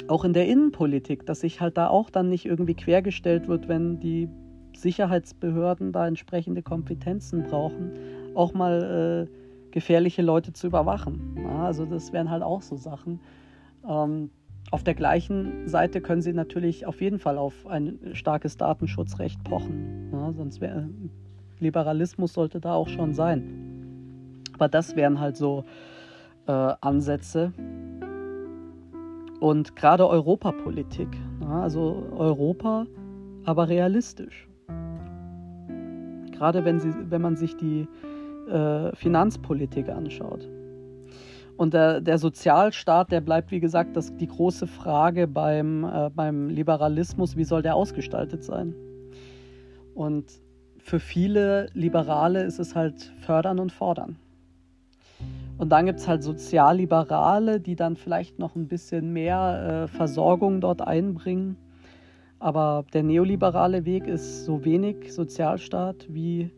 Auch 0.09 0.25
in 0.25 0.33
der 0.33 0.49
Innenpolitik, 0.49 1.27
dass 1.27 1.41
sich 1.41 1.61
halt 1.61 1.77
da 1.77 1.89
auch 1.89 2.11
dann 2.11 2.29
nicht 2.29 2.47
irgendwie 2.47 2.75
quergestellt 2.75 3.49
wird, 3.49 3.69
wenn 3.69 4.01
die 4.01 4.29
Sicherheitsbehörden 4.77 5.93
da 5.93 6.07
entsprechende 6.07 6.63
Kompetenzen 6.63 7.45
brauchen, 7.45 7.93
auch 8.35 8.53
mal 8.53 9.29
äh, 9.29 9.73
gefährliche 9.73 10.23
Leute 10.23 10.53
zu 10.53 10.67
überwachen. 10.69 11.37
Ja, 11.43 11.65
also 11.65 11.87
das 11.87 12.13
wären 12.13 12.31
halt 12.31 12.43
auch 12.43 12.63
so 12.63 12.77
Sachen. 12.77 13.21
Ähm, 13.89 14.31
auf 14.71 14.83
der 14.83 14.95
gleichen 14.95 15.69
Seite 15.69 16.01
können 16.01 16.23
sie 16.23 16.33
natürlich 16.33 16.87
auf 16.87 17.01
jeden 17.01 17.19
Fall 17.19 17.39
auf 17.39 17.67
ein 17.67 17.99
starkes 18.13 18.57
Datenschutzrecht 18.57 19.43
pochen. 19.45 20.11
Ja, 20.13 20.33
sonst 20.33 20.61
wäre 20.61 20.89
Liberalismus 21.59 22.33
sollte 22.33 22.61
da 22.61 22.75
auch 22.75 22.89
schon 22.89 23.15
sein. 23.15 24.43
Aber 24.55 24.69
das 24.69 24.97
wären 24.97 25.21
halt 25.21 25.37
so 25.37 25.65
äh, 26.47 26.53
Ansätze. 26.81 27.53
Und 29.41 29.77
gerade 29.77 30.09
Europapolitik. 30.09 31.09
Ja, 31.41 31.63
also 31.63 32.07
Europa, 32.17 32.87
aber 33.45 33.69
realistisch. 33.69 34.49
Gerade 36.33 36.65
wenn, 36.65 36.81
sie, 36.81 36.93
wenn 37.11 37.23
man 37.23 37.37
sich 37.37 37.57
die 37.57 37.87
äh, 38.51 38.95
Finanzpolitik 38.95 39.89
anschaut. 39.89 40.49
Und 41.57 41.73
der, 41.73 42.01
der, 42.01 42.19
Sozialstaat, 42.19 43.11
der 43.11 43.23
bleibt, 43.23 43.51
wie 43.51 43.61
gesagt, 43.61 43.97
das, 43.97 44.15
die 44.17 44.27
große 44.27 44.67
Frage 44.67 45.27
beim, 45.27 45.85
äh, 45.85 46.11
beim 46.15 46.49
Liberalismus, 46.49 47.37
wie 47.37 47.45
soll 47.45 47.63
der 47.63 47.77
ausgestaltet 47.77 48.45
sein? 48.45 48.75
Und 49.95 50.27
für 50.79 51.01
viele 51.01 51.69
Liberale 51.73 52.45
ist 52.45 52.59
es 52.59 52.75
halt 52.75 53.13
fördern 53.21 53.59
und 53.59 53.73
fordern. 53.73 54.17
Und 55.59 55.71
dann 55.71 55.87
gibt 55.87 56.01
es 56.01 56.07
halt 56.07 56.23
Sozialliberale, 56.23 57.61
die 57.61 57.77
dann 57.77 57.97
vielleicht 57.97 58.39
noch 58.39 58.55
ein 58.55 58.69
bisschen 58.69 59.13
mehr 59.13 59.85
äh, 59.85 59.89
Versorgung 59.89 60.61
dort 60.61 60.83
einbringen. 60.83 61.57
Aber 62.39 62.85
der 62.93 63.03
neoliberale 63.03 63.87
Weg 63.87 64.07
ist 64.07 64.45
so 64.45 64.65
wenig 64.65 65.15
Sozialstaat 65.15 66.07
wie 66.11 66.51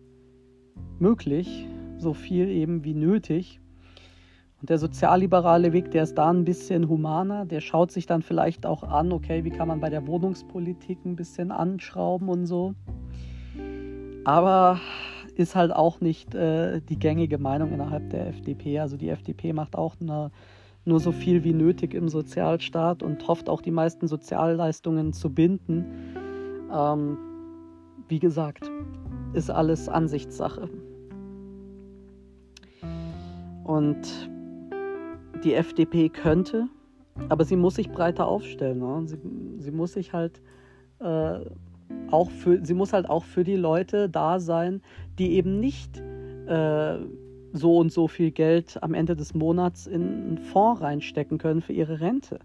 möglich, 0.99 1.69
so 1.99 2.13
viel 2.13 2.49
eben 2.49 2.83
wie 2.83 2.95
nötig. 2.95 3.61
Und 4.61 4.71
der 4.71 4.79
sozialliberale 4.79 5.73
Weg, 5.73 5.93
der 5.93 6.03
ist 6.03 6.15
da 6.15 6.31
ein 6.31 6.45
bisschen 6.45 6.89
humaner. 6.89 7.47
Der 7.47 7.61
schaut 7.61 7.93
sich 7.93 8.07
dann 8.07 8.23
vielleicht 8.23 8.67
auch 8.67 8.83
an, 8.83 9.13
okay, 9.13 9.45
wie 9.45 9.51
kann 9.51 9.69
man 9.69 9.81
bei 9.81 9.89
der 9.89 10.07
Wohnungspolitik 10.07 11.05
ein 11.05 11.15
bisschen 11.15 11.53
anschrauben 11.53 12.29
und 12.29 12.47
so. 12.47 12.75
Aber 14.25 14.81
ist 15.37 15.55
halt 15.55 15.73
auch 15.73 16.01
nicht 16.01 16.35
äh, 16.35 16.81
die 16.81 16.99
gängige 16.99 17.39
Meinung 17.39 17.73
innerhalb 17.73 18.11
der 18.11 18.27
FDP. 18.27 18.81
Also 18.81 18.97
die 18.97 19.09
FDP 19.09 19.53
macht 19.53 19.77
auch 19.77 19.95
eine, 20.01 20.33
nur 20.85 20.99
so 20.99 21.13
viel 21.13 21.45
wie 21.45 21.55
nötig 21.55 21.95
im 21.95 22.09
Sozialstaat 22.09 23.05
und 23.05 23.27
hofft 23.29 23.49
auch 23.49 23.63
die 23.63 23.71
meisten 23.71 24.09
Sozialleistungen 24.09 25.13
zu 25.13 25.31
binden. 25.31 25.85
Ähm, 26.75 27.17
wie 28.09 28.19
gesagt, 28.19 28.69
ist 29.35 29.51
alles 29.51 29.89
Ansichtssache. 29.89 30.69
Und 33.63 34.31
die 35.39 35.55
FDP 35.55 36.09
könnte, 36.09 36.69
aber 37.29 37.45
sie 37.45 37.57
muss 37.57 37.77
sich 37.77 37.91
breiter 37.91 38.27
aufstellen. 38.27 38.79
Ne? 38.79 39.03
Sie, 39.07 39.19
sie, 39.59 39.71
muss 39.71 39.93
sich 39.95 40.13
halt 40.13 40.41
äh, 41.01 41.41
auch 42.11 42.31
für, 42.31 42.65
sie 42.65 42.75
muss 42.75 42.93
halt 42.93 43.09
auch 43.09 43.25
für 43.25 43.45
die 43.45 43.57
Leute 43.57 44.09
da 44.09 44.41
sein, 44.41 44.83
die 45.19 45.33
eben 45.33 45.61
nicht 45.61 45.99
äh, 46.47 46.99
so 47.53 47.79
und 47.79 47.93
so 47.93 48.09
viel 48.09 48.31
Geld 48.31 48.83
am 48.83 48.95
Ende 48.95 49.17
des 49.17 49.35
Monats 49.35 49.87
in 49.87 50.03
einen 50.03 50.39
Fonds 50.39 50.81
reinstecken 50.83 51.39
können 51.39 51.61
für 51.61 51.73
ihre 51.73 52.01
Rente. 52.01 52.41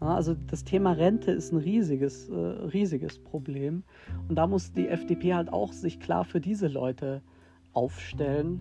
Ja, 0.00 0.14
also 0.14 0.34
das 0.34 0.64
Thema 0.64 0.92
Rente 0.92 1.30
ist 1.32 1.52
ein 1.52 1.58
riesiges, 1.58 2.28
äh, 2.28 2.34
riesiges 2.34 3.18
Problem. 3.18 3.82
Und 4.28 4.36
da 4.36 4.46
muss 4.46 4.72
die 4.72 4.88
FDP 4.88 5.34
halt 5.34 5.52
auch 5.52 5.72
sich 5.72 6.00
klar 6.00 6.24
für 6.24 6.40
diese 6.40 6.68
Leute 6.68 7.22
aufstellen. 7.72 8.60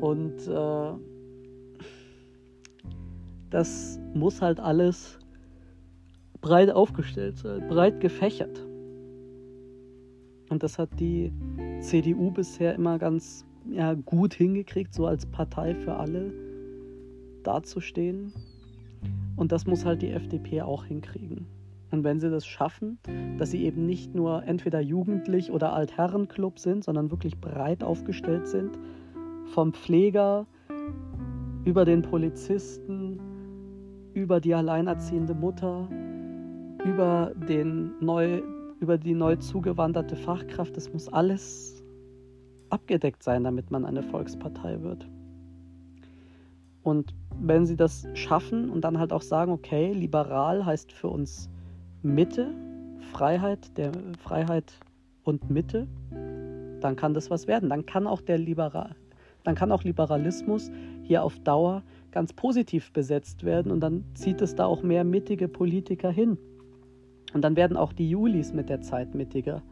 Und 0.00 0.46
äh, 0.48 1.13
das 3.54 4.00
muss 4.14 4.42
halt 4.42 4.58
alles 4.58 5.16
breit 6.40 6.70
aufgestellt 6.70 7.38
sein, 7.38 7.68
breit 7.68 8.00
gefächert. 8.00 8.66
Und 10.50 10.64
das 10.64 10.76
hat 10.76 10.88
die 10.98 11.32
CDU 11.80 12.32
bisher 12.32 12.74
immer 12.74 12.98
ganz 12.98 13.46
ja, 13.70 13.94
gut 13.94 14.34
hingekriegt, 14.34 14.92
so 14.92 15.06
als 15.06 15.24
Partei 15.26 15.76
für 15.76 15.94
alle 15.94 16.32
dazustehen. 17.44 18.32
Und 19.36 19.52
das 19.52 19.66
muss 19.66 19.84
halt 19.84 20.02
die 20.02 20.10
FDP 20.10 20.62
auch 20.62 20.84
hinkriegen. 20.84 21.46
Und 21.92 22.02
wenn 22.02 22.18
sie 22.18 22.30
das 22.30 22.44
schaffen, 22.44 22.98
dass 23.38 23.52
sie 23.52 23.64
eben 23.64 23.86
nicht 23.86 24.16
nur 24.16 24.42
entweder 24.42 24.80
Jugendlich- 24.80 25.52
oder 25.52 25.74
Altherrenclub 25.74 26.58
sind, 26.58 26.82
sondern 26.82 27.12
wirklich 27.12 27.38
breit 27.40 27.84
aufgestellt 27.84 28.48
sind, 28.48 28.76
vom 29.46 29.72
Pfleger 29.72 30.44
über 31.64 31.84
den 31.84 32.02
Polizisten, 32.02 33.20
über 34.14 34.40
die 34.40 34.54
alleinerziehende 34.54 35.34
Mutter, 35.34 35.88
über, 36.84 37.32
den 37.48 37.92
neu, 38.00 38.42
über 38.80 38.96
die 38.96 39.14
neu 39.14 39.36
zugewanderte 39.36 40.16
Fachkraft. 40.16 40.76
Das 40.76 40.92
muss 40.92 41.08
alles 41.08 41.84
abgedeckt 42.70 43.22
sein, 43.22 43.44
damit 43.44 43.70
man 43.70 43.84
eine 43.84 44.02
Volkspartei 44.02 44.80
wird. 44.82 45.08
Und 46.82 47.14
wenn 47.40 47.66
sie 47.66 47.76
das 47.76 48.06
schaffen 48.14 48.70
und 48.70 48.82
dann 48.82 48.98
halt 48.98 49.12
auch 49.12 49.22
sagen, 49.22 49.52
okay, 49.52 49.92
liberal 49.92 50.64
heißt 50.64 50.92
für 50.92 51.08
uns 51.08 51.50
Mitte, 52.02 52.54
Freiheit, 53.12 53.76
der 53.76 53.92
Freiheit 54.20 54.78
und 55.24 55.50
Mitte, 55.50 55.86
dann 56.80 56.96
kann 56.96 57.14
das 57.14 57.30
was 57.30 57.46
werden. 57.46 57.70
Dann 57.70 57.86
kann 57.86 58.06
auch 58.06 58.20
der 58.20 58.38
Liberal, 58.38 58.94
dann 59.42 59.54
kann 59.54 59.72
auch 59.72 59.82
Liberalismus 59.82 60.70
hier 61.02 61.22
auf 61.24 61.38
Dauer 61.40 61.82
ganz 62.14 62.32
positiv 62.32 62.92
besetzt 62.92 63.42
werden 63.42 63.72
und 63.72 63.80
dann 63.80 64.04
zieht 64.14 64.40
es 64.40 64.54
da 64.54 64.66
auch 64.66 64.84
mehr 64.84 65.02
mittige 65.02 65.48
Politiker 65.48 66.10
hin. 66.10 66.38
Und 67.34 67.42
dann 67.42 67.56
werden 67.56 67.76
auch 67.76 67.92
die 67.92 68.08
Julis 68.08 68.52
mit 68.52 68.68
der 68.68 68.80
Zeit 68.82 69.16
mittiger. 69.16 69.62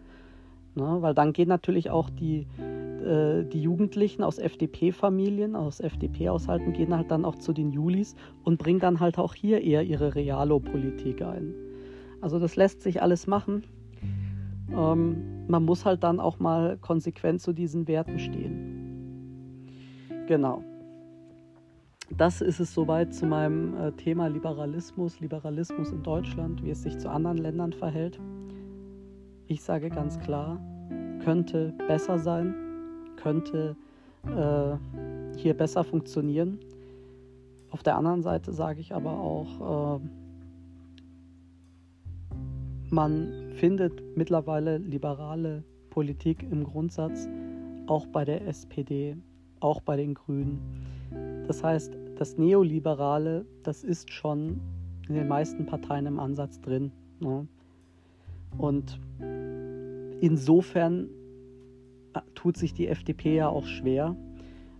Ne? 0.74 0.98
Weil 1.00 1.14
dann 1.14 1.32
gehen 1.32 1.48
natürlich 1.48 1.90
auch 1.90 2.10
die, 2.10 2.48
äh, 2.58 3.44
die 3.44 3.62
Jugendlichen 3.62 4.24
aus 4.24 4.38
FDP-Familien, 4.38 5.54
aus 5.54 5.78
FDP-Haushalten, 5.78 6.72
gehen 6.72 6.96
halt 6.96 7.12
dann 7.12 7.24
auch 7.24 7.36
zu 7.36 7.52
den 7.52 7.70
Julis 7.70 8.16
und 8.42 8.58
bringen 8.58 8.80
dann 8.80 8.98
halt 8.98 9.18
auch 9.18 9.34
hier 9.34 9.62
eher 9.62 9.84
ihre 9.84 10.16
Realo-Politik 10.16 11.22
ein. 11.22 11.54
Also 12.20 12.40
das 12.40 12.56
lässt 12.56 12.82
sich 12.82 13.00
alles 13.02 13.28
machen. 13.28 13.62
Ähm, 14.76 15.46
man 15.46 15.64
muss 15.64 15.84
halt 15.84 16.02
dann 16.02 16.18
auch 16.18 16.40
mal 16.40 16.76
konsequent 16.78 17.40
zu 17.40 17.52
diesen 17.52 17.86
Werten 17.86 18.18
stehen. 18.18 19.68
Genau 20.26 20.64
das 22.10 22.40
ist 22.40 22.60
es 22.60 22.74
soweit 22.74 23.14
zu 23.14 23.26
meinem 23.26 23.76
äh, 23.76 23.92
Thema 23.92 24.28
Liberalismus, 24.28 25.20
Liberalismus 25.20 25.90
in 25.90 26.02
Deutschland, 26.02 26.62
wie 26.62 26.70
es 26.70 26.82
sich 26.82 26.98
zu 26.98 27.08
anderen 27.10 27.38
Ländern 27.38 27.72
verhält. 27.72 28.20
Ich 29.46 29.62
sage 29.62 29.88
ganz 29.88 30.18
klar, 30.20 30.60
könnte 31.24 31.72
besser 31.88 32.18
sein, 32.18 32.54
könnte 33.16 33.76
äh, 34.26 34.76
hier 35.36 35.54
besser 35.54 35.84
funktionieren. 35.84 36.58
Auf 37.70 37.82
der 37.82 37.96
anderen 37.96 38.22
Seite 38.22 38.52
sage 38.52 38.80
ich 38.80 38.94
aber 38.94 39.18
auch, 39.18 39.98
äh, 39.98 40.00
man 42.90 43.32
findet 43.54 44.02
mittlerweile 44.16 44.78
liberale 44.78 45.64
Politik 45.88 46.42
im 46.50 46.64
Grundsatz 46.64 47.28
auch 47.86 48.06
bei 48.06 48.24
der 48.24 48.46
SPD, 48.46 49.16
auch 49.60 49.80
bei 49.80 49.96
den 49.96 50.14
Grünen. 50.14 50.60
Das 51.52 51.62
heißt, 51.62 51.98
das 52.16 52.38
Neoliberale, 52.38 53.44
das 53.62 53.84
ist 53.84 54.10
schon 54.10 54.58
in 55.06 55.14
den 55.14 55.28
meisten 55.28 55.66
Parteien 55.66 56.06
im 56.06 56.18
Ansatz 56.18 56.58
drin. 56.62 56.92
Ne? 57.20 57.46
Und 58.56 58.98
insofern 60.22 61.10
äh, 62.14 62.20
tut 62.34 62.56
sich 62.56 62.72
die 62.72 62.88
FDP 62.88 63.36
ja 63.36 63.50
auch 63.50 63.66
schwer, 63.66 64.16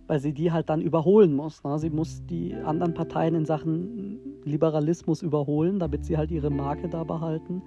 weil 0.07 0.19
sie 0.19 0.33
die 0.33 0.51
halt 0.51 0.67
dann 0.71 0.81
überholen 0.81 1.35
muss. 1.35 1.63
Ne? 1.63 1.77
Sie 1.77 1.91
muss 1.91 2.25
die 2.25 2.55
anderen 2.55 2.95
Parteien 2.95 3.35
in 3.35 3.45
Sachen 3.45 4.17
Liberalismus 4.43 5.21
überholen, 5.21 5.77
damit 5.77 6.05
sie 6.05 6.17
halt 6.17 6.31
ihre 6.31 6.49
Marke 6.49 6.89
da 6.89 7.03
behalten. 7.03 7.61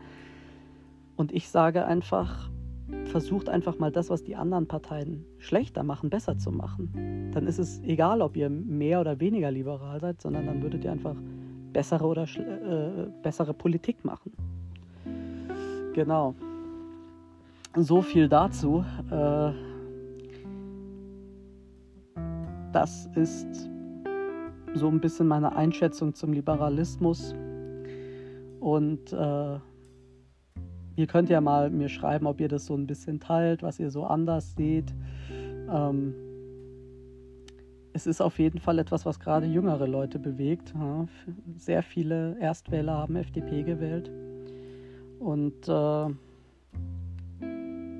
Und 1.14 1.30
ich 1.30 1.48
sage 1.48 1.86
einfach, 1.86 2.50
versucht 3.06 3.48
einfach 3.48 3.78
mal 3.78 3.90
das, 3.90 4.10
was 4.10 4.22
die 4.22 4.36
anderen 4.36 4.66
Parteien 4.66 5.24
schlechter 5.38 5.82
machen, 5.82 6.10
besser 6.10 6.38
zu 6.38 6.52
machen. 6.52 7.30
Dann 7.32 7.46
ist 7.46 7.58
es 7.58 7.80
egal, 7.82 8.22
ob 8.22 8.36
ihr 8.36 8.48
mehr 8.50 9.00
oder 9.00 9.20
weniger 9.20 9.50
liberal 9.50 10.00
seid, 10.00 10.20
sondern 10.20 10.46
dann 10.46 10.62
würdet 10.62 10.84
ihr 10.84 10.92
einfach 10.92 11.16
bessere 11.72 12.04
oder 12.04 12.24
äh, 12.24 13.08
bessere 13.22 13.54
Politik 13.54 14.04
machen. 14.04 14.32
Genau. 15.94 16.34
So 17.74 18.02
viel 18.02 18.28
dazu. 18.28 18.84
Äh, 19.10 19.52
das 22.72 23.08
ist 23.14 23.68
so 24.74 24.88
ein 24.88 25.00
bisschen 25.00 25.26
meine 25.26 25.56
Einschätzung 25.56 26.14
zum 26.14 26.32
Liberalismus. 26.32 27.34
Und 28.60 29.12
äh, 29.12 29.58
Ihr 30.96 31.06
könnt 31.06 31.28
ja 31.28 31.42
mal 31.42 31.70
mir 31.70 31.90
schreiben, 31.90 32.26
ob 32.26 32.40
ihr 32.40 32.48
das 32.48 32.66
so 32.66 32.74
ein 32.74 32.86
bisschen 32.86 33.20
teilt, 33.20 33.62
was 33.62 33.78
ihr 33.78 33.90
so 33.90 34.04
anders 34.04 34.54
seht. 34.54 34.94
Ähm, 35.70 36.14
es 37.92 38.06
ist 38.06 38.20
auf 38.20 38.38
jeden 38.38 38.58
Fall 38.58 38.78
etwas, 38.78 39.06
was 39.06 39.20
gerade 39.20 39.46
jüngere 39.46 39.86
Leute 39.86 40.18
bewegt. 40.18 40.74
Sehr 41.56 41.82
viele 41.82 42.38
Erstwähler 42.40 42.94
haben 42.94 43.16
FDP 43.16 43.62
gewählt. 43.62 44.10
Und 45.18 45.68
äh, 45.68 46.14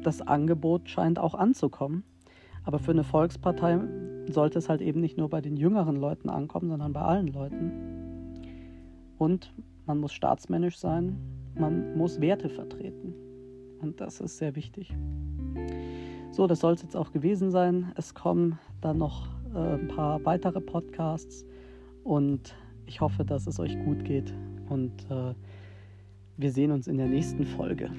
das 0.03 0.23
Angebot 0.23 0.89
scheint 0.89 1.19
auch 1.19 1.35
anzukommen. 1.35 2.05
Aber 2.65 2.79
für 2.79 2.93
eine 2.93 3.05
Volkspartei 3.05 3.79
sollte 4.31 4.59
es 4.59 4.69
halt 4.69 4.81
eben 4.81 5.01
nicht 5.01 5.19
nur 5.19 5.29
bei 5.29 5.41
den 5.41 5.57
jüngeren 5.57 5.97
Leuten 5.97 6.29
ankommen, 6.29 6.69
sondern 6.69 6.93
bei 6.93 7.03
allen 7.03 7.29
Leuten. 7.29 8.35
Und 9.19 9.53
man 9.87 9.99
muss 9.99 10.13
staatsmännisch 10.13 10.79
sein, 10.79 11.36
man 11.59 11.97
muss 11.97 12.21
Werte 12.21 12.49
vertreten. 12.49 13.15
Und 13.81 14.01
das 14.01 14.21
ist 14.21 14.39
sehr 14.39 14.57
wichtig. 14.57 14.95
So, 16.31 16.47
das 16.47 16.61
soll 16.61 16.75
es 16.75 16.83
jetzt 16.83 16.97
auch 16.97 17.13
gewesen 17.13 17.51
sein. 17.51 17.93
Es 17.97 18.15
kommen 18.15 18.59
dann 18.81 18.99
noch 18.99 19.29
äh, 19.55 19.59
ein 19.59 19.89
paar 19.89 20.25
weitere 20.25 20.61
Podcasts 20.61 21.45
und 22.05 22.55
ich 22.87 23.01
hoffe, 23.01 23.25
dass 23.25 23.47
es 23.47 23.59
euch 23.59 23.77
gut 23.85 24.05
geht 24.05 24.33
und 24.69 24.93
äh, 25.11 25.35
wir 26.37 26.53
sehen 26.53 26.71
uns 26.71 26.87
in 26.87 26.99
der 26.99 27.07
nächsten 27.07 27.45
Folge. 27.45 27.91